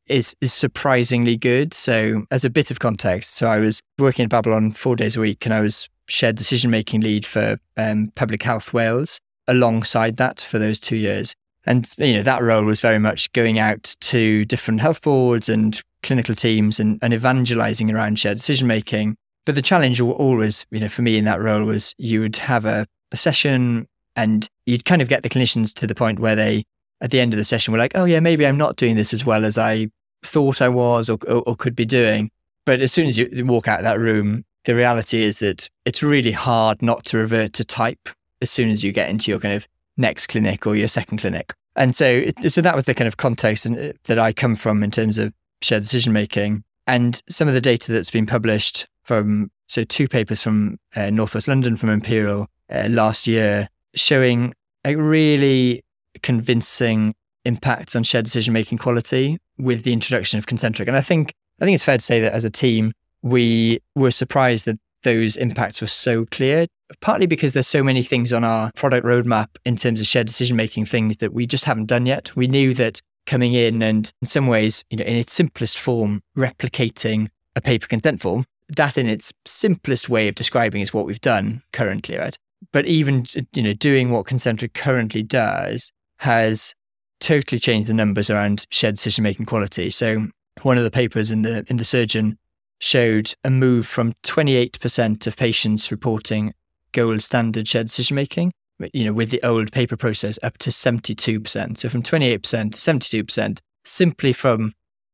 is 0.08 0.36
is 0.40 0.54
surprisingly 0.54 1.36
good. 1.36 1.74
So 1.74 2.26
as 2.30 2.46
a 2.46 2.50
bit 2.50 2.70
of 2.70 2.80
context, 2.80 3.36
so 3.36 3.48
I 3.48 3.58
was 3.58 3.82
working 3.98 4.24
in 4.24 4.30
Babylon 4.30 4.72
four 4.72 4.96
days 4.96 5.18
a 5.18 5.22
week 5.22 5.46
and 5.46 5.54
I 5.54 5.62
was 5.62 5.90
shared 6.08 6.36
decision 6.36 6.70
making 6.70 7.02
lead 7.02 7.26
for 7.26 7.58
um, 7.78 8.12
Public 8.16 8.44
Health 8.44 8.74
Wales 8.74 9.20
alongside 9.48 10.18
that 10.18 10.42
for 10.42 10.60
those 10.60 10.80
two 10.80 10.98
years. 10.98 11.34
And 11.66 11.90
you 11.98 12.14
know 12.14 12.24
that 12.24 12.44
role 12.44 12.64
was 12.64 12.82
very 12.82 13.00
much 13.00 13.34
going 13.34 13.58
out 13.58 13.96
to 14.02 14.46
different 14.46 14.82
health 14.82 15.02
boards 15.02 15.50
and 15.50 15.82
clinical 16.06 16.36
teams 16.36 16.80
and, 16.80 17.00
and 17.02 17.14
evangelizing 17.14 17.92
around 17.92 18.18
shared 18.18 18.38
decision 18.38 18.68
making. 18.68 19.18
But 19.46 19.56
the 19.56 19.62
challenge 19.62 20.00
always, 20.00 20.66
you 20.72 20.80
know, 20.80 20.90
for 20.90 21.02
me 21.02 21.18
in 21.18 21.26
that 21.26 21.42
role 21.42 21.66
was 21.66 21.94
you 21.98 22.22
would 22.22 22.38
have 22.38 22.66
a, 22.66 22.88
a 23.12 23.18
session 23.18 23.88
and 24.16 24.48
you'd 24.66 24.86
kind 24.86 25.02
of 25.02 25.10
get 25.10 25.24
the 25.24 25.30
clinicians 25.30 25.74
to 25.76 25.88
the 25.88 25.96
point 25.96 26.20
where 26.20 26.36
they, 26.36 26.64
at 27.02 27.12
the 27.12 27.20
end 27.20 27.34
of 27.34 27.38
the 27.38 27.44
session, 27.44 27.72
were 27.72 27.78
like, 27.78 27.92
"Oh 27.96 28.06
yeah, 28.06 28.22
maybe 28.22 28.48
I'm 28.48 28.58
not 28.58 28.78
doing 28.78 28.96
this 28.96 29.14
as 29.14 29.26
well 29.26 29.44
as 29.44 29.58
I 29.58 29.90
thought 30.24 30.62
I 30.62 30.70
was 30.70 31.10
or, 31.10 31.18
or, 31.28 31.44
or 31.46 31.56
could 31.56 31.76
be 31.76 31.86
doing." 31.86 32.32
But 32.66 32.80
as 32.80 32.92
soon 32.92 33.08
as 33.08 33.18
you 33.18 33.46
walk 33.46 33.68
out 33.68 33.80
of 33.80 33.84
that 33.84 34.00
room, 34.00 34.46
the 34.64 34.76
reality 34.76 35.22
is 35.22 35.40
that 35.40 35.70
it's 35.86 36.02
really 36.02 36.32
hard 36.32 36.82
not 36.82 37.06
to 37.06 37.18
revert 37.18 37.54
to 37.54 37.64
type 37.64 38.10
as 38.42 38.50
soon 38.50 38.70
as 38.70 38.84
you 38.84 38.92
get 38.92 39.10
into 39.10 39.30
your 39.30 39.40
kind 39.40 39.54
of 39.54 39.68
next 39.98 40.28
clinic 40.28 40.66
or 40.66 40.76
your 40.76 40.88
second 40.88 41.20
clinic. 41.20 41.54
And 41.76 41.96
so, 41.96 42.26
so 42.48 42.62
that 42.62 42.76
was 42.76 42.86
the 42.86 42.94
kind 42.94 43.08
of 43.08 43.18
context 43.18 43.68
uh, 43.68 43.92
that 44.06 44.18
I 44.18 44.34
come 44.34 44.56
from 44.56 44.82
in 44.82 44.92
terms 44.92 45.18
of 45.18 45.34
shared 45.62 45.84
decision 45.84 46.14
making. 46.14 46.64
And 46.88 47.22
some 47.28 47.48
of 47.48 47.54
the 47.54 47.62
data 47.62 47.92
that's 47.92 48.12
been 48.12 48.26
published 48.26 48.88
from, 49.04 49.52
so 49.68 49.84
two 49.84 50.08
papers 50.08 50.42
from 50.42 50.78
uh, 50.96 51.10
Northwest 51.10 51.48
London 51.48 51.76
from 51.76 51.90
Imperial 51.90 52.48
uh, 52.70 52.88
last 52.90 53.28
year 53.28 53.70
showing 53.96 54.54
a 54.84 54.96
really 54.96 55.84
convincing 56.22 57.16
impact 57.46 57.96
on 57.96 58.04
shared 58.04 58.26
decision 58.26 58.54
making 58.54 58.78
quality 58.78 59.38
with 59.58 59.84
the 59.84 59.94
introduction 59.94 60.38
of 60.38 60.46
concentric. 60.46 60.88
And 60.88 60.98
I 60.98 61.02
think, 61.02 61.34
I 61.62 61.66
think 61.66 61.76
it's 61.76 61.86
fair 61.86 61.98
to 61.98 62.04
say 62.04 62.20
that 62.22 62.34
as 62.34 62.46
a 62.46 62.50
team, 62.50 62.92
we 63.22 63.80
were 63.96 64.12
surprised 64.12 64.66
that 64.66 64.80
those 65.04 65.38
impacts 65.38 65.82
were 65.82 65.88
so 65.88 66.26
clear, 66.26 66.68
partly 67.00 67.26
because 67.28 67.54
there's 67.54 67.68
so 67.68 67.84
many 67.84 68.04
things 68.04 68.34
on 68.34 68.44
our 68.44 68.72
product 68.76 69.06
roadmap 69.06 69.48
in 69.64 69.76
terms 69.76 70.02
of 70.02 70.08
shared 70.08 70.28
decision 70.28 70.58
making 70.58 70.86
things 70.86 71.18
that 71.18 71.34
we 71.34 71.46
just 71.46 71.66
haven't 71.66 71.86
done 71.86 72.06
yet. 72.06 72.36
We 72.36 72.48
knew 72.48 72.74
that 72.74 73.02
coming 73.26 73.54
in 73.54 73.82
and 73.82 74.12
in 74.22 74.28
some 74.28 74.48
ways, 74.48 74.86
you 74.90 74.98
know, 74.98 75.06
in 75.06 75.16
its 75.16 75.34
simplest 75.34 75.80
form, 75.80 76.22
replicating 76.38 77.30
a 77.56 77.62
paper 77.62 77.88
consent 77.88 78.22
form, 78.22 78.46
that 78.70 78.98
in 78.98 79.08
its 79.08 79.32
simplest 79.46 80.10
way 80.10 80.28
of 80.28 80.36
describing 80.36 80.82
is 80.82 80.94
what 80.94 81.06
we've 81.06 81.22
done 81.22 81.62
currently, 81.72 82.18
right? 82.18 82.38
But 82.72 82.86
even, 82.86 83.26
you 83.54 83.64
know, 83.64 83.74
doing 83.74 84.12
what 84.12 84.26
Concentric 84.26 84.74
currently 84.74 85.24
does 85.24 85.92
has 86.20 86.74
totally 87.20 87.60
changed 87.60 87.90
the 87.90 87.94
numbers 87.94 88.30
around 88.30 88.66
shared 88.70 88.96
decision 88.96 89.24
making 89.24 89.46
quality. 89.46 89.90
So 89.90 90.28
one 90.62 90.78
of 90.78 90.84
the 90.84 90.92
papers 90.92 91.32
in 91.32 91.42
the 91.42 91.66
in 91.68 91.78
the 91.78 91.84
surgeon 91.84 92.38
showed 92.80 93.34
a 93.44 93.50
move 93.50 93.88
from 93.88 94.14
28% 94.24 95.28
of 95.28 95.38
patients 95.38 95.92
reporting 95.92 96.54
gold 96.92 97.22
standard 97.22 97.68
shared 97.68 97.88
decision 97.88 98.16
making, 98.16 98.52
you 98.94 99.06
know, 99.06 99.14
with 99.14 99.30
the 99.30 99.42
old 99.44 99.72
paper 99.72 99.98
process 99.98 100.38
up 100.44 100.58
to 100.60 100.70
72%. 100.70 101.78
So 101.78 101.90
from 101.90 102.04
28% 102.04 102.42
to 102.42 103.24
72%, 103.24 103.60
simply 103.86 104.34
from 104.34 104.74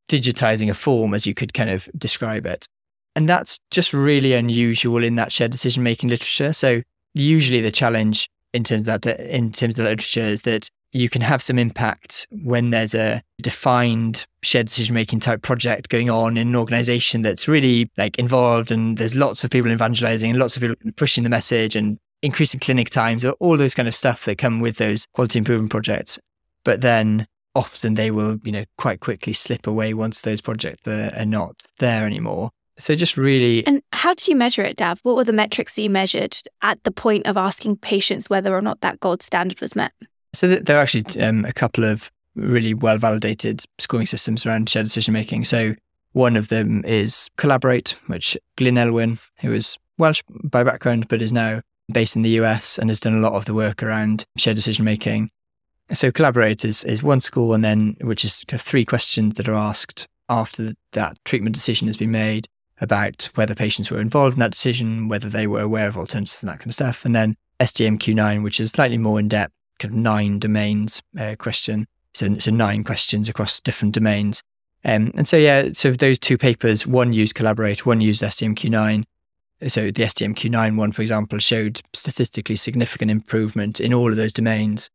digitizing 0.10 0.70
a 0.70 0.74
form 0.74 1.14
as 1.14 1.26
you 1.26 1.34
could 1.34 1.54
kind 1.54 1.70
of 1.70 1.90
describe 1.98 2.46
it. 2.46 2.68
And 3.16 3.28
that's 3.28 3.60
just 3.72 3.94
really 3.94 4.34
unusual 4.34 5.04
in 5.04 5.16
that 5.16 5.32
shared 5.32 5.52
decision 5.52 5.84
making 5.84 6.10
literature. 6.10 6.54
So 6.54 6.82
usually 7.14 7.62
the 7.62 7.72
challenge 7.72 8.30
in 8.54 8.64
terms 8.64 8.88
of 8.88 9.02
that 9.02 9.20
in 9.20 9.52
terms 9.52 9.78
of 9.80 9.86
literature 9.86 10.22
is 10.22 10.42
that 10.44 10.70
you 10.94 11.08
can 11.08 11.22
have 11.22 11.42
some 11.42 11.58
impact 11.58 12.28
when 12.44 12.70
there's 12.72 12.94
a 12.94 13.22
defined 13.42 14.26
shared 14.44 14.68
decision 14.68 14.94
making 14.94 15.22
type 15.22 15.42
project 15.42 15.88
going 15.88 16.10
on 16.10 16.36
in 16.36 16.50
an 16.50 16.56
organization 16.56 17.22
that's 17.22 17.48
really 17.48 17.90
like 17.98 18.20
involved 18.20 18.72
and 18.72 18.98
there's 18.98 19.16
lots 19.16 19.44
of 19.44 19.50
people 19.50 19.72
evangelizing 19.72 20.32
and 20.32 20.40
lots 20.40 20.58
of 20.58 20.62
people 20.62 20.76
pushing 20.98 21.24
the 21.24 21.30
message 21.30 21.76
and 21.76 21.98
increasing 22.22 22.60
clinic 22.60 22.90
times 22.90 23.26
or 23.26 23.32
all 23.40 23.58
those 23.58 23.76
kind 23.76 23.88
of 23.88 23.96
stuff 23.96 24.26
that 24.26 24.38
come 24.38 24.60
with 24.60 24.78
those 24.78 25.06
quality 25.14 25.40
improvement 25.40 25.72
projects. 25.72 26.20
But 26.64 26.82
then 26.82 27.28
often 27.56 27.96
they 27.96 28.12
will 28.12 28.38
you 28.44 28.52
know 28.52 28.66
quite 28.78 29.00
quickly 29.00 29.34
slip 29.34 29.68
away 29.68 29.94
once 29.94 30.22
those 30.22 30.42
projects 30.42 30.88
are, 30.88 31.12
are 31.16 31.26
not 31.26 31.64
there 31.80 32.06
anymore. 32.06 32.52
So 32.78 32.96
just 32.96 33.18
really 33.18 33.66
and 33.68 33.82
how 33.94 34.14
did 34.14 34.28
you 34.28 34.36
measure 34.36 34.64
it 34.64 34.78
Daff? 34.78 35.00
What 35.04 35.16
were 35.16 35.24
the 35.24 35.34
metrics 35.34 35.76
that 35.76 35.82
you 35.82 35.90
measured 35.90 36.38
at 36.62 36.84
the 36.84 36.92
point 36.92 37.28
of 37.28 37.38
asking 37.38 37.78
patients 37.78 38.30
whether 38.30 38.56
or 38.56 38.62
not 38.62 38.82
that 38.82 39.00
gold 39.00 39.22
standard 39.22 39.62
was 39.62 39.76
met? 39.76 39.92
So 40.34 40.48
there 40.48 40.78
are 40.78 40.82
actually 40.82 41.22
um, 41.22 41.46
a 41.46 41.54
couple 41.54 41.84
of 41.84 42.10
really 42.36 42.74
well 42.74 42.98
validated 42.98 43.64
scoring 43.78 44.08
systems 44.08 44.46
around 44.46 44.70
shared 44.70 44.86
decision 44.86 45.14
making. 45.14 45.44
So 45.44 45.76
one 46.14 46.36
of 46.36 46.48
them 46.48 46.84
is 46.86 47.30
Collaborate, 47.38 47.96
which 48.08 48.38
Glyn 48.58 48.76
Elwyn, 48.76 49.20
who 49.40 49.54
is 49.54 49.78
Welsh 49.98 50.24
by 50.44 50.64
background 50.64 51.08
but 51.08 51.22
is 51.22 51.32
now 51.32 51.62
based 51.92 52.16
in 52.16 52.22
the 52.22 52.30
US 52.42 52.78
and 52.78 52.90
has 52.90 53.00
done 53.00 53.16
a 53.16 53.20
lot 53.20 53.34
of 53.34 53.46
the 53.46 53.54
work 53.54 53.84
around 53.84 54.26
shared 54.38 54.56
decision 54.56 54.86
making. 54.86 55.30
So 55.94 56.12
Collaborate 56.12 56.64
is, 56.64 56.84
is 56.84 57.04
one 57.04 57.20
score, 57.20 57.54
and 57.54 57.64
then 57.64 57.98
which 58.02 58.24
is 58.24 58.46
kind 58.48 58.60
of 58.60 58.66
three 58.66 58.86
questions 58.86 59.36
that 59.36 59.50
are 59.50 59.56
asked 59.56 60.08
after 60.30 60.74
that 60.94 61.18
treatment 61.26 61.54
decision 61.54 61.88
has 61.88 61.98
been 61.98 62.12
made 62.12 62.48
about 62.80 63.30
whether 63.36 63.54
patients 63.54 63.92
were 63.92 64.02
involved 64.02 64.36
in 64.36 64.40
that 64.40 64.52
decision, 64.52 65.08
whether 65.08 65.30
they 65.30 65.46
were 65.46 65.62
aware 65.62 65.88
of 65.88 65.98
alternatives 65.98 66.42
and 66.42 66.50
that 66.50 66.60
kind 66.60 66.70
of 66.70 66.74
stuff. 66.74 67.06
And 67.06 67.16
then 67.16 67.36
SDMQ9, 67.60 68.42
which 68.42 68.60
is 68.60 68.72
slightly 68.72 68.98
more 68.98 69.20
in 69.20 69.28
depth 69.28 69.54
kind 69.80 69.94
of 69.94 70.00
nine 70.00 70.40
domains 70.40 71.02
uh, 71.20 71.36
question. 71.38 71.88
So, 72.14 72.36
so 72.36 72.52
nine 72.52 72.84
questions 72.84 73.30
across 73.30 73.60
different 73.60 73.94
domains. 73.94 74.42
Um, 74.84 75.12
and 75.16 75.28
so, 75.28 75.38
yeah, 75.38 75.70
so 75.74 75.92
those 75.92 76.18
two 76.18 76.38
papers, 76.38 76.88
one 76.88 77.14
used 77.14 77.36
Collaborate, 77.36 77.86
one 77.86 78.02
used 78.02 78.24
SDMQ9. 78.24 79.04
So 79.68 79.86
the 79.86 80.04
SDMQ9 80.04 80.76
one, 80.76 80.92
for 80.92 81.02
example, 81.02 81.40
showed 81.40 81.82
statistically 81.94 82.56
significant 82.56 83.12
improvement 83.12 83.80
in 83.80 83.94
all 83.94 84.10
of 84.10 84.18
those 84.18 84.34
domains 84.34 84.90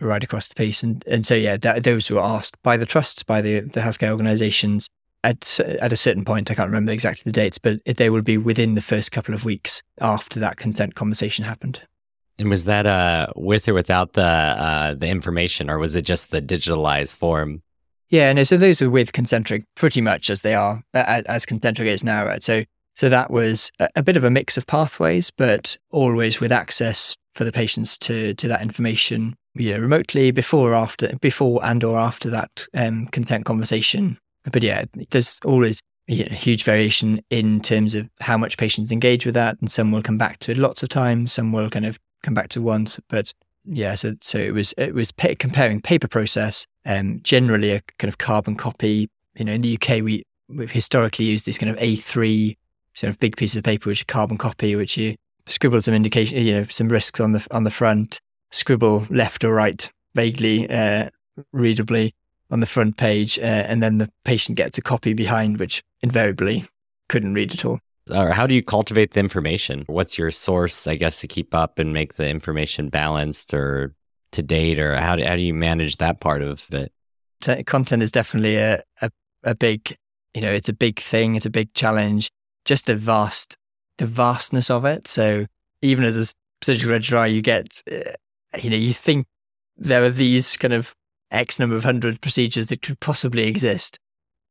right 0.00 0.22
across 0.22 0.48
the 0.48 0.54
piece. 0.54 0.82
And, 0.82 1.04
and 1.06 1.26
so, 1.26 1.34
yeah, 1.34 1.56
that, 1.58 1.84
those 1.84 2.10
were 2.10 2.20
asked 2.20 2.60
by 2.62 2.76
the 2.76 2.86
trusts, 2.86 3.22
by 3.22 3.40
the, 3.40 3.60
the 3.60 3.80
healthcare 3.80 4.10
organizations 4.10 4.88
at, 5.24 5.60
at 5.60 5.92
a 5.92 5.96
certain 5.96 6.24
point. 6.24 6.50
I 6.50 6.54
can't 6.54 6.68
remember 6.68 6.92
exactly 6.92 7.22
the 7.24 7.32
dates, 7.32 7.58
but 7.58 7.80
they 7.84 8.10
will 8.10 8.22
be 8.22 8.38
within 8.38 8.74
the 8.74 8.82
first 8.82 9.12
couple 9.12 9.34
of 9.34 9.44
weeks 9.44 9.82
after 10.00 10.40
that 10.40 10.56
consent 10.56 10.94
conversation 10.94 11.44
happened. 11.44 11.82
And 12.38 12.48
was 12.48 12.64
that 12.64 12.86
uh, 12.86 13.28
with 13.36 13.68
or 13.68 13.74
without 13.74 14.14
the 14.14 14.22
uh, 14.22 14.94
the 14.94 15.06
information, 15.06 15.68
or 15.68 15.78
was 15.78 15.94
it 15.94 16.02
just 16.02 16.30
the 16.30 16.40
digitalized 16.40 17.16
form? 17.16 17.62
Yeah, 18.08 18.32
no. 18.32 18.42
So 18.42 18.56
those 18.56 18.80
were 18.80 18.90
with 18.90 19.12
concentric, 19.12 19.64
pretty 19.74 20.00
much 20.00 20.30
as 20.30 20.40
they 20.40 20.54
are 20.54 20.82
as, 20.94 21.24
as 21.24 21.46
concentric 21.46 21.88
is 21.88 22.02
now. 22.02 22.26
Right. 22.26 22.42
So 22.42 22.64
so 22.94 23.08
that 23.08 23.30
was 23.30 23.70
a, 23.96 24.02
bit 24.02 24.16
of 24.16 24.24
a 24.24 24.30
mix 24.30 24.56
of 24.56 24.66
pathways, 24.66 25.30
but 25.30 25.76
always 25.90 26.40
with 26.40 26.52
access 26.52 27.16
for 27.34 27.44
the 27.44 27.52
patients 27.52 27.96
to 27.98 28.34
to 28.34 28.48
that 28.48 28.62
information, 28.62 29.34
you 29.54 29.72
know, 29.72 29.78
remotely 29.78 30.30
before 30.30 30.72
or 30.72 30.74
after, 30.74 31.16
before 31.20 31.64
and 31.64 31.82
or 31.82 31.98
after 31.98 32.28
that 32.30 32.66
um, 32.74 33.06
conversation. 33.06 34.18
But 34.50 34.62
yeah, 34.62 34.84
there's 35.10 35.40
always 35.44 35.80
you 36.06 36.24
know, 36.24 36.34
huge 36.34 36.64
variation 36.64 37.22
in 37.30 37.60
terms 37.60 37.94
of 37.94 38.08
how 38.20 38.36
much 38.36 38.58
patients 38.58 38.92
engage 38.92 39.24
with 39.24 39.34
that, 39.34 39.56
and 39.60 39.70
some 39.70 39.92
will 39.92 40.02
come 40.02 40.18
back 40.18 40.38
to 40.40 40.52
it 40.52 40.58
lots 40.58 40.82
of 40.82 40.88
times, 40.88 41.32
some 41.32 41.52
will 41.52 41.70
kind 41.70 41.86
of 41.86 41.98
come 42.22 42.34
back 42.34 42.48
to 42.50 42.60
once, 42.60 43.00
but 43.08 43.32
yeah, 43.64 43.94
so 43.94 44.14
so 44.20 44.38
it 44.38 44.52
was 44.52 44.74
it 44.76 44.94
was 44.94 45.12
pa- 45.12 45.34
comparing 45.38 45.80
paper 45.80 46.08
process, 46.08 46.66
um, 46.84 47.20
generally 47.22 47.70
a 47.70 47.80
kind 47.98 48.08
of 48.08 48.18
carbon 48.18 48.56
copy. 48.56 49.08
You 49.36 49.44
know, 49.44 49.52
in 49.52 49.62
the 49.62 49.78
UK, 49.80 50.02
we 50.02 50.24
we've 50.48 50.70
historically 50.70 51.26
used 51.26 51.46
this 51.46 51.58
kind 51.58 51.70
of 51.70 51.78
A3 51.78 52.56
sort 52.94 53.10
of 53.10 53.18
big 53.18 53.36
pieces 53.36 53.56
of 53.56 53.64
paper, 53.64 53.88
which 53.88 54.02
are 54.02 54.06
carbon 54.06 54.38
copy, 54.38 54.76
which 54.76 54.96
you 54.96 55.16
scribble 55.46 55.82
some 55.82 55.94
indication, 55.94 56.38
you 56.38 56.54
know, 56.54 56.64
some 56.64 56.88
risks 56.88 57.20
on 57.20 57.32
the 57.32 57.46
on 57.50 57.64
the 57.64 57.70
front, 57.70 58.20
scribble 58.50 59.06
left 59.10 59.44
or 59.44 59.54
right 59.54 59.90
vaguely 60.14 60.68
uh, 60.68 61.08
readably 61.54 62.12
on 62.50 62.60
the 62.60 62.66
front 62.66 62.98
page, 62.98 63.38
uh, 63.38 63.42
and 63.42 63.82
then 63.82 63.98
the 63.98 64.10
patient 64.24 64.56
gets 64.56 64.76
a 64.76 64.82
copy 64.82 65.14
behind, 65.14 65.58
which 65.58 65.82
invariably 66.02 66.66
couldn't 67.08 67.34
read 67.34 67.52
at 67.52 67.64
all. 67.64 67.78
Or 68.10 68.32
how 68.32 68.46
do 68.46 68.54
you 68.54 68.62
cultivate 68.62 69.14
the 69.14 69.20
information? 69.20 69.84
What's 69.86 70.18
your 70.18 70.30
source, 70.30 70.86
I 70.86 70.96
guess, 70.96 71.20
to 71.20 71.28
keep 71.28 71.54
up 71.54 71.78
and 71.78 71.94
make 71.94 72.14
the 72.14 72.28
information 72.28 72.88
balanced 72.88 73.54
or 73.54 73.94
to 74.32 74.42
date, 74.42 74.78
or 74.78 74.96
how 74.96 75.16
do, 75.16 75.24
how 75.24 75.36
do 75.36 75.42
you 75.42 75.54
manage 75.54 75.96
that 75.98 76.20
part 76.20 76.42
of 76.42 76.66
it? 76.72 76.92
Content 77.66 78.02
is 78.02 78.12
definitely 78.12 78.56
a, 78.56 78.82
a, 79.00 79.10
a 79.44 79.54
big, 79.54 79.96
you 80.34 80.40
know, 80.40 80.52
it's 80.52 80.68
a 80.68 80.74
big 80.74 81.00
thing. 81.00 81.36
It's 81.36 81.46
a 81.46 81.50
big 81.50 81.72
challenge. 81.74 82.30
Just 82.64 82.86
the 82.86 82.96
vast, 82.96 83.56
the 83.98 84.06
vastness 84.06 84.70
of 84.70 84.84
it. 84.84 85.08
So 85.08 85.46
even 85.80 86.04
as 86.04 86.16
a 86.16 86.32
surgical 86.64 86.92
registrar, 86.92 87.26
you 87.26 87.42
get, 87.42 87.82
uh, 87.90 88.12
you 88.58 88.70
know, 88.70 88.76
you 88.76 88.92
think 88.92 89.26
there 89.76 90.04
are 90.04 90.10
these 90.10 90.56
kind 90.56 90.74
of 90.74 90.94
X 91.30 91.58
number 91.58 91.76
of 91.76 91.84
hundred 91.84 92.20
procedures 92.20 92.68
that 92.68 92.82
could 92.82 93.00
possibly 93.00 93.48
exist. 93.48 93.98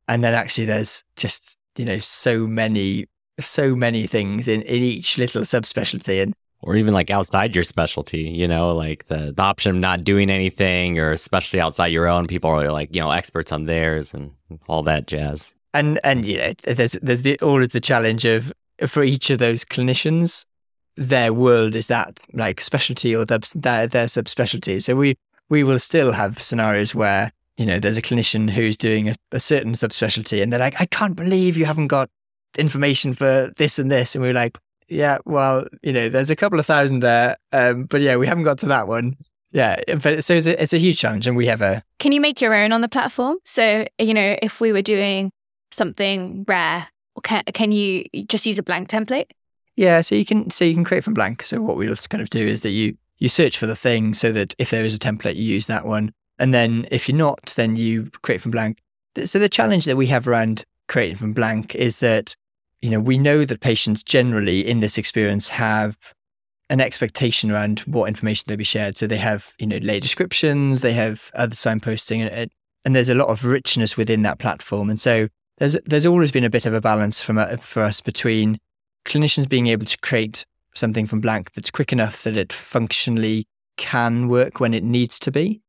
And 0.08 0.24
then 0.24 0.34
actually 0.34 0.66
there's 0.66 1.04
just, 1.16 1.58
you 1.78 1.86
know, 1.86 2.00
so 2.00 2.48
many, 2.48 3.06
so 3.40 3.76
many 3.76 4.08
things 4.08 4.48
in, 4.48 4.62
in 4.64 4.84
each 4.84 5.18
little 5.18 5.44
subspecialty. 5.44 6.22
And 6.22 6.34
or 6.64 6.76
even 6.76 6.94
like 6.94 7.10
outside 7.10 7.56
your 7.56 7.64
specialty, 7.64 8.22
you 8.22 8.48
know, 8.48 8.76
like 8.76 9.08
the, 9.08 9.34
the 9.36 9.42
option 9.42 9.72
of 9.72 9.78
not 9.78 10.04
doing 10.04 10.30
anything 10.30 11.00
or 11.00 11.12
especially 11.12 11.60
outside 11.60 11.88
your 11.88 12.08
own, 12.08 12.28
people 12.28 12.52
are 12.52 12.72
like, 12.72 12.94
you 12.94 13.02
know, 13.02 13.12
experts 13.12 13.52
on 13.52 13.66
theirs 13.66 14.14
and 14.14 14.32
all 14.68 14.84
that 14.84 15.08
jazz. 15.08 15.54
And 15.74 16.00
and 16.04 16.26
you 16.26 16.38
know, 16.38 16.54
there's 16.64 16.94
there's 17.02 17.22
the 17.22 17.40
always 17.40 17.70
the 17.70 17.80
challenge 17.80 18.26
of 18.26 18.52
for 18.88 19.04
each 19.04 19.30
of 19.30 19.40
those 19.40 19.64
clinicians, 19.64 20.46
their 20.98 21.34
world 21.34 21.76
is 21.76 21.88
that 21.88 22.20
like 22.34 22.62
specialty 22.62 23.16
or 23.16 23.26
their 23.26 23.40
their, 23.56 23.88
their 23.88 24.06
subspecialty. 24.08 24.82
So 24.82 24.96
we 24.96 25.18
we 25.50 25.64
will 25.64 25.80
still 25.80 26.12
have 26.12 26.42
scenarios 26.42 26.94
where 26.94 27.32
you 27.58 27.66
know 27.66 27.80
there's 27.80 27.98
a 27.98 28.02
clinician 28.02 28.50
who's 28.50 28.78
doing 28.78 29.10
a, 29.10 29.16
a 29.32 29.40
certain 29.40 29.74
subspecialty 29.74 30.42
and 30.42 30.52
they're 30.52 30.60
like, 30.60 30.80
I 30.80 30.86
can't 30.86 31.16
believe 31.16 31.58
you 31.58 31.66
haven't 31.66 31.88
got 31.88 32.10
information 32.58 33.14
for 33.14 33.52
this 33.58 33.80
and 33.80 33.92
this, 33.92 34.16
and 34.16 34.24
we're 34.24 34.34
like, 34.34 34.58
yeah, 34.88 35.20
well, 35.26 35.66
you 35.82 35.94
know, 35.94 36.10
there's 36.10 36.30
a 36.30 36.36
couple 36.36 36.60
of 36.60 36.66
thousand 36.66 37.00
there, 37.00 37.38
um, 37.54 37.86
but 37.86 38.02
yeah, 38.02 38.18
we 38.18 38.28
haven't 38.28 38.44
got 38.44 38.60
to 38.60 38.66
that 38.68 38.88
one. 38.88 39.16
Yeah, 39.54 39.82
but 40.02 40.24
so 40.24 40.34
it's 40.34 40.48
a, 40.48 40.62
it's 40.62 40.74
a 40.74 40.78
huge 40.78 41.00
challenge, 41.00 41.28
and 41.28 41.36
we 41.36 41.46
have 41.48 41.62
a. 41.62 41.84
Can 42.00 42.14
you 42.14 42.22
make 42.22 42.40
your 42.40 42.54
own 42.54 42.72
on 42.72 42.82
the 42.82 42.90
platform? 42.90 43.38
So 43.44 43.86
you 44.00 44.14
know, 44.14 44.38
if 44.42 44.62
we 44.62 44.72
were 44.72 44.82
doing 44.82 45.32
something 45.72 46.46
rare, 46.48 46.88
can 47.24 47.44
can 47.54 47.72
you 47.72 48.06
just 48.28 48.46
use 48.46 48.58
a 48.58 48.64
blank 48.64 48.90
template? 48.90 49.28
Yeah, 49.76 50.02
so 50.02 50.16
you 50.16 50.26
can 50.26 50.50
so 50.50 50.66
you 50.66 50.74
can 50.74 50.84
create 50.84 51.04
from 51.04 51.14
blank. 51.14 51.44
So 51.44 51.62
what 51.62 51.78
we'll 51.78 51.96
kind 51.96 52.22
of 52.22 52.30
do 52.30 52.46
is 52.46 52.62
that 52.62 52.72
you 52.72 52.98
you 53.18 53.30
search 53.30 53.58
for 53.58 53.68
the 53.68 53.76
thing, 53.76 54.14
so 54.14 54.32
that 54.32 54.56
if 54.58 54.70
there 54.70 54.84
is 54.84 54.96
a 54.96 55.00
template, 55.00 55.36
you 55.36 55.44
use 55.44 55.68
that 55.68 55.86
one, 55.86 56.14
and 56.40 56.54
then 56.54 56.88
if 56.92 57.08
you're 57.08 57.18
not, 57.18 57.54
then 57.56 57.76
you 57.76 58.10
create 58.22 58.42
from 58.42 58.52
blank. 58.52 58.80
So 59.24 59.40
the 59.40 59.50
challenge 59.50 59.86
that 59.86 59.98
we 59.98 60.08
have 60.08 60.28
around 60.28 60.66
creating 60.88 61.18
from 61.18 61.34
blank 61.34 61.76
is 61.76 61.98
that 61.98 62.36
you 62.82 62.90
know, 62.90 63.00
we 63.00 63.18
know 63.18 63.46
that 63.46 63.62
patients 63.62 64.04
generally 64.04 64.68
in 64.68 64.80
this 64.80 64.98
experience 64.98 65.50
have 65.50 65.98
an 66.70 66.82
expectation 66.82 67.52
around 67.52 67.82
what 67.82 68.08
information 68.08 68.46
they'll 68.48 68.58
be 68.58 68.64
shared. 68.64 68.98
So 68.98 69.06
they 69.06 69.18
have, 69.18 69.54
you 69.60 69.68
know, 69.68 69.78
lay 69.78 70.00
descriptions, 70.00 70.82
they 70.82 70.94
have 70.94 71.30
other 71.36 71.56
signposting, 71.56 72.30
and, 72.32 72.52
and 72.84 72.96
there's 72.96 73.10
a 73.10 73.16
lot 73.16 73.28
of 73.28 73.46
richness 73.46 73.98
within 73.98 74.24
that 74.24 74.40
platform. 74.40 74.90
And 74.90 75.00
so 75.00 75.28
there's 75.58 75.78
there's 75.86 76.06
always 76.06 76.32
been 76.32 76.44
a 76.44 76.50
bit 76.50 76.66
of 76.66 76.74
a 76.74 76.82
balance 76.82 77.22
from 77.22 77.38
for 77.58 77.84
us 77.84 78.02
between 78.02 78.60
clinicians 79.06 79.50
being 79.50 79.68
able 79.68 79.86
to 79.86 79.98
create 80.00 80.46
something 80.76 81.06
from 81.06 81.22
blank 81.22 81.52
that's 81.52 81.72
quick 81.72 81.92
enough 81.92 82.24
that 82.24 82.38
it 82.38 82.54
functionally 82.54 83.46
can 83.78 84.28
work 84.28 84.60
when 84.60 84.74
it 84.74 84.84
needs 84.84 85.20
to 85.20 85.32
be, 85.32 85.62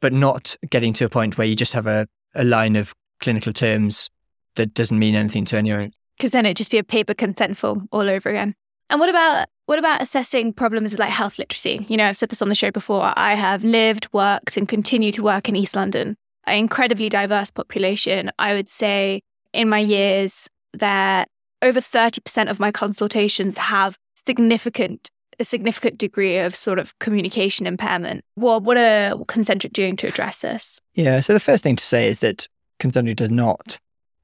but 0.00 0.12
not 0.12 0.56
getting 0.70 0.92
to 0.94 1.04
a 1.04 1.08
point 1.08 1.38
where 1.38 1.46
you 1.46 1.54
just 1.54 1.72
have 1.72 1.86
a, 1.86 2.06
a 2.34 2.44
line 2.44 2.76
of 2.76 2.94
clinical 3.20 3.52
terms 3.52 4.08
that 4.54 4.74
doesn't 4.74 4.98
mean 4.98 5.14
anything 5.14 5.44
to 5.44 5.56
anyone 5.56 5.92
because 6.18 6.32
then 6.32 6.44
it'd 6.44 6.56
just 6.56 6.70
be 6.70 6.78
a 6.78 6.84
paper 6.84 7.14
consent 7.14 7.56
form 7.56 7.88
all 7.92 8.10
over 8.10 8.28
again. 8.28 8.54
And 8.90 9.00
what 9.00 9.08
about 9.08 9.46
what 9.66 9.78
about 9.78 10.02
assessing 10.02 10.52
problems 10.52 10.98
like 10.98 11.10
health 11.10 11.38
literacy? 11.38 11.84
You 11.88 11.96
know, 11.96 12.06
I've 12.06 12.16
said 12.16 12.30
this 12.30 12.42
on 12.42 12.48
the 12.48 12.54
show 12.54 12.70
before. 12.70 13.12
I 13.16 13.34
have 13.34 13.62
lived, 13.62 14.08
worked, 14.12 14.56
and 14.56 14.66
continue 14.66 15.12
to 15.12 15.22
work 15.22 15.48
in 15.48 15.56
East 15.56 15.76
London, 15.76 16.16
an 16.44 16.56
incredibly 16.56 17.08
diverse 17.08 17.50
population. 17.50 18.30
I 18.38 18.54
would 18.54 18.68
say 18.68 19.22
in 19.52 19.68
my 19.68 19.78
years 19.78 20.48
that 20.74 21.28
over 21.62 21.80
30% 21.80 22.50
of 22.50 22.60
my 22.60 22.70
consultations 22.70 23.58
have 23.58 23.96
significant 24.26 25.10
a 25.40 25.44
significant 25.44 25.98
degree 25.98 26.38
of 26.38 26.56
sort 26.56 26.78
of 26.78 26.98
communication 26.98 27.66
impairment. 27.66 28.24
Well, 28.36 28.60
what 28.60 28.76
are 28.76 29.14
Concentric 29.26 29.72
doing 29.72 29.96
to 29.98 30.08
address 30.08 30.40
this? 30.40 30.80
Yeah, 30.94 31.20
so 31.20 31.32
the 31.32 31.40
first 31.40 31.62
thing 31.62 31.76
to 31.76 31.84
say 31.84 32.08
is 32.08 32.18
that 32.20 32.48
Concentric 32.80 33.16
does 33.16 33.30
not 33.30 33.78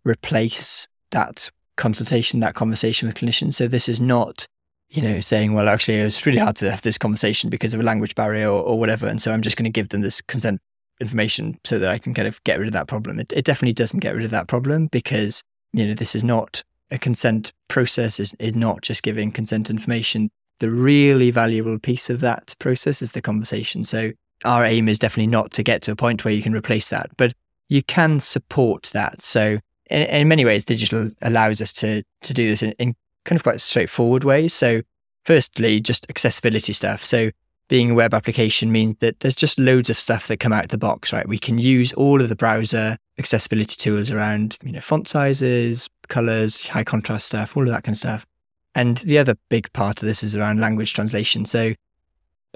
replace 0.04 0.88
that 1.10 1.50
consultation, 1.76 2.40
that 2.40 2.54
conversation 2.54 3.06
with 3.06 3.16
clinicians. 3.16 3.54
So 3.54 3.68
this 3.68 3.88
is 3.88 4.00
not, 4.00 4.46
you 4.88 5.02
know, 5.02 5.20
saying, 5.20 5.52
well, 5.52 5.68
actually, 5.68 6.00
it 6.00 6.04
was 6.04 6.26
really 6.26 6.38
hard 6.38 6.56
to 6.56 6.70
have 6.70 6.82
this 6.82 6.98
conversation 6.98 7.50
because 7.50 7.74
of 7.74 7.80
a 7.80 7.84
language 7.84 8.14
barrier 8.14 8.48
or, 8.48 8.62
or 8.62 8.78
whatever. 8.78 9.06
And 9.06 9.22
so 9.22 9.32
I'm 9.32 9.42
just 9.42 9.56
going 9.56 9.64
to 9.64 9.70
give 9.70 9.90
them 9.90 10.00
this 10.00 10.20
consent 10.20 10.60
information 11.00 11.58
so 11.64 11.78
that 11.78 11.88
I 11.88 11.98
can 11.98 12.14
kind 12.14 12.28
of 12.28 12.42
get 12.44 12.58
rid 12.58 12.68
of 12.68 12.72
that 12.72 12.88
problem. 12.88 13.18
It, 13.18 13.32
it 13.32 13.44
definitely 13.44 13.74
doesn't 13.74 14.00
get 14.00 14.14
rid 14.14 14.24
of 14.24 14.30
that 14.30 14.48
problem 14.48 14.86
because, 14.86 15.42
you 15.72 15.86
know, 15.86 15.94
this 15.94 16.14
is 16.14 16.24
not 16.24 16.62
a 16.90 16.98
consent 16.98 17.52
process, 17.68 18.20
is, 18.20 18.34
is 18.38 18.54
not 18.54 18.82
just 18.82 19.02
giving 19.02 19.32
consent 19.32 19.70
information. 19.70 20.30
The 20.60 20.70
really 20.70 21.30
valuable 21.30 21.78
piece 21.78 22.10
of 22.10 22.20
that 22.20 22.54
process 22.58 23.02
is 23.02 23.12
the 23.12 23.22
conversation. 23.22 23.84
So 23.84 24.12
our 24.44 24.64
aim 24.64 24.88
is 24.88 24.98
definitely 24.98 25.28
not 25.28 25.50
to 25.52 25.62
get 25.62 25.82
to 25.82 25.92
a 25.92 25.96
point 25.96 26.24
where 26.24 26.34
you 26.34 26.42
can 26.42 26.54
replace 26.54 26.88
that, 26.90 27.10
but 27.16 27.32
you 27.68 27.82
can 27.82 28.20
support 28.20 28.90
that. 28.92 29.22
So 29.22 29.58
in, 29.90 30.02
in 30.02 30.28
many 30.28 30.44
ways, 30.44 30.64
digital 30.64 31.10
allows 31.22 31.60
us 31.60 31.72
to 31.74 32.02
to 32.22 32.34
do 32.34 32.48
this 32.48 32.62
in, 32.62 32.72
in 32.72 32.94
kind 33.24 33.36
of 33.36 33.42
quite 33.42 33.60
straightforward 33.60 34.24
ways. 34.24 34.52
So, 34.54 34.82
firstly, 35.24 35.80
just 35.80 36.06
accessibility 36.08 36.72
stuff. 36.72 37.04
So, 37.04 37.30
being 37.68 37.90
a 37.90 37.94
web 37.94 38.12
application 38.14 38.70
means 38.70 38.96
that 39.00 39.20
there's 39.20 39.34
just 39.34 39.58
loads 39.58 39.88
of 39.88 39.98
stuff 39.98 40.28
that 40.28 40.38
come 40.38 40.52
out 40.52 40.64
of 40.64 40.70
the 40.70 40.78
box, 40.78 41.12
right? 41.12 41.28
We 41.28 41.38
can 41.38 41.58
use 41.58 41.92
all 41.94 42.20
of 42.20 42.28
the 42.28 42.36
browser 42.36 42.98
accessibility 43.18 43.76
tools 43.76 44.10
around, 44.10 44.58
you 44.62 44.72
know, 44.72 44.80
font 44.80 45.08
sizes, 45.08 45.88
colors, 46.08 46.66
high 46.66 46.84
contrast 46.84 47.26
stuff, 47.26 47.56
all 47.56 47.62
of 47.62 47.70
that 47.70 47.84
kind 47.84 47.94
of 47.94 47.98
stuff. 47.98 48.26
And 48.74 48.98
the 48.98 49.18
other 49.18 49.36
big 49.48 49.72
part 49.72 50.02
of 50.02 50.06
this 50.06 50.22
is 50.22 50.36
around 50.36 50.60
language 50.60 50.92
translation. 50.94 51.46
So 51.46 51.74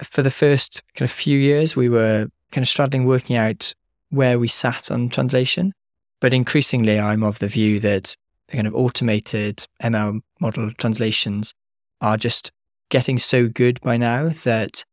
for 0.03 0.23
the 0.23 0.31
first 0.31 0.83
kind 0.95 1.09
of 1.09 1.13
few 1.13 1.39
years, 1.39 1.77
we 1.77 1.89
were 1.89 2.29
kind 2.51 2.63
of 2.63 2.69
struggling 2.69 3.05
working 3.05 3.37
out 3.37 3.73
where 4.11 4.39
we 4.39 4.49
sat 4.49 4.91
on 4.91 5.09
translation. 5.09 5.73
But 6.21 6.35
increasingly, 6.35 6.99
I'm 6.99 7.23
of 7.23 7.39
the 7.39 7.49
view 7.49 7.79
that 7.81 8.17
the 8.49 8.57
kind 8.57 8.67
of 8.67 8.75
automated 8.75 9.67
ML 9.83 10.21
model 10.41 10.73
translations 10.73 11.55
are 12.01 12.17
just 12.17 12.51
getting 12.89 13.19
so 13.19 13.49
good 13.49 13.81
by 13.81 13.97
now 13.97 14.31
that 14.45 14.85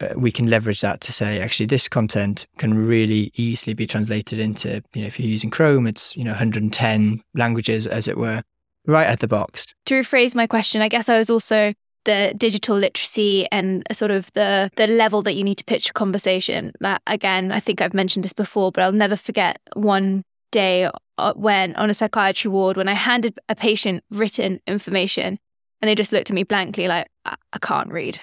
uh, 0.00 0.14
we 0.16 0.30
can 0.30 0.46
leverage 0.46 0.80
that 0.80 1.00
to 1.00 1.12
say 1.12 1.40
actually 1.40 1.66
this 1.66 1.88
content 1.88 2.46
can 2.58 2.74
really 2.86 3.32
easily 3.34 3.74
be 3.74 3.86
translated 3.86 4.38
into 4.38 4.82
you 4.94 5.02
know 5.02 5.06
if 5.06 5.18
you're 5.18 5.28
using 5.28 5.50
chrome 5.50 5.86
it's 5.86 6.16
you 6.16 6.24
know 6.24 6.30
110 6.30 7.22
languages 7.34 7.86
as 7.86 8.08
it 8.08 8.16
were 8.16 8.42
right 8.86 9.06
at 9.06 9.20
the 9.20 9.28
box 9.28 9.74
to 9.86 9.94
rephrase 9.94 10.34
my 10.34 10.46
question 10.46 10.80
i 10.82 10.88
guess 10.88 11.08
i 11.08 11.18
was 11.18 11.30
also 11.30 11.72
the 12.04 12.32
digital 12.36 12.76
literacy 12.76 13.46
and 13.52 13.84
sort 13.92 14.10
of 14.10 14.32
the 14.32 14.70
the 14.76 14.86
level 14.86 15.20
that 15.20 15.34
you 15.34 15.44
need 15.44 15.56
to 15.56 15.64
pitch 15.64 15.90
a 15.90 15.92
conversation 15.92 16.72
that 16.80 17.02
again 17.06 17.52
i 17.52 17.60
think 17.60 17.80
i've 17.80 17.94
mentioned 17.94 18.24
this 18.24 18.32
before 18.32 18.72
but 18.72 18.82
i'll 18.82 18.92
never 18.92 19.16
forget 19.16 19.60
one 19.74 20.24
day 20.50 20.90
uh, 21.18 21.34
when 21.34 21.74
on 21.76 21.90
a 21.90 21.94
psychiatry 21.94 22.50
ward 22.50 22.76
when 22.76 22.88
I 22.88 22.94
handed 22.94 23.38
a 23.48 23.54
patient 23.54 24.04
written 24.10 24.60
information 24.66 25.38
and 25.80 25.88
they 25.88 25.94
just 25.94 26.12
looked 26.12 26.30
at 26.30 26.34
me 26.34 26.44
blankly 26.44 26.88
like 26.88 27.08
I, 27.24 27.36
I 27.52 27.58
can't 27.58 27.90
read. 27.90 28.20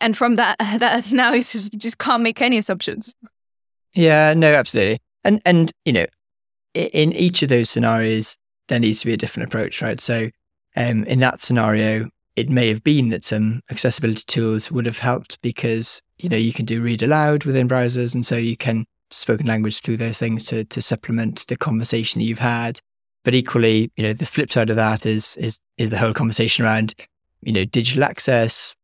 And 0.00 0.16
from 0.16 0.36
that, 0.36 0.56
that 0.78 1.12
now 1.12 1.32
you 1.32 1.42
just, 1.42 1.98
can't 1.98 2.22
make 2.22 2.40
any 2.40 2.58
assumptions. 2.58 3.14
Yeah, 3.94 4.34
no, 4.34 4.52
absolutely. 4.54 5.00
And 5.24 5.42
and 5.44 5.72
you 5.84 5.92
know, 5.92 6.06
in 6.74 7.12
each 7.12 7.42
of 7.42 7.48
those 7.48 7.68
scenarios, 7.68 8.36
there 8.68 8.80
needs 8.80 9.00
to 9.00 9.06
be 9.06 9.12
a 9.12 9.16
different 9.16 9.48
approach, 9.48 9.82
right? 9.82 10.00
So, 10.00 10.30
um, 10.76 11.04
in 11.04 11.18
that 11.20 11.40
scenario, 11.40 12.08
it 12.36 12.48
may 12.48 12.68
have 12.68 12.82
been 12.82 13.08
that 13.10 13.24
some 13.24 13.60
accessibility 13.70 14.22
tools 14.26 14.70
would 14.70 14.86
have 14.86 14.98
helped 14.98 15.40
because 15.42 16.00
you 16.18 16.28
know 16.28 16.36
you 16.36 16.52
can 16.52 16.64
do 16.64 16.80
read 16.80 17.02
aloud 17.02 17.44
within 17.44 17.68
browsers, 17.68 18.14
and 18.14 18.24
so 18.24 18.36
you 18.36 18.56
can 18.56 18.86
spoken 19.10 19.46
language 19.46 19.80
through 19.80 19.96
those 19.96 20.18
things 20.18 20.44
to 20.44 20.64
to 20.64 20.80
supplement 20.80 21.46
the 21.48 21.56
conversation 21.56 22.20
that 22.20 22.24
you've 22.24 22.38
had. 22.38 22.80
But 23.24 23.34
equally, 23.34 23.92
you 23.96 24.04
know, 24.04 24.12
the 24.12 24.24
flip 24.26 24.50
side 24.52 24.70
of 24.70 24.76
that 24.76 25.04
is 25.04 25.36
is 25.36 25.60
is 25.76 25.90
the 25.90 25.98
whole 25.98 26.14
conversation 26.14 26.64
around, 26.64 26.94
you 27.42 27.52
know, 27.52 27.64
digital 27.64 28.04
access, 28.04 28.74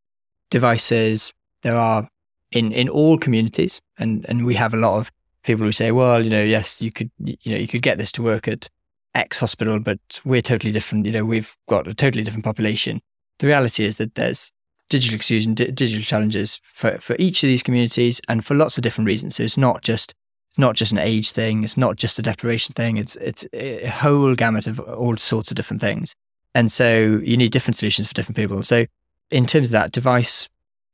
devices. 0.51 1.32
There 1.62 1.76
are 1.76 2.09
in 2.53 2.72
in 2.72 2.88
all 2.88 3.18
communities, 3.18 3.80
and 3.99 4.24
and 4.28 4.47
we 4.47 4.55
have 4.55 4.74
a 4.74 4.78
lot 4.78 4.99
of 4.99 5.11
people 5.42 5.64
who 5.64 5.72
say, 5.72 5.92
well, 5.92 6.22
you 6.22 6.30
know, 6.30 6.42
yes, 6.42 6.82
you 6.82 6.90
could 6.90 7.11
you 7.18 7.53
know 7.53 7.59
you 7.59 7.68
could 7.68 7.82
get 7.82 7.99
this 7.99 8.12
to 8.12 8.22
work 8.22 8.49
at 8.49 8.68
X 9.14 9.38
hospital, 9.38 9.78
but 9.78 9.99
we're 10.24 10.42
totally 10.42 10.72
different. 10.72 11.07
You 11.07 11.12
know, 11.12 11.24
we've 11.24 11.57
got 11.68 11.88
a 11.88 11.94
totally 11.94 12.24
different 12.24 12.44
population. 12.44 13.01
The 13.38 13.47
reality 13.47 13.84
is 13.84 13.97
that 13.97 14.14
there's 14.14 14.51
digital 14.88 15.16
exclusion, 15.16 15.55
di- 15.55 15.70
digital 15.70 16.03
challenges 16.03 16.61
for, 16.62 16.99
for 16.99 17.16
each 17.18 17.42
of 17.42 17.49
these 17.49 17.62
communities 17.62 18.20
and 18.28 18.44
for 18.44 18.55
lots 18.55 18.78
of 18.78 18.82
different 18.82 19.07
reasons. 19.07 19.36
So 19.36 19.42
it's 19.42 19.59
not 19.59 19.82
just 19.82 20.14
it's 20.49 20.59
not 20.59 20.76
just 20.76 20.92
an 20.92 20.99
age 20.99 21.32
thing. 21.32 21.64
It's 21.64 21.76
not 21.76 21.97
just 21.97 22.18
a 22.18 22.22
deprivation 22.22 22.72
thing. 22.74 22.97
It's 22.97 23.16
it's 23.16 23.47
a 23.53 23.86
whole 23.86 24.34
gamut 24.34 24.66
of 24.66 24.78
all 24.80 25.16
sorts 25.16 25.51
of 25.51 25.57
different 25.57 25.80
things. 25.80 26.14
And 26.55 26.70
so 26.72 27.20
you 27.22 27.36
need 27.36 27.53
different 27.53 27.76
solutions 27.76 28.09
for 28.09 28.14
different 28.14 28.36
people. 28.36 28.62
So 28.62 28.86
in 29.30 29.46
terms 29.46 29.68
of 29.68 29.72
that 29.72 29.92
device 29.92 30.48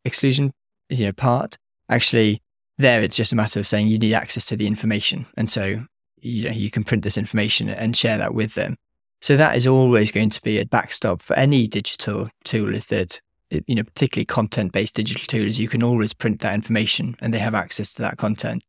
exclusion, 0.04 0.52
you 0.88 1.06
know, 1.06 1.12
part, 1.12 1.58
actually 1.88 2.40
there 2.78 3.02
it's 3.02 3.16
just 3.16 3.32
a 3.32 3.36
matter 3.36 3.60
of 3.60 3.68
saying 3.68 3.88
you 3.88 3.98
need 3.98 4.14
access 4.14 4.46
to 4.46 4.56
the 4.56 4.66
information. 4.66 5.26
And 5.36 5.48
so 5.48 5.84
you 6.18 6.44
know 6.44 6.54
you 6.54 6.70
can 6.70 6.84
print 6.84 7.02
this 7.02 7.18
information 7.18 7.68
and 7.68 7.96
share 7.96 8.18
that 8.18 8.34
with 8.34 8.54
them. 8.54 8.76
So 9.20 9.36
that 9.36 9.56
is 9.56 9.66
always 9.66 10.10
going 10.10 10.30
to 10.30 10.42
be 10.42 10.58
a 10.58 10.66
backstop 10.66 11.20
for 11.20 11.34
any 11.34 11.66
digital 11.66 12.28
tool 12.44 12.74
is 12.74 12.88
that 12.88 13.20
you 13.66 13.74
know, 13.74 13.84
particularly 13.84 14.24
content-based 14.24 14.94
digital 14.94 15.26
tools, 15.26 15.58
you 15.58 15.68
can 15.68 15.82
always 15.82 16.12
print 16.12 16.40
that 16.40 16.54
information 16.54 17.16
and 17.20 17.32
they 17.32 17.38
have 17.38 17.54
access 17.54 17.92
to 17.94 18.02
that 18.02 18.16
content. 18.16 18.64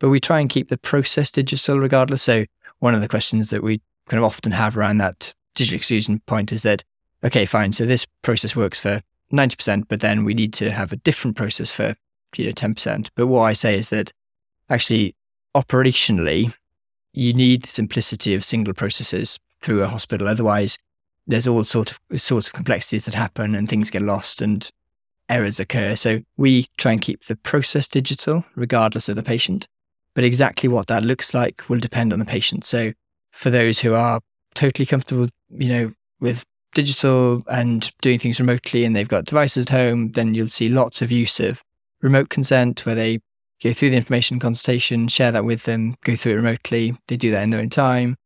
But 0.00 0.08
we 0.08 0.20
try 0.20 0.40
and 0.40 0.50
keep 0.50 0.68
the 0.68 0.76
process 0.76 1.30
digital 1.30 1.78
regardless. 1.78 2.22
So 2.22 2.46
one 2.80 2.94
of 2.94 3.00
the 3.00 3.08
questions 3.08 3.50
that 3.50 3.62
we 3.62 3.80
kind 4.08 4.18
of 4.18 4.24
often 4.24 4.52
have 4.52 4.76
around 4.76 4.98
that 4.98 5.32
digital 5.54 5.76
exclusion 5.76 6.20
point 6.26 6.52
is 6.52 6.62
that, 6.64 6.84
okay, 7.24 7.46
fine. 7.46 7.72
So 7.72 7.86
this 7.86 8.06
process 8.22 8.54
works 8.54 8.78
for 8.78 9.00
90%, 9.32 9.84
but 9.88 10.00
then 10.00 10.24
we 10.24 10.34
need 10.34 10.52
to 10.54 10.70
have 10.70 10.92
a 10.92 10.96
different 10.96 11.36
process 11.36 11.72
for, 11.72 11.94
you 12.36 12.46
know, 12.46 12.52
10%. 12.52 13.08
But 13.14 13.26
what 13.26 13.42
I 13.42 13.52
say 13.52 13.78
is 13.78 13.88
that 13.88 14.12
actually 14.68 15.16
operationally, 15.54 16.54
you 17.12 17.32
need 17.32 17.62
the 17.62 17.68
simplicity 17.68 18.34
of 18.34 18.44
single 18.44 18.74
processes 18.74 19.38
through 19.60 19.82
a 19.82 19.88
hospital. 19.88 20.28
Otherwise, 20.28 20.78
there's 21.26 21.46
all 21.46 21.64
sort 21.64 21.90
of 21.90 22.20
sorts 22.20 22.48
of 22.48 22.52
complexities 22.52 23.06
that 23.06 23.14
happen 23.14 23.54
and 23.54 23.68
things 23.68 23.90
get 23.90 24.02
lost 24.02 24.42
and 24.42 24.70
errors 25.28 25.58
occur. 25.58 25.96
So 25.96 26.20
we 26.36 26.66
try 26.76 26.92
and 26.92 27.00
keep 27.00 27.24
the 27.24 27.36
process 27.36 27.88
digital 27.88 28.44
regardless 28.54 29.08
of 29.08 29.16
the 29.16 29.22
patient. 29.22 29.66
But 30.14 30.24
exactly 30.24 30.68
what 30.68 30.86
that 30.88 31.02
looks 31.02 31.34
like 31.34 31.68
will 31.68 31.80
depend 31.80 32.12
on 32.12 32.18
the 32.18 32.24
patient. 32.24 32.64
So 32.64 32.92
for 33.30 33.50
those 33.50 33.80
who 33.80 33.94
are 33.94 34.20
totally 34.54 34.86
comfortable, 34.86 35.28
you 35.50 35.68
know, 35.68 35.92
with 36.20 36.44
digital 36.74 37.42
and 37.48 37.90
doing 38.00 38.18
things 38.18 38.40
remotely 38.40 38.84
and 38.84 38.94
they've 38.94 39.08
got 39.08 39.24
devices 39.24 39.66
at 39.66 39.70
home, 39.70 40.12
then 40.12 40.34
you'll 40.34 40.48
see 40.48 40.68
lots 40.68 41.02
of 41.02 41.10
use 41.10 41.40
of 41.40 41.62
remote 42.02 42.28
consent 42.28 42.84
where 42.84 42.94
they 42.94 43.20
go 43.62 43.72
through 43.72 43.90
the 43.90 43.96
information 43.96 44.38
consultation, 44.38 45.08
share 45.08 45.32
that 45.32 45.44
with 45.44 45.64
them, 45.64 45.96
go 46.04 46.16
through 46.16 46.32
it 46.32 46.36
remotely. 46.36 46.96
They 47.08 47.16
do 47.16 47.30
that 47.30 47.42
in 47.42 47.50
their 47.50 47.60
own 47.60 47.70
time. 47.70 48.16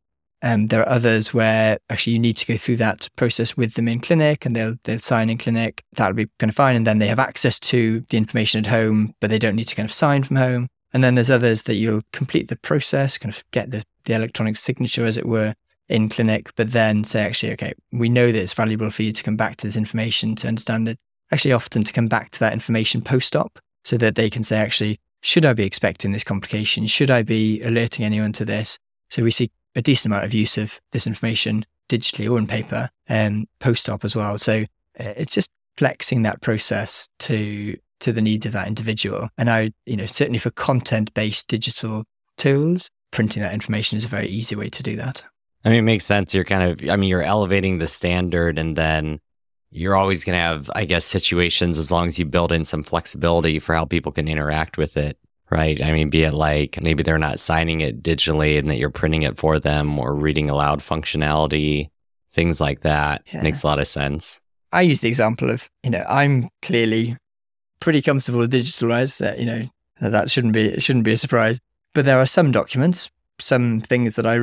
Um, 0.41 0.69
there 0.69 0.83
are 0.83 0.89
others 0.89 1.35
where 1.35 1.79
actually 1.91 2.13
you 2.13 2.19
need 2.19 2.37
to 2.37 2.47
go 2.47 2.57
through 2.57 2.77
that 2.77 3.09
process 3.17 3.57
with 3.57 3.75
them 3.75 3.89
in 3.89 4.01
clinic 4.01 4.47
and 4.47 4.55
they'll, 4.55 4.75
they'll 4.85 5.01
sign 5.01 5.31
in 5.31 5.39
clinic. 5.39 5.85
That'll 5.97 6.15
be 6.15 6.29
kind 6.39 6.51
of 6.51 6.57
fine. 6.57 6.77
And 6.77 6.87
then 6.87 6.99
they 6.99 7.09
have 7.09 7.19
access 7.19 7.59
to 7.61 8.05
the 8.09 8.17
information 8.17 8.61
at 8.61 8.71
home, 8.71 9.15
but 9.21 9.31
they 9.31 9.39
don't 9.39 9.57
need 9.57 9.69
to 9.69 9.75
kind 9.75 9.89
of 9.89 9.93
sign 9.93 10.23
from 10.23 10.37
home. 10.37 10.69
And 10.93 11.05
then 11.05 11.17
there's 11.17 11.31
others 11.31 11.63
that 11.63 11.75
you'll 11.75 12.03
complete 12.13 12.49
the 12.49 12.57
process, 12.57 13.19
kind 13.19 13.35
of 13.35 13.45
get 13.51 13.71
the, 13.71 13.85
the 14.05 14.15
electronic 14.15 14.57
signature, 14.57 15.05
as 15.05 15.17
it 15.17 15.27
were, 15.27 15.55
in 15.89 16.09
clinic, 16.09 16.53
but 16.57 16.73
then 16.73 17.05
say, 17.05 17.23
actually, 17.23 17.53
okay, 17.53 17.73
we 17.93 18.09
know 18.09 18.31
that 18.31 18.43
it's 18.43 18.55
valuable 18.55 18.91
for 18.91 19.03
you 19.03 19.13
to 19.13 19.23
come 19.23 19.37
back 19.37 19.57
to 19.57 19.67
this 19.67 19.77
information 19.77 20.35
to 20.37 20.49
understand 20.49 20.89
it. 20.89 20.99
Actually, 21.31 21.53
often 21.53 21.85
to 21.85 21.93
come 21.93 22.09
back 22.09 22.31
to 22.31 22.39
that 22.41 22.53
information 22.53 23.03
post 23.03 23.35
op 23.37 23.59
so 23.85 23.97
that 23.97 24.15
they 24.15 24.31
can 24.31 24.43
say, 24.43 24.59
actually, 24.59 25.01
should 25.21 25.45
I 25.45 25.53
be 25.53 25.65
expecting 25.65 26.13
this 26.13 26.25
complication? 26.25 26.87
Should 26.87 27.11
I 27.11 27.23
be 27.23 27.63
alerting 27.63 28.05
anyone 28.05 28.33
to 28.35 28.45
this? 28.45 28.79
So 29.11 29.23
we 29.23 29.31
see 29.31 29.51
a 29.75 29.83
decent 29.83 30.13
amount 30.13 30.27
of 30.27 30.35
use 30.35 30.59
of 30.59 30.81
this 30.93 31.07
information 31.07 31.65
digitally 31.89 32.31
or 32.31 32.39
in 32.39 32.47
paper 32.47 32.91
um, 33.09 33.47
post 33.59 33.89
op 33.89 34.05
as 34.05 34.15
well. 34.15 34.39
So 34.39 34.65
uh, 35.01 35.15
it's 35.17 35.33
just 35.33 35.51
flexing 35.77 36.23
that 36.23 36.41
process 36.41 37.09
to 37.21 37.77
to 38.01 38.13
the 38.13 38.23
needs 38.23 38.47
of 38.47 38.53
that 38.53 38.69
individual. 38.69 39.29
And 39.37 39.51
I, 39.51 39.73
you 39.85 39.97
know, 39.97 40.07
certainly 40.07 40.39
for 40.39 40.51
content 40.51 41.13
based 41.15 41.49
digital 41.49 42.05
tools, 42.37 42.91
printing 43.11 43.43
that 43.43 43.55
information 43.55 43.97
is 43.97 44.05
a 44.05 44.09
very 44.09 44.29
easy 44.29 44.55
way 44.55 44.69
to 44.71 44.83
do 44.85 44.95
that. 44.97 45.25
I 45.65 45.71
mean, 45.71 45.81
it 45.81 45.83
makes 45.83 46.07
sense. 46.07 46.35
You're 46.35 46.45
kind 46.45 46.63
of, 46.63 46.89
I 46.89 46.97
mean, 46.97 47.09
you're 47.09 47.23
elevating 47.23 47.79
the 47.79 47.89
standard 47.89 48.59
and 48.59 48.77
then 48.77 49.21
you're 49.71 49.97
always 49.97 50.25
going 50.25 50.37
to 50.37 50.43
have, 50.43 50.71
I 50.75 50.85
guess, 50.85 51.05
situations 51.05 51.79
as 51.79 51.91
long 51.91 52.07
as 52.07 52.19
you 52.19 52.25
build 52.25 52.53
in 52.53 52.65
some 52.65 52.83
flexibility 52.83 53.59
for 53.59 53.75
how 53.75 53.85
people 53.85 54.13
can 54.13 54.29
interact 54.29 54.79
with 54.79 54.97
it 54.97 55.19
right? 55.51 55.83
I 55.83 55.93
mean, 55.93 56.11
be 56.11 56.25
it 56.25 56.35
like 56.35 56.81
maybe 56.83 57.03
they're 57.03 57.19
not 57.19 57.41
signing 57.41 57.81
it 57.81 58.03
digitally 58.03 58.59
and 58.59 58.71
that 58.71 58.77
you're 58.77 58.91
printing 58.91 59.23
it 59.23 59.39
for 59.39 59.59
them 59.59 59.99
or 59.99 60.15
reading 60.15 60.51
aloud 60.51 60.81
functionality, 60.81 61.91
things 62.31 62.61
like 62.61 62.81
that. 62.81 63.23
Yeah. 63.33 63.43
Makes 63.43 63.63
a 63.63 63.67
lot 63.67 63.79
of 63.79 63.89
sense. 63.89 64.41
I 64.73 64.83
use 64.83 65.01
the 65.01 65.09
example 65.09 65.51
of, 65.51 65.71
you 65.83 65.91
know, 65.91 66.05
I'm 66.09 66.51
clearly 66.63 67.17
pretty 67.81 68.03
comfortable 68.03 68.41
with 68.41 68.51
digital, 68.51 68.89
right? 68.89 69.09
That, 69.09 69.39
you 69.39 69.47
know, 69.47 69.69
that 70.01 70.31
shouldn't 70.31 70.53
be, 70.53 70.67
it 70.67 70.83
shouldn't 70.83 71.05
be 71.05 71.13
a 71.13 71.17
surprise. 71.17 71.59
But 71.95 72.05
there 72.05 72.19
are 72.19 72.27
some 72.27 72.53
documents, 72.53 73.11
some 73.41 73.81
things 73.81 74.17
that 74.17 74.27
I, 74.27 74.41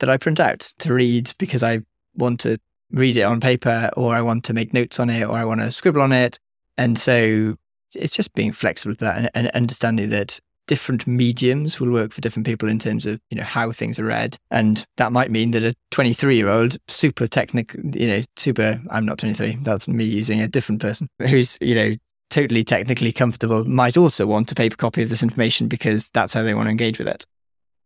that 0.00 0.08
I 0.08 0.16
print 0.16 0.40
out 0.40 0.60
to 0.78 0.94
read 0.94 1.32
because 1.38 1.62
I 1.62 1.80
want 2.14 2.40
to 2.40 2.58
read 2.90 3.16
it 3.16 3.22
on 3.22 3.40
paper 3.40 3.90
or 3.96 4.14
I 4.14 4.22
want 4.22 4.44
to 4.44 4.54
make 4.54 4.72
notes 4.72 4.98
on 4.98 5.10
it 5.10 5.24
or 5.24 5.32
I 5.32 5.44
want 5.44 5.60
to 5.60 5.70
scribble 5.70 6.00
on 6.00 6.12
it. 6.12 6.38
And 6.76 6.98
so 6.98 7.56
it's 7.94 8.14
just 8.14 8.34
being 8.34 8.52
flexible 8.52 8.92
with 8.92 8.98
that 9.00 9.18
and, 9.18 9.30
and 9.34 9.48
understanding 9.48 10.10
that 10.10 10.40
different 10.66 11.06
mediums 11.06 11.80
will 11.80 11.90
work 11.90 12.12
for 12.12 12.20
different 12.20 12.46
people 12.46 12.68
in 12.68 12.78
terms 12.78 13.06
of 13.06 13.18
you 13.30 13.36
know 13.36 13.42
how 13.42 13.72
things 13.72 13.98
are 13.98 14.04
read 14.04 14.36
and 14.50 14.84
that 14.98 15.12
might 15.12 15.30
mean 15.30 15.50
that 15.50 15.64
a 15.64 15.74
23 15.90 16.36
year 16.36 16.48
old 16.48 16.76
super 16.88 17.26
technical 17.26 17.80
you 17.96 18.06
know 18.06 18.22
super 18.36 18.78
i'm 18.90 19.06
not 19.06 19.18
23 19.18 19.58
that's 19.62 19.88
me 19.88 20.04
using 20.04 20.42
a 20.42 20.46
different 20.46 20.80
person 20.80 21.08
who's 21.20 21.56
you 21.62 21.74
know 21.74 21.94
totally 22.28 22.62
technically 22.62 23.12
comfortable 23.12 23.64
might 23.64 23.96
also 23.96 24.26
want 24.26 24.52
a 24.52 24.54
paper 24.54 24.76
copy 24.76 25.02
of 25.02 25.08
this 25.08 25.22
information 25.22 25.68
because 25.68 26.10
that's 26.10 26.34
how 26.34 26.42
they 26.42 26.52
want 26.52 26.66
to 26.66 26.70
engage 26.70 26.98
with 26.98 27.08
it 27.08 27.24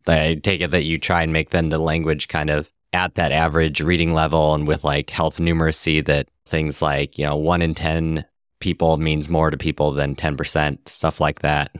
i 0.07 0.35
take 0.35 0.61
it 0.61 0.71
that 0.71 0.83
you 0.83 0.97
try 0.97 1.21
and 1.21 1.33
make 1.33 1.49
then 1.51 1.69
the 1.69 1.79
language 1.79 2.27
kind 2.27 2.49
of 2.49 2.69
at 2.93 3.15
that 3.15 3.31
average 3.31 3.81
reading 3.81 4.13
level 4.13 4.53
and 4.53 4.67
with 4.67 4.83
like 4.83 5.09
health 5.09 5.39
numeracy 5.39 6.05
that 6.05 6.27
things 6.45 6.81
like 6.81 7.17
you 7.17 7.25
know 7.25 7.35
1 7.35 7.61
in 7.61 7.73
10 7.73 8.25
people 8.59 8.97
means 8.97 9.29
more 9.29 9.49
to 9.49 9.57
people 9.57 9.91
than 9.91 10.15
10% 10.15 10.77
stuff 10.87 11.19
like 11.19 11.39
that 11.39 11.71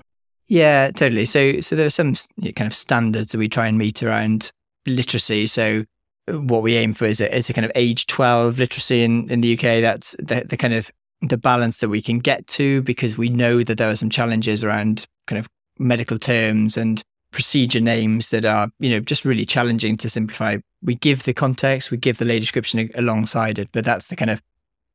yeah, 0.48 0.92
totally. 0.92 1.26
So, 1.26 1.62
so 1.62 1.76
there 1.76 1.86
are 1.86 1.90
some 1.90 2.14
kind 2.56 2.68
of 2.68 2.76
standards 2.76 3.32
that 3.32 3.38
we 3.38 3.50
try 3.50 3.68
and 3.68 3.78
meet 3.78 4.04
around 4.04 4.52
literacy. 4.86 5.48
So, 5.48 5.86
uh, 6.32 6.40
what 6.42 6.62
we 6.62 6.76
aim 6.76 6.94
for 6.94 7.06
is 7.06 7.22
a, 7.22 7.36
is 7.36 7.50
a 7.50 7.54
kind 7.54 7.66
of 7.66 7.72
age 7.76 8.08
12 8.08 8.60
literacy 8.60 9.04
in, 9.04 9.30
in 9.32 9.42
the 9.42 9.54
UK. 9.54 9.82
That's 9.82 10.16
the, 10.20 10.44
the 10.48 10.58
kind 10.58 10.74
of 10.74 10.92
the 11.22 11.38
balance 11.38 11.78
that 11.78 11.90
we 11.90 12.02
can 12.02 12.20
get 12.20 12.46
to 12.48 12.82
because 12.84 13.18
we 13.18 13.30
know 13.30 13.64
that 13.64 13.78
there 13.78 13.90
are 13.90 13.96
some 13.96 14.10
challenges 14.10 14.64
around 14.64 15.08
kind 15.26 15.40
of 15.40 15.48
medical 15.80 16.20
terms 16.20 16.78
and 16.78 17.02
procedure 17.34 17.82
names 17.82 18.30
that 18.30 18.46
are, 18.46 18.70
you 18.80 18.90
know, 18.90 19.00
just 19.00 19.26
really 19.26 19.46
challenging 19.46 19.98
to 19.98 20.10
simplify. 20.10 20.58
We 20.82 20.96
give 20.96 21.24
the 21.24 21.34
context, 21.34 21.92
we 21.92 21.98
give 21.98 22.18
the 22.20 22.26
lay 22.26 22.40
description 22.40 22.90
alongside 22.96 23.60
it, 23.60 23.70
but 23.74 23.84
that's 23.84 24.08
the 24.08 24.16
kind 24.16 24.32
of 24.32 24.42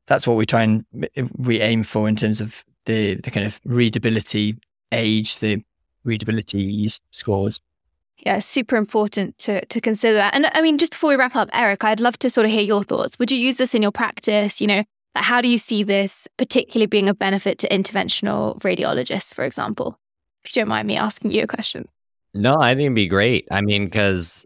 that's 0.06 0.26
what 0.26 0.36
we 0.38 0.46
try 0.46 0.62
and 0.62 0.86
eh, 1.16 1.24
we 1.36 1.60
aim 1.60 1.82
for 1.82 2.08
in 2.08 2.16
terms 2.16 2.40
of 2.40 2.64
the 2.86 3.16
the 3.16 3.30
kind 3.30 3.46
of 3.46 3.60
readability 3.64 4.56
age, 4.92 5.38
the 5.38 5.62
readability 6.04 6.88
scores. 7.10 7.60
Yeah, 8.18 8.38
super 8.38 8.76
important 8.76 9.36
to 9.38 9.64
to 9.66 9.80
consider 9.80 10.14
that. 10.14 10.34
And 10.34 10.46
I 10.54 10.62
mean, 10.62 10.78
just 10.78 10.92
before 10.92 11.10
we 11.10 11.16
wrap 11.16 11.36
up, 11.36 11.50
Eric, 11.52 11.84
I'd 11.84 12.00
love 12.00 12.18
to 12.20 12.30
sort 12.30 12.46
of 12.46 12.52
hear 12.52 12.62
your 12.62 12.82
thoughts. 12.82 13.18
Would 13.18 13.30
you 13.30 13.38
use 13.38 13.56
this 13.56 13.74
in 13.74 13.82
your 13.82 13.92
practice? 13.92 14.60
You 14.60 14.66
know, 14.66 14.84
how 15.14 15.40
do 15.40 15.48
you 15.48 15.58
see 15.58 15.82
this 15.82 16.26
particularly 16.36 16.86
being 16.86 17.08
a 17.08 17.14
benefit 17.14 17.58
to 17.58 17.68
interventional 17.68 18.58
radiologists, 18.60 19.34
for 19.34 19.44
example? 19.44 19.98
If 20.44 20.54
you 20.56 20.62
don't 20.62 20.68
mind 20.68 20.88
me 20.88 20.96
asking 20.96 21.32
you 21.32 21.42
a 21.42 21.46
question. 21.46 21.88
No, 22.34 22.56
I 22.60 22.74
think 22.74 22.86
it'd 22.86 22.94
be 22.94 23.06
great. 23.06 23.46
I 23.50 23.60
mean, 23.60 23.84
because 23.86 24.44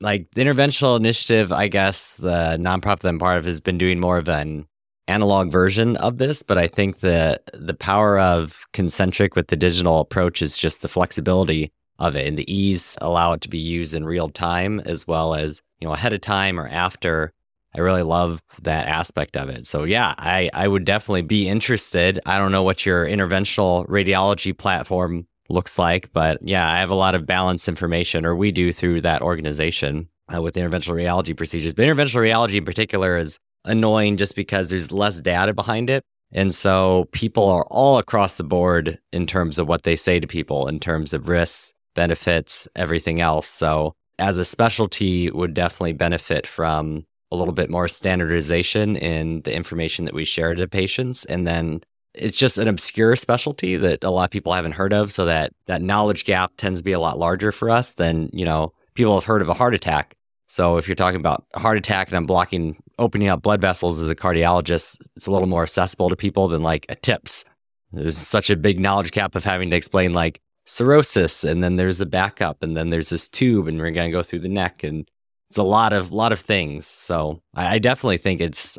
like 0.00 0.28
the 0.34 0.42
interventional 0.42 0.96
initiative, 0.96 1.52
I 1.52 1.68
guess 1.68 2.14
the 2.14 2.56
nonprofit 2.60 3.00
that 3.00 3.08
I'm 3.08 3.18
part 3.18 3.38
of 3.38 3.44
has 3.44 3.60
been 3.60 3.78
doing 3.78 4.00
more 4.00 4.18
of 4.18 4.28
an 4.28 4.66
analog 5.08 5.50
version 5.50 5.96
of 5.98 6.18
this, 6.18 6.42
but 6.42 6.58
I 6.58 6.66
think 6.68 7.00
the 7.00 7.40
the 7.54 7.74
power 7.74 8.18
of 8.18 8.64
concentric 8.72 9.34
with 9.36 9.48
the 9.48 9.56
digital 9.56 10.00
approach 10.00 10.42
is 10.42 10.56
just 10.58 10.82
the 10.82 10.88
flexibility 10.88 11.72
of 11.98 12.16
it 12.16 12.26
and 12.26 12.38
the 12.38 12.52
ease 12.52 12.96
allow 13.00 13.32
it 13.32 13.40
to 13.42 13.48
be 13.48 13.58
used 13.58 13.94
in 13.94 14.04
real 14.04 14.28
time 14.28 14.80
as 14.80 15.06
well 15.06 15.34
as 15.34 15.62
you 15.80 15.86
know 15.88 15.94
ahead 15.94 16.12
of 16.12 16.20
time 16.20 16.58
or 16.60 16.68
after. 16.68 17.32
I 17.74 17.80
really 17.80 18.02
love 18.02 18.42
that 18.62 18.86
aspect 18.86 19.34
of 19.36 19.48
it. 19.48 19.66
So 19.66 19.84
yeah, 19.84 20.14
I 20.18 20.50
I 20.52 20.68
would 20.68 20.84
definitely 20.84 21.22
be 21.22 21.48
interested. 21.48 22.20
I 22.26 22.38
don't 22.38 22.52
know 22.52 22.62
what 22.62 22.84
your 22.86 23.06
interventional 23.06 23.86
radiology 23.88 24.56
platform 24.56 25.26
looks 25.52 25.78
like, 25.78 26.12
but 26.12 26.38
yeah, 26.42 26.68
I 26.68 26.78
have 26.78 26.90
a 26.90 26.94
lot 26.94 27.14
of 27.14 27.26
balance 27.26 27.68
information, 27.68 28.24
or 28.24 28.34
we 28.34 28.50
do 28.50 28.72
through 28.72 29.02
that 29.02 29.22
organization 29.22 30.08
uh, 30.34 30.40
with 30.40 30.54
interventional 30.54 30.96
radiology 30.96 31.36
procedures. 31.36 31.74
But 31.74 31.84
interventional 31.84 32.22
radiology 32.22 32.56
in 32.56 32.64
particular 32.64 33.16
is 33.16 33.38
annoying 33.64 34.16
just 34.16 34.34
because 34.34 34.70
there's 34.70 34.90
less 34.90 35.20
data 35.20 35.52
behind 35.52 35.90
it. 35.90 36.02
And 36.32 36.54
so 36.54 37.08
people 37.12 37.48
are 37.48 37.66
all 37.70 37.98
across 37.98 38.36
the 38.36 38.44
board 38.44 38.98
in 39.12 39.26
terms 39.26 39.58
of 39.58 39.68
what 39.68 39.82
they 39.82 39.96
say 39.96 40.18
to 40.18 40.26
people, 40.26 40.66
in 40.66 40.80
terms 40.80 41.12
of 41.12 41.28
risks, 41.28 41.72
benefits, 41.94 42.66
everything 42.74 43.20
else. 43.20 43.46
So 43.46 43.94
as 44.18 44.38
a 44.38 44.44
specialty 44.44 45.30
would 45.30 45.52
definitely 45.52 45.92
benefit 45.92 46.46
from 46.46 47.04
a 47.30 47.36
little 47.36 47.54
bit 47.54 47.70
more 47.70 47.88
standardization 47.88 48.96
in 48.96 49.42
the 49.42 49.54
information 49.54 50.06
that 50.06 50.14
we 50.14 50.24
share 50.24 50.54
to 50.54 50.66
patients. 50.68 51.24
And 51.26 51.46
then 51.46 51.82
it's 52.14 52.36
just 52.36 52.58
an 52.58 52.68
obscure 52.68 53.16
specialty 53.16 53.76
that 53.76 54.04
a 54.04 54.10
lot 54.10 54.24
of 54.24 54.30
people 54.30 54.52
haven't 54.52 54.72
heard 54.72 54.92
of. 54.92 55.10
So 55.12 55.24
that 55.26 55.52
that 55.66 55.82
knowledge 55.82 56.24
gap 56.24 56.52
tends 56.56 56.80
to 56.80 56.84
be 56.84 56.92
a 56.92 57.00
lot 57.00 57.18
larger 57.18 57.52
for 57.52 57.70
us 57.70 57.92
than, 57.92 58.30
you 58.32 58.44
know, 58.44 58.72
people 58.94 59.14
have 59.14 59.24
heard 59.24 59.42
of 59.42 59.48
a 59.48 59.54
heart 59.54 59.74
attack. 59.74 60.16
So 60.46 60.76
if 60.76 60.86
you're 60.86 60.94
talking 60.94 61.20
about 61.20 61.46
heart 61.54 61.78
attack 61.78 62.08
and 62.08 62.16
I'm 62.16 62.26
blocking 62.26 62.76
opening 62.98 63.28
up 63.28 63.40
blood 63.40 63.60
vessels 63.60 64.02
as 64.02 64.10
a 64.10 64.14
cardiologist, 64.14 64.98
it's 65.16 65.26
a 65.26 65.30
little 65.30 65.48
more 65.48 65.62
accessible 65.62 66.10
to 66.10 66.16
people 66.16 66.48
than 66.48 66.62
like 66.62 66.84
a 66.90 66.94
TIPS. 66.94 67.44
There's 67.92 68.18
such 68.18 68.50
a 68.50 68.56
big 68.56 68.78
knowledge 68.78 69.12
gap 69.12 69.34
of 69.34 69.44
having 69.44 69.70
to 69.70 69.76
explain 69.76 70.12
like 70.12 70.40
cirrhosis 70.64 71.44
and 71.44 71.64
then 71.64 71.76
there's 71.76 72.00
a 72.00 72.06
backup 72.06 72.62
and 72.62 72.76
then 72.76 72.90
there's 72.90 73.08
this 73.08 73.28
tube 73.28 73.66
and 73.66 73.78
we're 73.78 73.90
going 73.90 74.10
to 74.10 74.16
go 74.16 74.22
through 74.22 74.38
the 74.38 74.48
neck 74.48 74.84
and 74.84 75.10
it's 75.48 75.58
a 75.58 75.62
lot 75.62 75.92
of 75.92 76.12
lot 76.12 76.32
of 76.32 76.40
things. 76.40 76.86
So 76.86 77.42
I, 77.54 77.74
I 77.74 77.78
definitely 77.78 78.18
think 78.18 78.40
it's 78.40 78.78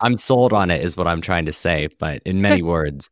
I'm 0.00 0.16
sold 0.16 0.52
on 0.52 0.70
it 0.70 0.82
is 0.82 0.96
what 0.96 1.06
I'm 1.06 1.20
trying 1.20 1.46
to 1.46 1.52
say, 1.52 1.88
but 1.98 2.22
in 2.24 2.40
many 2.40 2.62
words. 2.74 3.10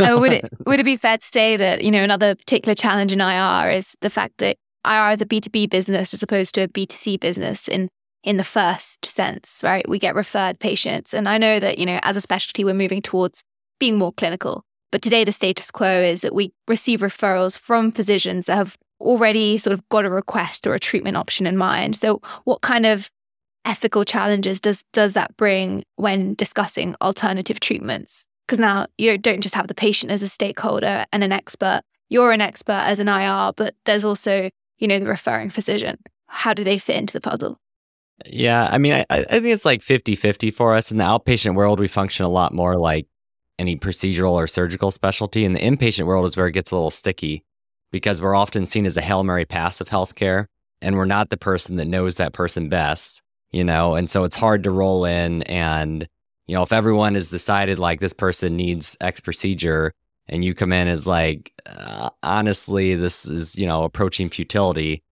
oh, 0.00 0.20
would 0.20 0.32
it 0.32 0.48
would 0.66 0.80
it 0.80 0.84
be 0.84 0.96
fair 0.96 1.18
to 1.18 1.26
say 1.26 1.56
that 1.56 1.82
you 1.82 1.90
know 1.90 2.02
another 2.02 2.34
particular 2.34 2.74
challenge 2.74 3.12
in 3.12 3.20
IR 3.20 3.70
is 3.70 3.94
the 4.00 4.10
fact 4.10 4.34
that 4.38 4.56
IR 4.84 5.10
is 5.10 5.20
a 5.20 5.26
B 5.26 5.40
two 5.40 5.50
B 5.50 5.66
business 5.66 6.12
as 6.14 6.22
opposed 6.22 6.54
to 6.56 6.62
a 6.62 6.68
B 6.68 6.86
two 6.86 6.96
C 6.96 7.16
business 7.16 7.68
in 7.68 7.88
in 8.22 8.36
the 8.36 8.44
first 8.44 9.06
sense, 9.06 9.62
right? 9.64 9.88
We 9.88 9.98
get 9.98 10.14
referred 10.14 10.58
patients, 10.58 11.14
and 11.14 11.28
I 11.28 11.38
know 11.38 11.60
that 11.60 11.78
you 11.78 11.86
know 11.86 12.00
as 12.02 12.16
a 12.16 12.20
specialty 12.20 12.64
we're 12.64 12.74
moving 12.74 13.02
towards 13.02 13.42
being 13.78 13.96
more 13.96 14.12
clinical. 14.12 14.64
But 14.92 15.02
today 15.02 15.24
the 15.24 15.32
status 15.32 15.70
quo 15.70 16.02
is 16.02 16.22
that 16.22 16.34
we 16.34 16.52
receive 16.66 17.00
referrals 17.00 17.56
from 17.56 17.92
physicians 17.92 18.46
that 18.46 18.56
have 18.56 18.76
already 19.00 19.58
sort 19.58 19.72
of 19.72 19.88
got 19.88 20.04
a 20.04 20.10
request 20.10 20.66
or 20.66 20.74
a 20.74 20.80
treatment 20.80 21.16
option 21.16 21.46
in 21.46 21.56
mind. 21.56 21.96
So 21.96 22.20
what 22.44 22.60
kind 22.60 22.86
of 22.86 23.10
ethical 23.64 24.04
challenges 24.04 24.60
does 24.60 24.84
does 24.92 25.14
that 25.14 25.36
bring 25.36 25.84
when 25.96 26.34
discussing 26.34 26.96
alternative 27.00 27.60
treatments? 27.60 28.26
Because 28.46 28.58
now 28.58 28.86
you 28.98 29.16
don't 29.16 29.42
just 29.42 29.54
have 29.54 29.68
the 29.68 29.74
patient 29.74 30.10
as 30.10 30.22
a 30.22 30.28
stakeholder 30.28 31.06
and 31.12 31.22
an 31.22 31.32
expert. 31.32 31.82
You're 32.08 32.32
an 32.32 32.40
expert 32.40 32.82
as 32.84 32.98
an 32.98 33.08
IR, 33.08 33.52
but 33.56 33.76
there's 33.84 34.04
also, 34.04 34.50
you 34.78 34.88
know, 34.88 34.98
the 34.98 35.06
referring 35.06 35.50
physician. 35.50 35.98
How 36.26 36.52
do 36.52 36.64
they 36.64 36.78
fit 36.78 36.96
into 36.96 37.12
the 37.12 37.20
puzzle? 37.20 37.58
Yeah, 38.26 38.68
I 38.70 38.78
mean, 38.78 38.92
I, 38.92 39.06
I 39.08 39.24
think 39.24 39.46
it's 39.46 39.64
like 39.64 39.82
50 39.82 40.16
50 40.16 40.50
for 40.50 40.74
us. 40.74 40.90
In 40.90 40.98
the 40.98 41.04
outpatient 41.04 41.54
world, 41.54 41.80
we 41.80 41.88
function 41.88 42.24
a 42.24 42.28
lot 42.28 42.52
more 42.52 42.76
like 42.76 43.06
any 43.58 43.76
procedural 43.76 44.32
or 44.32 44.46
surgical 44.46 44.90
specialty. 44.90 45.44
In 45.44 45.52
the 45.52 45.60
inpatient 45.60 46.06
world 46.06 46.26
is 46.26 46.36
where 46.36 46.46
it 46.46 46.52
gets 46.52 46.70
a 46.70 46.74
little 46.74 46.90
sticky 46.90 47.44
because 47.92 48.20
we're 48.20 48.34
often 48.34 48.66
seen 48.66 48.86
as 48.86 48.96
a 48.96 49.02
Hail 49.02 49.22
Mary 49.22 49.44
pass 49.44 49.80
of 49.80 49.88
healthcare 49.88 50.46
and 50.80 50.96
we're 50.96 51.04
not 51.04 51.30
the 51.30 51.36
person 51.36 51.76
that 51.76 51.86
knows 51.86 52.16
that 52.16 52.32
person 52.32 52.68
best 52.68 53.22
you 53.52 53.64
know, 53.64 53.94
and 53.94 54.10
so 54.10 54.24
it's 54.24 54.36
hard 54.36 54.64
to 54.64 54.70
roll 54.70 55.04
in 55.04 55.42
and, 55.44 56.08
you 56.46 56.54
know, 56.54 56.62
if 56.62 56.72
everyone 56.72 57.14
has 57.14 57.30
decided 57.30 57.78
like 57.78 58.00
this 58.00 58.12
person 58.12 58.56
needs 58.56 58.96
X 59.00 59.20
procedure 59.20 59.94
and 60.28 60.44
you 60.44 60.54
come 60.54 60.72
in 60.72 60.88
as 60.88 61.06
like, 61.06 61.52
uh, 61.66 62.10
honestly, 62.22 62.94
this 62.94 63.26
is, 63.26 63.56
you 63.56 63.66
know, 63.66 63.84
approaching 63.84 64.28
futility, 64.28 65.02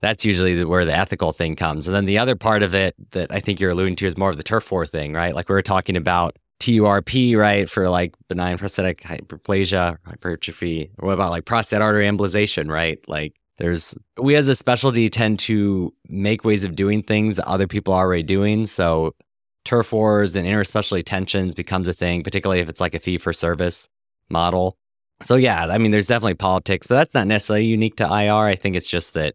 that's 0.00 0.24
usually 0.24 0.64
where 0.64 0.84
the 0.84 0.96
ethical 0.96 1.32
thing 1.32 1.56
comes. 1.56 1.88
And 1.88 1.94
then 1.94 2.04
the 2.04 2.18
other 2.18 2.36
part 2.36 2.62
of 2.62 2.74
it 2.74 2.94
that 3.12 3.32
I 3.32 3.40
think 3.40 3.58
you're 3.58 3.70
alluding 3.70 3.96
to 3.96 4.06
is 4.06 4.16
more 4.16 4.30
of 4.30 4.36
the 4.36 4.42
turf 4.42 4.70
war 4.70 4.86
thing, 4.86 5.12
right? 5.12 5.34
Like 5.34 5.48
we 5.48 5.54
were 5.54 5.62
talking 5.62 5.96
about 5.96 6.36
TURP, 6.60 7.36
right, 7.36 7.68
for 7.68 7.88
like 7.88 8.14
benign 8.28 8.58
prostatic 8.58 9.02
hyperplasia, 9.02 9.98
hypertrophy. 10.04 10.90
What 10.98 11.12
about 11.12 11.30
like 11.30 11.44
prostate 11.44 11.80
artery 11.80 12.06
embolization, 12.06 12.70
right? 12.70 12.98
Like 13.08 13.34
there's 13.58 13.94
we 14.20 14.36
as 14.36 14.48
a 14.48 14.54
specialty 14.54 15.10
tend 15.10 15.38
to 15.40 15.92
make 16.08 16.44
ways 16.44 16.64
of 16.64 16.76
doing 16.76 17.02
things 17.02 17.36
that 17.36 17.46
other 17.46 17.66
people 17.66 17.92
are 17.92 18.06
already 18.06 18.22
doing. 18.22 18.66
So 18.66 19.14
turf 19.64 19.92
wars 19.92 20.36
and 20.36 20.46
interspecialty 20.46 21.04
tensions 21.04 21.54
becomes 21.54 21.88
a 21.88 21.92
thing, 21.92 22.22
particularly 22.22 22.60
if 22.60 22.68
it's 22.68 22.80
like 22.80 22.94
a 22.94 23.00
fee 23.00 23.18
for 23.18 23.32
service 23.32 23.88
model. 24.30 24.76
So 25.22 25.34
yeah, 25.34 25.66
I 25.66 25.78
mean, 25.78 25.90
there's 25.90 26.06
definitely 26.06 26.34
politics, 26.34 26.86
but 26.86 26.94
that's 26.94 27.14
not 27.14 27.26
necessarily 27.26 27.66
unique 27.66 27.96
to 27.96 28.04
IR. 28.04 28.46
I 28.46 28.54
think 28.54 28.76
it's 28.76 28.88
just 28.88 29.14
that 29.14 29.34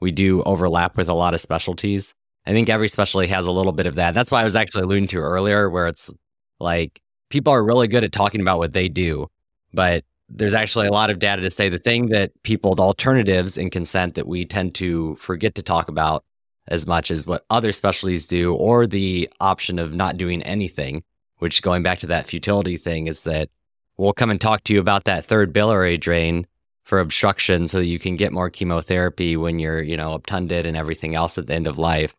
we 0.00 0.10
do 0.10 0.42
overlap 0.42 0.96
with 0.96 1.08
a 1.08 1.14
lot 1.14 1.34
of 1.34 1.40
specialties. 1.40 2.14
I 2.46 2.52
think 2.52 2.68
every 2.68 2.88
specialty 2.88 3.28
has 3.28 3.46
a 3.46 3.52
little 3.52 3.72
bit 3.72 3.86
of 3.86 3.94
that. 3.94 4.14
That's 4.14 4.30
why 4.30 4.40
I 4.40 4.44
was 4.44 4.56
actually 4.56 4.82
alluding 4.82 5.08
to 5.08 5.18
earlier, 5.18 5.70
where 5.70 5.86
it's 5.86 6.12
like 6.58 7.00
people 7.28 7.52
are 7.52 7.64
really 7.64 7.86
good 7.86 8.02
at 8.02 8.12
talking 8.12 8.40
about 8.40 8.58
what 8.58 8.72
they 8.72 8.88
do, 8.88 9.28
but 9.72 10.04
there's 10.30 10.54
actually 10.54 10.86
a 10.86 10.92
lot 10.92 11.10
of 11.10 11.18
data 11.18 11.42
to 11.42 11.50
say 11.50 11.68
the 11.68 11.78
thing 11.78 12.06
that 12.08 12.30
people, 12.42 12.74
the 12.74 12.82
alternatives 12.82 13.58
in 13.58 13.70
consent 13.70 14.14
that 14.14 14.26
we 14.26 14.44
tend 14.44 14.74
to 14.76 15.16
forget 15.16 15.54
to 15.56 15.62
talk 15.62 15.88
about 15.88 16.24
as 16.68 16.86
much 16.86 17.10
as 17.10 17.26
what 17.26 17.44
other 17.50 17.72
specialties 17.72 18.26
do, 18.26 18.54
or 18.54 18.86
the 18.86 19.28
option 19.40 19.78
of 19.78 19.92
not 19.92 20.16
doing 20.16 20.42
anything, 20.44 21.02
which 21.38 21.62
going 21.62 21.82
back 21.82 21.98
to 21.98 22.06
that 22.06 22.28
futility 22.28 22.76
thing 22.76 23.08
is 23.08 23.22
that 23.24 23.48
we'll 23.96 24.12
come 24.12 24.30
and 24.30 24.40
talk 24.40 24.62
to 24.64 24.72
you 24.72 24.78
about 24.78 25.04
that 25.04 25.24
third 25.24 25.52
biliary 25.52 25.98
drain 25.98 26.46
for 26.84 27.00
obstruction 27.00 27.66
so 27.66 27.78
that 27.78 27.86
you 27.86 27.98
can 27.98 28.16
get 28.16 28.32
more 28.32 28.50
chemotherapy 28.50 29.36
when 29.36 29.58
you're, 29.58 29.82
you 29.82 29.96
know, 29.96 30.12
obtunded 30.12 30.64
and 30.64 30.76
everything 30.76 31.14
else 31.14 31.38
at 31.38 31.46
the 31.46 31.54
end 31.54 31.66
of 31.66 31.78
life. 31.78 32.14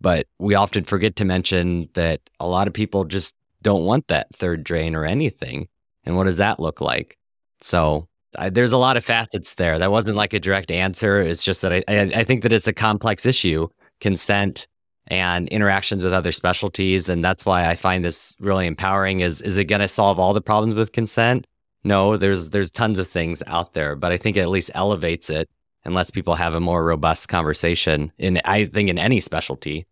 But 0.00 0.26
we 0.38 0.56
often 0.56 0.84
forget 0.84 1.14
to 1.16 1.24
mention 1.24 1.88
that 1.94 2.20
a 2.40 2.46
lot 2.46 2.66
of 2.66 2.74
people 2.74 3.04
just 3.04 3.36
don't 3.62 3.84
want 3.84 4.08
that 4.08 4.34
third 4.34 4.64
drain 4.64 4.96
or 4.96 5.04
anything. 5.04 5.68
And 6.04 6.16
what 6.16 6.24
does 6.24 6.38
that 6.38 6.58
look 6.58 6.80
like? 6.80 7.18
So 7.62 8.08
I, 8.36 8.50
there's 8.50 8.72
a 8.72 8.78
lot 8.78 8.96
of 8.96 9.04
facets 9.04 9.54
there. 9.54 9.78
That 9.78 9.90
wasn't 9.90 10.16
like 10.16 10.32
a 10.32 10.40
direct 10.40 10.70
answer. 10.70 11.20
It's 11.20 11.44
just 11.44 11.62
that 11.62 11.72
I, 11.72 11.82
I, 11.88 12.00
I 12.16 12.24
think 12.24 12.42
that 12.42 12.52
it's 12.52 12.68
a 12.68 12.72
complex 12.72 13.26
issue, 13.26 13.68
consent 14.00 14.66
and 15.08 15.48
interactions 15.48 16.02
with 16.02 16.12
other 16.12 16.32
specialties, 16.32 17.08
and 17.08 17.24
that's 17.24 17.44
why 17.44 17.68
I 17.68 17.76
find 17.76 18.04
this 18.04 18.34
really 18.38 18.66
empowering. 18.66 19.20
Is 19.20 19.40
is 19.42 19.56
it 19.56 19.64
going 19.64 19.80
to 19.80 19.88
solve 19.88 20.18
all 20.18 20.32
the 20.32 20.40
problems 20.40 20.74
with 20.74 20.92
consent? 20.92 21.46
No, 21.84 22.16
there's 22.16 22.50
there's 22.50 22.70
tons 22.70 22.98
of 22.98 23.08
things 23.08 23.42
out 23.46 23.74
there, 23.74 23.96
but 23.96 24.12
I 24.12 24.16
think 24.16 24.36
it 24.36 24.40
at 24.40 24.48
least 24.48 24.70
elevates 24.74 25.28
it 25.28 25.48
and 25.84 25.94
lets 25.94 26.10
people 26.10 26.36
have 26.36 26.54
a 26.54 26.60
more 26.60 26.84
robust 26.84 27.28
conversation. 27.28 28.12
In 28.18 28.40
I 28.44 28.66
think 28.66 28.88
in 28.88 28.98
any 28.98 29.20
specialty. 29.20 29.86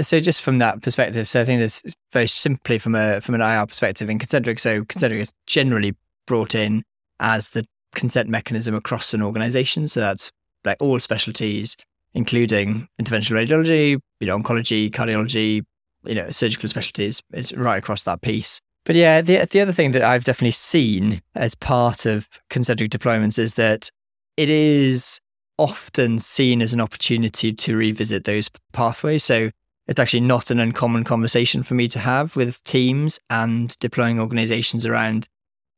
So 0.00 0.20
just 0.20 0.40
from 0.40 0.58
that 0.58 0.80
perspective, 0.80 1.28
so 1.28 1.42
I 1.42 1.44
think 1.44 1.60
this 1.60 1.82
very 2.12 2.26
simply 2.26 2.78
from 2.78 2.94
a 2.94 3.20
from 3.20 3.34
an 3.34 3.40
IR 3.40 3.66
perspective 3.66 4.08
in 4.08 4.18
Concentric. 4.18 4.58
So 4.58 4.84
Concentric 4.84 5.20
is 5.20 5.32
generally 5.46 5.94
brought 6.30 6.54
in 6.54 6.84
as 7.18 7.48
the 7.48 7.66
consent 7.92 8.28
mechanism 8.28 8.72
across 8.72 9.12
an 9.12 9.20
organization. 9.20 9.88
So 9.88 9.98
that's 9.98 10.30
like 10.64 10.76
all 10.78 11.00
specialties, 11.00 11.76
including 12.14 12.86
interventional 13.02 13.44
radiology, 13.44 13.98
you 14.20 14.26
know, 14.28 14.38
oncology, 14.38 14.92
cardiology, 14.92 15.62
you 16.04 16.14
know, 16.14 16.30
surgical 16.30 16.68
specialties. 16.68 17.20
It's 17.32 17.52
right 17.52 17.78
across 17.78 18.04
that 18.04 18.22
piece. 18.22 18.60
But 18.84 18.94
yeah, 18.94 19.20
the 19.20 19.44
the 19.50 19.60
other 19.60 19.72
thing 19.72 19.90
that 19.90 20.02
I've 20.02 20.22
definitely 20.22 20.52
seen 20.52 21.20
as 21.34 21.56
part 21.56 22.06
of 22.06 22.28
concentric 22.48 22.92
deployments 22.92 23.36
is 23.36 23.54
that 23.54 23.90
it 24.36 24.48
is 24.48 25.18
often 25.58 26.20
seen 26.20 26.62
as 26.62 26.72
an 26.72 26.80
opportunity 26.80 27.52
to 27.52 27.76
revisit 27.76 28.22
those 28.22 28.48
pathways. 28.72 29.24
So 29.24 29.50
it's 29.88 29.98
actually 29.98 30.20
not 30.20 30.52
an 30.52 30.60
uncommon 30.60 31.02
conversation 31.02 31.64
for 31.64 31.74
me 31.74 31.88
to 31.88 31.98
have 31.98 32.36
with 32.36 32.62
teams 32.62 33.18
and 33.28 33.76
deploying 33.80 34.20
organizations 34.20 34.86
around 34.86 35.26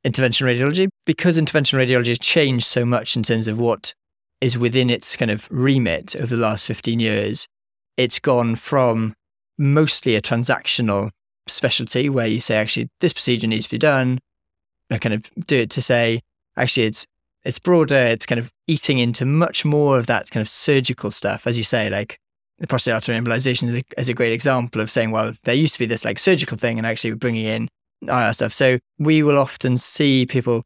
intervention 0.05 0.46
radiology 0.46 0.88
because 1.07 1.38
intervention 1.38 1.78
radiology 1.78 2.09
has 2.09 2.18
changed 2.18 2.66
so 2.66 2.84
much 2.84 3.16
in 3.16 3.22
terms 3.22 3.48
of 3.48 3.59
what 3.59 3.94
is 4.40 4.59
within 4.59 4.90
its 4.90 5.16
kind 5.16 5.30
of 5.30 5.48
remit 5.50 6.16
over 6.16 6.34
the 6.34 6.42
last 6.42 6.66
15 6.66 6.98
years. 6.98 7.46
It's 7.96 8.18
gone 8.18 8.57
from 8.57 9.14
mostly 9.59 10.16
a 10.16 10.22
transactional 10.22 11.11
specialty 11.46 12.09
where 12.09 12.26
you 12.26 12.40
say, 12.40 12.57
actually, 12.57 12.88
this 13.00 13.12
procedure 13.12 13.46
needs 13.46 13.66
to 13.66 13.70
be 13.70 13.78
done. 13.78 14.18
I 14.90 14.98
kind 14.98 15.14
of 15.14 15.46
do 15.46 15.61
it 15.61 15.70
to 15.70 15.82
say, 15.82 16.20
actually, 16.57 16.86
it's 16.86 17.07
it's 17.44 17.59
broader. 17.59 17.96
It's 17.96 18.26
kind 18.26 18.38
of 18.38 18.50
eating 18.68 18.98
into 18.98 19.24
much 19.24 19.64
more 19.64 19.98
of 19.98 20.07
that 20.07 20.30
kind 20.30 20.40
of 20.42 20.48
surgical 20.48 21.11
stuff, 21.11 21.46
as 21.46 21.59
you 21.59 21.64
say, 21.64 21.90
like 21.90 22.18
the 22.59 22.68
prostate 22.68 22.94
artery 22.94 23.16
embolization 23.16 23.68
is 23.68 23.76
a, 23.76 23.82
is 23.98 24.09
a 24.09 24.14
great 24.14 24.32
example 24.32 24.80
of 24.80 24.90
saying, 24.90 25.11
well, 25.11 25.34
there 25.42 25.55
used 25.55 25.72
to 25.74 25.80
be 25.80 25.86
this 25.86 26.05
like 26.05 26.18
surgical 26.18 26.57
thing, 26.57 26.78
and 26.78 26.86
actually 26.86 27.14
bringing 27.14 27.44
in 27.44 27.68
IR 28.09 28.32
stuff. 28.32 28.53
So 28.53 28.78
we 28.98 29.22
will 29.22 29.38
often 29.38 29.78
see 29.78 30.26
people 30.26 30.64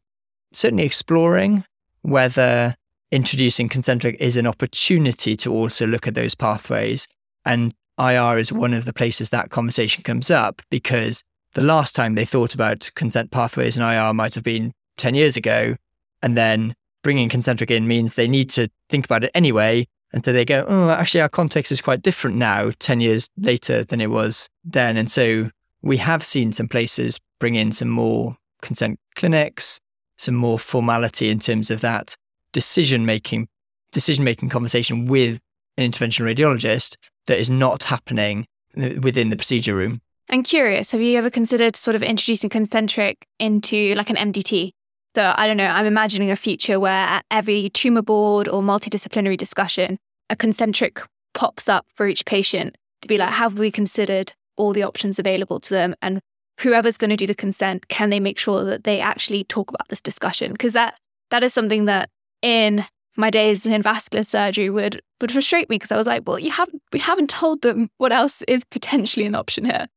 certainly 0.53 0.85
exploring 0.85 1.63
whether 2.01 2.75
introducing 3.11 3.69
concentric 3.69 4.17
is 4.19 4.37
an 4.37 4.47
opportunity 4.47 5.35
to 5.37 5.53
also 5.53 5.87
look 5.87 6.07
at 6.07 6.15
those 6.15 6.35
pathways. 6.35 7.07
And 7.45 7.73
IR 7.99 8.37
is 8.37 8.51
one 8.51 8.73
of 8.73 8.85
the 8.85 8.93
places 8.93 9.29
that 9.29 9.49
conversation 9.49 10.03
comes 10.03 10.29
up 10.29 10.61
because 10.69 11.23
the 11.53 11.63
last 11.63 11.95
time 11.95 12.15
they 12.15 12.25
thought 12.25 12.53
about 12.53 12.91
consent 12.95 13.31
pathways 13.31 13.77
in 13.77 13.83
IR 13.83 14.13
might 14.13 14.35
have 14.35 14.43
been 14.43 14.73
10 14.97 15.15
years 15.15 15.37
ago. 15.37 15.75
And 16.21 16.35
then 16.37 16.75
bringing 17.03 17.29
concentric 17.29 17.71
in 17.71 17.87
means 17.87 18.15
they 18.15 18.27
need 18.27 18.49
to 18.51 18.69
think 18.89 19.05
about 19.05 19.23
it 19.23 19.31
anyway. 19.33 19.87
And 20.13 20.23
so 20.23 20.31
they 20.31 20.45
go, 20.45 20.65
oh, 20.67 20.89
actually, 20.89 21.21
our 21.21 21.29
context 21.29 21.71
is 21.71 21.81
quite 21.81 22.01
different 22.01 22.37
now, 22.37 22.71
10 22.79 23.01
years 23.01 23.29
later 23.37 23.83
than 23.83 24.01
it 24.01 24.09
was 24.09 24.47
then. 24.63 24.97
And 24.97 25.11
so 25.11 25.49
we 25.81 25.97
have 25.97 26.23
seen 26.23 26.53
some 26.53 26.67
places 26.67 27.19
bring 27.39 27.55
in 27.55 27.71
some 27.71 27.89
more 27.89 28.37
consent 28.61 28.99
clinics, 29.15 29.79
some 30.17 30.35
more 30.35 30.59
formality 30.59 31.29
in 31.29 31.39
terms 31.39 31.69
of 31.69 31.81
that 31.81 32.15
decision 32.51 33.05
making 33.05 33.47
decision 33.91 34.23
making 34.23 34.49
conversation 34.49 35.05
with 35.05 35.39
an 35.77 35.83
intervention 35.85 36.25
radiologist 36.25 36.97
that 37.27 37.39
is 37.39 37.49
not 37.49 37.83
happening 37.83 38.45
within 38.75 39.29
the 39.29 39.35
procedure 39.35 39.75
room. 39.75 40.01
I'm 40.29 40.43
curious, 40.43 40.91
have 40.91 41.01
you 41.01 41.17
ever 41.17 41.29
considered 41.29 41.75
sort 41.75 41.95
of 41.95 42.03
introducing 42.03 42.49
concentric 42.49 43.25
into 43.39 43.95
like 43.95 44.09
an 44.09 44.17
MDT? 44.17 44.71
So 45.15 45.33
I 45.35 45.47
don't 45.47 45.57
know, 45.57 45.67
I'm 45.67 45.85
imagining 45.85 46.31
a 46.31 46.35
future 46.35 46.79
where 46.79 46.91
at 46.91 47.25
every 47.31 47.69
tumor 47.69 48.01
board 48.01 48.47
or 48.47 48.61
multidisciplinary 48.61 49.37
discussion, 49.37 49.97
a 50.29 50.35
concentric 50.35 51.01
pops 51.33 51.69
up 51.69 51.85
for 51.95 52.07
each 52.07 52.25
patient 52.25 52.75
to 53.01 53.07
be 53.07 53.17
like, 53.17 53.29
have 53.29 53.57
we 53.57 53.71
considered 53.71 54.33
all 54.57 54.73
the 54.73 54.83
options 54.83 55.17
available 55.17 55.59
to 55.61 55.73
them? 55.73 55.95
And 56.01 56.19
whoever's 56.59 56.97
going 56.97 57.09
to 57.09 57.15
do 57.15 57.27
the 57.27 57.35
consent, 57.35 57.87
can 57.87 58.09
they 58.09 58.19
make 58.19 58.39
sure 58.39 58.63
that 58.63 58.83
they 58.83 58.99
actually 58.99 59.43
talk 59.43 59.69
about 59.69 59.87
this 59.89 60.01
discussion? 60.01 60.51
Because 60.51 60.73
that 60.73 60.95
that 61.29 61.43
is 61.43 61.53
something 61.53 61.85
that 61.85 62.09
in 62.41 62.85
my 63.17 63.29
days 63.29 63.65
in 63.65 63.81
vascular 63.81 64.23
surgery 64.23 64.69
would 64.69 65.01
would 65.21 65.31
frustrate 65.31 65.69
me 65.69 65.75
because 65.75 65.91
I 65.91 65.97
was 65.97 66.07
like, 66.07 66.23
well, 66.25 66.39
you 66.39 66.51
haven't 66.51 66.81
we 66.93 66.99
haven't 66.99 67.29
told 67.29 67.61
them 67.61 67.89
what 67.97 68.11
else 68.11 68.41
is 68.43 68.63
potentially 68.65 69.25
an 69.25 69.35
option 69.35 69.65
here. 69.65 69.87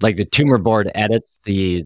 Like 0.00 0.16
the 0.16 0.24
tumor 0.24 0.58
board 0.58 0.90
edits 0.94 1.40
the 1.44 1.84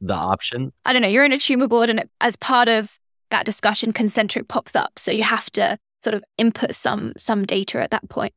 the 0.00 0.14
option. 0.14 0.72
I 0.84 0.92
don't 0.92 1.02
know. 1.02 1.08
You're 1.08 1.24
in 1.24 1.32
a 1.32 1.38
tumor 1.38 1.68
board, 1.68 1.90
and 1.90 2.04
as 2.20 2.36
part 2.36 2.68
of 2.68 2.98
that 3.30 3.46
discussion, 3.46 3.92
concentric 3.92 4.48
pops 4.48 4.76
up, 4.76 4.98
so 4.98 5.10
you 5.10 5.22
have 5.22 5.50
to 5.52 5.78
sort 6.02 6.14
of 6.14 6.22
input 6.36 6.74
some 6.74 7.12
some 7.18 7.44
data 7.44 7.80
at 7.80 7.90
that 7.90 8.08
point. 8.08 8.34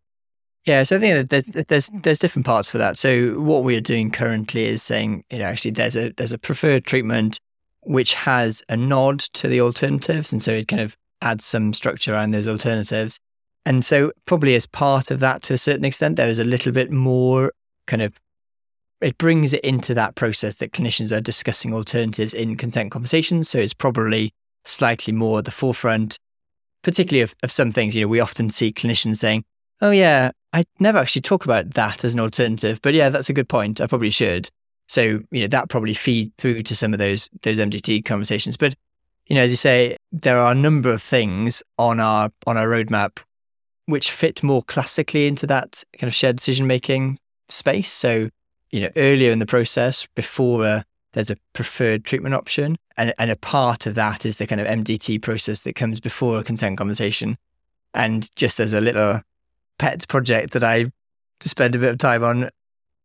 Yeah, 0.67 0.83
so 0.83 0.97
I 0.97 0.99
think 0.99 1.29
that 1.29 1.29
there's 1.29 1.65
there's 1.65 1.89
there's 2.03 2.19
different 2.19 2.45
parts 2.45 2.69
for 2.69 2.77
that. 2.77 2.97
So 2.97 3.39
what 3.39 3.63
we 3.63 3.77
are 3.77 3.81
doing 3.81 4.11
currently 4.11 4.65
is 4.65 4.83
saying, 4.83 5.23
you 5.31 5.39
know, 5.39 5.45
actually 5.45 5.71
there's 5.71 5.95
a 5.95 6.11
there's 6.17 6.33
a 6.33 6.37
preferred 6.37 6.83
treatment 6.83 7.39
which 7.83 8.15
has 8.15 8.61
a 8.67 8.75
nod 8.75 9.19
to 9.19 9.47
the 9.47 9.61
alternatives, 9.61 10.33
and 10.33 10.41
so 10.41 10.51
it 10.51 10.67
kind 10.67 10.81
of 10.81 10.97
adds 11.21 11.45
some 11.45 11.71
structure 11.71 12.13
around 12.13 12.31
those 12.31 12.49
alternatives. 12.49 13.17
And 13.65 13.85
so 13.85 14.11
probably 14.25 14.55
as 14.55 14.65
part 14.65 15.09
of 15.09 15.21
that 15.21 15.41
to 15.43 15.53
a 15.53 15.57
certain 15.57 15.85
extent, 15.85 16.17
there 16.17 16.27
is 16.27 16.39
a 16.39 16.43
little 16.43 16.73
bit 16.73 16.91
more 16.91 17.53
kind 17.87 18.01
of 18.01 18.19
it 18.99 19.17
brings 19.17 19.53
it 19.53 19.63
into 19.63 19.93
that 19.93 20.15
process 20.15 20.55
that 20.55 20.73
clinicians 20.73 21.15
are 21.15 21.21
discussing 21.21 21.73
alternatives 21.73 22.33
in 22.33 22.57
consent 22.57 22.91
conversations. 22.91 23.49
So 23.49 23.59
it's 23.59 23.73
probably 23.73 24.33
slightly 24.65 25.13
more 25.13 25.39
at 25.39 25.45
the 25.45 25.51
forefront, 25.51 26.17
particularly 26.83 27.21
of, 27.21 27.35
of 27.41 27.53
some 27.53 27.71
things. 27.71 27.95
You 27.95 28.01
know, 28.01 28.07
we 28.09 28.19
often 28.19 28.49
see 28.49 28.73
clinicians 28.73 29.17
saying, 29.17 29.45
Oh 29.81 29.91
yeah, 29.91 30.31
I 30.53 30.63
never 30.79 30.97
actually 30.97 31.21
talk 31.21 31.45
about 31.45 31.75
that 31.75 32.03
as 32.03 32.13
an 32.13 32.19
alternative, 32.19 32.81
but 32.81 32.93
yeah, 32.93 33.09
that's 33.09 33.29
a 33.29 33.33
good 33.33 33.49
point. 33.49 33.79
I 33.79 33.87
probably 33.87 34.09
should. 34.09 34.49
So, 34.87 35.21
you 35.31 35.41
know, 35.41 35.47
that 35.47 35.69
probably 35.69 35.93
feed 35.93 36.31
through 36.37 36.63
to 36.63 36.75
some 36.75 36.93
of 36.93 36.99
those 36.99 37.29
those 37.43 37.59
MDT 37.59 38.05
conversations. 38.05 38.57
But, 38.57 38.75
you 39.27 39.35
know, 39.35 39.41
as 39.41 39.51
you 39.51 39.57
say, 39.57 39.97
there 40.11 40.39
are 40.39 40.53
a 40.53 40.55
number 40.55 40.89
of 40.91 41.01
things 41.01 41.61
on 41.77 41.99
our 41.99 42.31
on 42.47 42.57
our 42.57 42.67
roadmap 42.67 43.19
which 43.85 44.11
fit 44.11 44.43
more 44.43 44.63
classically 44.63 45.27
into 45.27 45.47
that 45.47 45.83
kind 45.97 46.09
of 46.09 46.15
shared 46.15 46.37
decision 46.37 46.67
making 46.67 47.19
space. 47.47 47.91
So, 47.91 48.29
you 48.71 48.81
know, 48.81 48.89
earlier 48.97 49.31
in 49.31 49.39
the 49.39 49.45
process, 49.45 50.07
before 50.15 50.65
a, 50.65 50.85
there's 51.13 51.31
a 51.31 51.37
preferred 51.53 52.03
treatment 52.03 52.35
option, 52.35 52.77
and 52.97 53.13
and 53.19 53.29
a 53.29 53.35
part 53.35 53.85
of 53.85 53.95
that 53.95 54.25
is 54.25 54.37
the 54.37 54.47
kind 54.47 54.61
of 54.61 54.67
MDT 54.67 55.21
process 55.21 55.61
that 55.61 55.75
comes 55.75 55.99
before 55.99 56.39
a 56.39 56.43
consent 56.43 56.77
conversation. 56.77 57.37
And 57.93 58.29
just 58.35 58.59
as 58.59 58.73
a 58.73 58.81
little 58.81 59.21
pet 59.77 60.07
project 60.07 60.53
that 60.53 60.63
I 60.63 60.91
spent 61.41 61.75
a 61.75 61.79
bit 61.79 61.91
of 61.91 61.97
time 61.97 62.23
on 62.23 62.49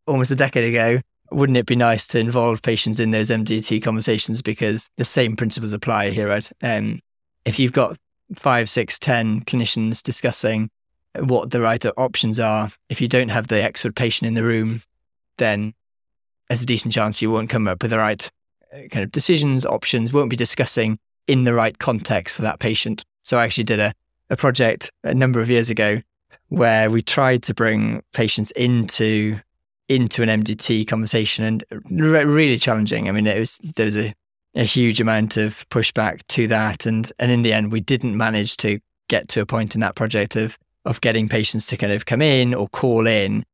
almost 0.06 0.30
a 0.30 0.36
decade 0.36 0.68
ago. 0.68 1.00
Wouldn't 1.30 1.56
it 1.56 1.66
be 1.66 1.76
nice 1.76 2.06
to 2.08 2.18
involve 2.18 2.62
patients 2.62 3.00
in 3.00 3.10
those 3.10 3.30
MDT 3.30 3.82
conversations 3.82 4.42
because 4.42 4.90
the 4.98 5.04
same 5.04 5.36
principles 5.36 5.72
apply 5.72 6.10
here, 6.10 6.28
right? 6.28 6.50
Um, 6.62 7.00
if 7.44 7.58
you've 7.58 7.72
got 7.72 7.96
five, 8.34 8.68
six, 8.68 8.98
ten 8.98 9.40
clinicians 9.42 10.02
discussing 10.02 10.70
what 11.18 11.50
the 11.50 11.60
right 11.60 11.84
options 11.96 12.38
are, 12.38 12.70
if 12.88 13.00
you 13.00 13.08
don't 13.08 13.30
have 13.30 13.48
the 13.48 13.62
expert 13.62 13.94
patient 13.94 14.28
in 14.28 14.34
the 14.34 14.44
room, 14.44 14.82
then 15.38 15.74
there's 16.48 16.62
a 16.62 16.66
decent 16.66 16.92
chance 16.92 17.22
you 17.22 17.30
won't 17.30 17.50
come 17.50 17.66
up 17.66 17.82
with 17.82 17.90
the 17.90 17.98
right 17.98 18.30
uh, 18.72 18.88
kind 18.90 19.04
of 19.04 19.10
decisions, 19.10 19.64
options, 19.64 20.12
won't 20.12 20.30
be 20.30 20.36
discussing 20.36 20.98
in 21.26 21.44
the 21.44 21.54
right 21.54 21.78
context 21.78 22.34
for 22.34 22.42
that 22.42 22.58
patient. 22.58 23.04
So 23.22 23.38
I 23.38 23.44
actually 23.44 23.64
did 23.64 23.80
a, 23.80 23.94
a 24.28 24.36
project 24.36 24.90
a 25.02 25.14
number 25.14 25.40
of 25.40 25.48
years 25.48 25.70
ago 25.70 26.02
where 26.52 26.90
we 26.90 27.00
tried 27.00 27.42
to 27.42 27.54
bring 27.54 28.02
patients 28.12 28.50
into 28.50 29.40
into 29.88 30.22
an 30.22 30.28
MDT 30.28 30.86
conversation 30.86 31.44
and 31.44 31.64
re- 31.90 32.24
really 32.24 32.58
challenging. 32.58 33.08
I 33.08 33.12
mean, 33.12 33.26
it 33.26 33.38
was 33.38 33.56
there 33.76 33.86
was 33.86 33.96
a, 33.96 34.14
a 34.54 34.64
huge 34.64 35.00
amount 35.00 35.38
of 35.38 35.66
pushback 35.70 36.20
to 36.28 36.46
that, 36.48 36.84
and 36.84 37.10
and 37.18 37.32
in 37.32 37.40
the 37.40 37.54
end, 37.54 37.72
we 37.72 37.80
didn't 37.80 38.16
manage 38.16 38.58
to 38.58 38.80
get 39.08 39.28
to 39.28 39.40
a 39.40 39.46
point 39.46 39.74
in 39.74 39.80
that 39.80 39.94
project 39.94 40.36
of 40.36 40.58
of 40.84 41.00
getting 41.00 41.26
patients 41.26 41.66
to 41.68 41.78
kind 41.78 41.92
of 41.92 42.04
come 42.04 42.20
in 42.20 42.52
or 42.52 42.68
call 42.68 43.06
in, 43.06 43.46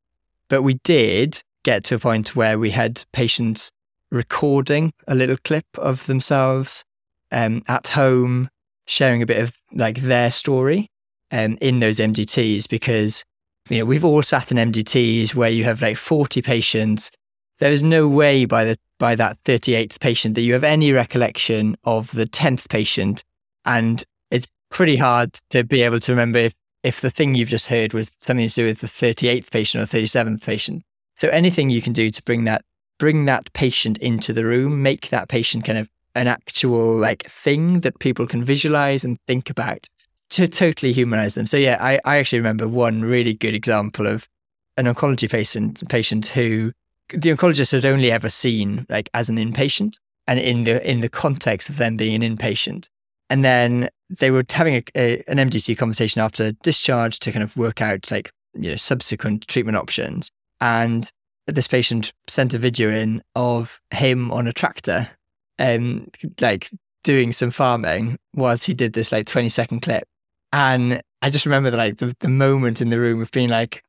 but 0.48 0.62
we 0.62 0.74
did 0.82 1.40
get 1.62 1.84
to 1.84 1.94
a 1.94 1.98
point 2.00 2.34
where 2.34 2.58
we 2.58 2.70
had 2.70 3.04
patients 3.12 3.70
recording 4.10 4.92
a 5.06 5.14
little 5.14 5.36
clip 5.44 5.66
of 5.76 6.06
themselves 6.06 6.84
um, 7.30 7.62
at 7.68 7.88
home, 7.88 8.48
sharing 8.86 9.22
a 9.22 9.26
bit 9.26 9.40
of 9.40 9.56
like 9.72 9.98
their 9.98 10.32
story 10.32 10.90
um, 11.30 11.58
in 11.60 11.80
those 11.80 11.98
MDTs 11.98 12.68
because 12.68 13.24
you 13.68 13.78
know 13.78 13.84
we've 13.84 14.04
all 14.04 14.22
sat 14.22 14.50
in 14.50 14.72
MDTs 14.72 15.34
where 15.34 15.50
you 15.50 15.64
have 15.64 15.82
like 15.82 15.96
40 15.96 16.42
patients. 16.42 17.10
There 17.58 17.72
is 17.72 17.82
no 17.82 18.06
way 18.06 18.44
by 18.44 18.64
the 18.64 18.78
by 18.98 19.14
that 19.14 19.42
38th 19.44 20.00
patient 20.00 20.34
that 20.34 20.42
you 20.42 20.52
have 20.52 20.64
any 20.64 20.92
recollection 20.92 21.76
of 21.84 22.10
the 22.12 22.26
10th 22.26 22.68
patient, 22.68 23.24
and 23.64 24.04
it's 24.30 24.46
pretty 24.70 24.96
hard 24.96 25.38
to 25.50 25.64
be 25.64 25.82
able 25.82 26.00
to 26.00 26.12
remember 26.12 26.38
if 26.38 26.54
if 26.82 27.00
the 27.00 27.10
thing 27.10 27.34
you've 27.34 27.48
just 27.48 27.68
heard 27.68 27.92
was 27.92 28.16
something 28.18 28.48
to 28.48 28.54
do 28.54 28.64
with 28.64 28.80
the 28.80 28.86
38th 28.86 29.50
patient 29.50 29.82
or 29.82 29.86
37th 29.86 30.44
patient. 30.44 30.82
So 31.16 31.28
anything 31.28 31.70
you 31.70 31.82
can 31.82 31.92
do 31.92 32.10
to 32.10 32.22
bring 32.22 32.44
that 32.44 32.64
bring 32.98 33.24
that 33.26 33.52
patient 33.52 33.98
into 33.98 34.32
the 34.32 34.44
room, 34.44 34.82
make 34.82 35.08
that 35.10 35.28
patient 35.28 35.64
kind 35.64 35.78
of 35.78 35.88
an 36.14 36.26
actual 36.26 36.96
like 36.96 37.24
thing 37.28 37.80
that 37.80 37.98
people 38.00 38.26
can 38.26 38.42
visualize 38.42 39.04
and 39.04 39.18
think 39.26 39.50
about 39.50 39.86
to 40.30 40.48
totally 40.48 40.92
humanize 40.92 41.34
them. 41.34 41.46
So 41.46 41.56
yeah, 41.56 41.78
I, 41.80 42.00
I 42.04 42.18
actually 42.18 42.40
remember 42.40 42.68
one 42.68 43.02
really 43.02 43.34
good 43.34 43.54
example 43.54 44.06
of 44.06 44.28
an 44.76 44.86
oncology 44.86 45.28
patient 45.28 45.86
patient 45.88 46.28
who 46.28 46.72
the 47.10 47.30
oncologist 47.30 47.72
had 47.72 47.84
only 47.84 48.12
ever 48.12 48.30
seen 48.30 48.86
like 48.88 49.08
as 49.14 49.28
an 49.28 49.36
inpatient 49.36 49.96
and 50.26 50.38
in 50.38 50.64
the 50.64 50.88
in 50.88 51.00
the 51.00 51.08
context 51.08 51.68
of 51.68 51.78
them 51.78 51.96
being 51.96 52.22
an 52.22 52.36
inpatient. 52.36 52.88
And 53.30 53.44
then 53.44 53.88
they 54.08 54.30
were 54.30 54.44
having 54.48 54.76
a, 54.76 54.84
a, 54.94 55.22
an 55.28 55.36
MDT 55.38 55.76
conversation 55.76 56.20
after 56.20 56.52
discharge 56.52 57.18
to 57.20 57.32
kind 57.32 57.42
of 57.42 57.56
work 57.56 57.82
out 57.82 58.10
like 58.10 58.30
you 58.54 58.70
know 58.70 58.76
subsequent 58.76 59.48
treatment 59.48 59.76
options. 59.76 60.30
And 60.60 61.10
this 61.46 61.66
patient 61.66 62.12
sent 62.26 62.54
a 62.54 62.58
video 62.58 62.90
in 62.90 63.22
of 63.34 63.80
him 63.90 64.30
on 64.30 64.46
a 64.46 64.52
tractor, 64.52 65.08
um, 65.58 66.10
like 66.40 66.70
doing 67.04 67.32
some 67.32 67.50
farming 67.50 68.18
whilst 68.34 68.66
he 68.66 68.74
did 68.74 68.92
this 68.92 69.12
like 69.12 69.26
20 69.26 69.48
second 69.48 69.80
clip. 69.80 70.04
And 70.52 71.02
I 71.22 71.30
just 71.30 71.46
remember 71.46 71.70
like 71.70 71.98
the, 71.98 72.14
the 72.20 72.28
moment 72.28 72.80
in 72.80 72.90
the 72.90 73.00
room 73.00 73.20
of 73.20 73.30
being 73.30 73.48
like, 73.48 73.82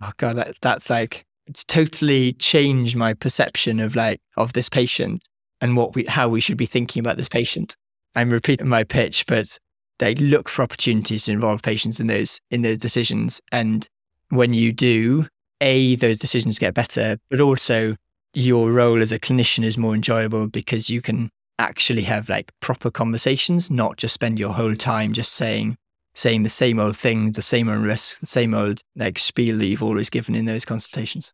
oh 0.00 0.12
God, 0.16 0.36
that, 0.36 0.60
that's 0.60 0.90
like, 0.90 1.24
it's 1.46 1.64
totally 1.64 2.32
changed 2.34 2.96
my 2.96 3.14
perception 3.14 3.80
of 3.80 3.94
like, 3.94 4.20
of 4.36 4.52
this 4.52 4.68
patient 4.68 5.22
and 5.60 5.76
what 5.76 5.94
we, 5.94 6.04
how 6.04 6.28
we 6.28 6.40
should 6.40 6.56
be 6.56 6.66
thinking 6.66 7.00
about 7.00 7.16
this 7.16 7.28
patient. 7.28 7.76
I'm 8.14 8.30
repeating 8.30 8.68
my 8.68 8.84
pitch, 8.84 9.26
but 9.26 9.58
they 9.98 10.14
look 10.14 10.48
for 10.48 10.62
opportunities 10.62 11.24
to 11.24 11.32
involve 11.32 11.62
patients 11.62 12.00
in 12.00 12.06
those, 12.06 12.40
in 12.50 12.62
those 12.62 12.78
decisions. 12.78 13.40
And 13.52 13.86
when 14.30 14.54
you 14.54 14.72
do, 14.72 15.26
A, 15.60 15.96
those 15.96 16.18
decisions 16.18 16.58
get 16.58 16.74
better, 16.74 17.18
but 17.30 17.40
also 17.40 17.96
your 18.34 18.72
role 18.72 19.00
as 19.00 19.12
a 19.12 19.18
clinician 19.18 19.64
is 19.64 19.78
more 19.78 19.94
enjoyable 19.94 20.48
because 20.48 20.90
you 20.90 21.00
can 21.00 21.30
actually 21.58 22.02
have 22.02 22.28
like 22.28 22.52
proper 22.60 22.90
conversations, 22.90 23.70
not 23.70 23.96
just 23.96 24.14
spend 24.14 24.38
your 24.38 24.52
whole 24.52 24.76
time 24.76 25.12
just 25.12 25.32
saying, 25.32 25.76
saying 26.16 26.42
the 26.42 26.50
same 26.50 26.80
old 26.80 26.96
things, 26.96 27.36
the 27.36 27.42
same 27.42 27.68
old 27.68 27.82
risks, 27.82 28.18
the 28.18 28.26
same 28.26 28.54
old 28.54 28.80
like 28.96 29.18
spiel 29.18 29.58
that 29.58 29.66
you've 29.66 29.82
always 29.82 30.10
given 30.10 30.34
in 30.34 30.46
those 30.46 30.64
consultations. 30.64 31.32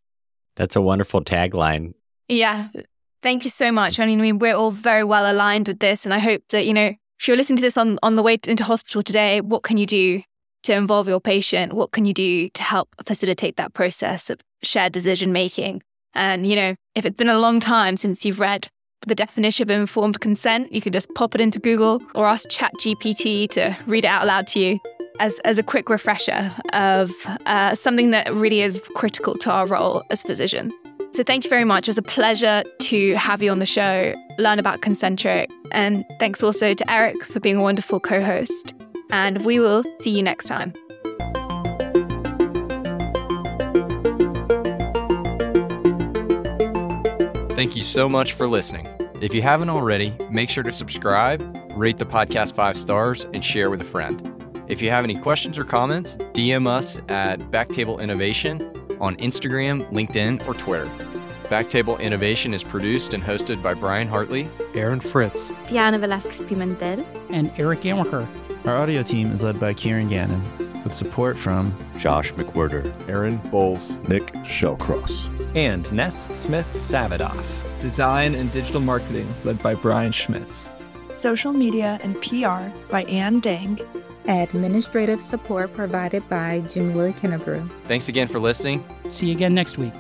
That's 0.57 0.77
a 0.77 0.83
wonderful 0.83 1.23
tagline. 1.23 1.95
Yeah. 2.29 2.69
Thank 3.23 3.45
you 3.45 3.51
so 3.51 3.71
much. 3.71 4.01
I 4.01 4.07
mean, 4.07 4.39
we're 4.39 4.57
all 4.57 4.73
very 4.73 5.05
well 5.05 5.31
aligned 5.33 5.69
with 5.69 5.79
this. 5.79 6.05
And 6.05 6.13
I 6.13 6.19
hope 6.19 6.43
that, 6.51 6.67
you 6.67 6.75
know, 6.75 6.93
if 7.19 7.29
you're 7.29 7.37
listening 7.37 7.59
to 7.59 7.63
this 7.63 7.77
on, 7.77 7.99
on 8.03 8.17
the 8.17 8.23
way 8.23 8.37
into 8.47 8.65
hospital 8.65 9.03
today, 9.03 9.41
what 9.41 9.63
can 9.63 9.77
you 9.77 9.87
do 9.87 10.23
to 10.65 10.75
involve 10.75 11.07
your 11.07 11.21
patient? 11.21 11.73
What 11.73 11.93
can 11.93 12.05
you 12.05 12.13
do 12.13 12.49
to 12.49 12.63
help 12.63 12.89
facilitate 13.07 13.57
that 13.57 13.75
process 13.75 14.29
of 14.29 14.41
shared 14.65 14.93
decision 14.93 15.33
making? 15.33 15.83
And, 16.15 16.45
you 16.47 16.57
know, 16.57 16.75
if 16.97 17.05
it's 17.05 17.17
been 17.17 17.29
a 17.29 17.39
long 17.39 17.61
time 17.61 17.97
since 17.97 18.25
you've 18.25 18.41
read 18.41 18.69
the 19.07 19.15
definition 19.15 19.65
of 19.65 19.71
informed 19.71 20.21
consent. 20.21 20.73
You 20.73 20.81
can 20.81 20.93
just 20.93 21.13
pop 21.15 21.35
it 21.35 21.41
into 21.41 21.59
Google 21.59 22.03
or 22.15 22.27
ask 22.27 22.49
ChatGPT 22.49 23.49
to 23.51 23.77
read 23.87 24.05
it 24.05 24.09
out 24.09 24.27
loud 24.27 24.47
to 24.49 24.61
you 24.61 24.81
as, 25.21 25.39
as 25.41 25.59
a 25.59 25.63
quick 25.63 25.89
refresher 25.89 26.51
of 26.73 27.11
uh, 27.47 27.75
something 27.75 28.11
that 28.11 28.33
really 28.33 28.63
is 28.63 28.81
critical 28.95 29.35
to 29.39 29.51
our 29.51 29.67
role 29.67 30.03
as 30.11 30.23
physicians. 30.23 30.75
So 31.13 31.23
thank 31.23 31.45
you 31.45 31.51
very 31.51 31.65
much. 31.65 31.89
It 31.89 31.91
was 31.91 31.99
a 31.99 32.03
pleasure 32.03 32.63
to 32.79 33.15
have 33.15 33.43
you 33.43 33.51
on 33.51 33.59
the 33.59 33.67
show, 33.67 34.15
learn 34.39 34.59
about 34.59 34.81
Concentric, 34.81 35.51
and 35.71 36.05
thanks 36.19 36.43
also 36.43 36.73
to 36.73 36.91
Eric 36.91 37.23
for 37.25 37.39
being 37.39 37.57
a 37.57 37.63
wonderful 37.63 38.01
co 38.01 38.23
host. 38.23 38.75
And 39.11 39.45
we 39.45 39.61
will 39.61 39.85
see 40.01 40.11
you 40.11 40.23
next 40.23 40.47
time. 40.47 40.73
Thank 47.63 47.77
you 47.77 47.83
so 47.83 48.09
much 48.09 48.33
for 48.33 48.49
listening. 48.49 48.89
If 49.21 49.33
you 49.33 49.41
haven't 49.41 49.71
already, 49.71 50.13
make 50.33 50.51
sure 50.51 50.65
to 50.65 50.73
subscribe, 50.73 51.41
rate 51.77 51.97
the 51.97 52.05
podcast 52.05 52.55
five 52.55 52.77
stars, 52.77 53.25
and 53.33 53.45
share 53.45 53.71
with 53.71 53.81
a 53.81 53.85
friend. 53.85 54.21
If 54.67 54.83
you 54.83 54.91
have 54.91 55.05
any 55.05 55.15
questions 55.15 55.57
or 55.57 55.65
comments, 55.65 56.17
DM 56.33 56.67
us 56.67 56.99
at 57.09 57.39
Backtable 57.53 58.01
Innovation 58.01 58.61
on 59.01 59.15
Instagram, 59.19 59.89
LinkedIn, 59.93 60.45
or 60.49 60.55
Twitter. 60.55 60.87
Backtable 61.45 62.01
Innovation 62.01 62.53
is 62.53 62.65
produced 62.65 63.15
and 63.15 63.23
hosted 63.23 63.63
by 63.63 63.75
Brian 63.75 64.09
Hartley, 64.09 64.49
Aaron 64.75 64.99
Fritz, 64.99 65.53
Diana 65.69 66.01
Velazquez 66.01 66.41
Pimentel, 66.41 67.07
and 67.31 67.53
Eric 67.59 67.83
Amaker. 67.83 68.27
Our 68.67 68.77
audio 68.77 69.05
team 69.05 69.31
is 69.31 69.45
led 69.45 69.61
by 69.61 69.73
Kieran 69.73 70.09
Gannon, 70.09 70.43
with 70.85 70.95
support 70.95 71.39
from 71.39 71.75
Josh 71.99 72.33
McWhirter, 72.33 72.93
Aaron 73.09 73.37
Bowles, 73.51 73.97
Nick 74.09 74.27
Shellcross, 74.45 75.27
and 75.57 75.91
Ness 75.93 76.29
Smith 76.37 76.69
Savadoff. 76.75 77.45
Design 77.81 78.35
and 78.35 78.51
digital 78.53 78.81
marketing 78.81 79.27
led 79.45 79.63
by 79.63 79.75
Brian 79.75 80.13
Schmitz. 80.13 80.71
Social 81.13 81.53
media 81.53 81.99
and 82.03 82.21
PR 82.21 82.69
by 82.91 83.05
Ann 83.05 83.41
Dang. 83.41 83.81
Administrative 84.27 85.21
support 85.21 85.75
provided 85.75 86.29
by 86.29 86.61
Jim 86.71 86.95
Willie 86.95 87.13
Kennebrew. 87.13 87.69
Thanks 87.89 88.09
again 88.09 88.29
for 88.29 88.39
listening. 88.39 88.85
See 89.09 89.27
you 89.27 89.35
again 89.35 89.55
next 89.55 89.79
week. 89.79 89.95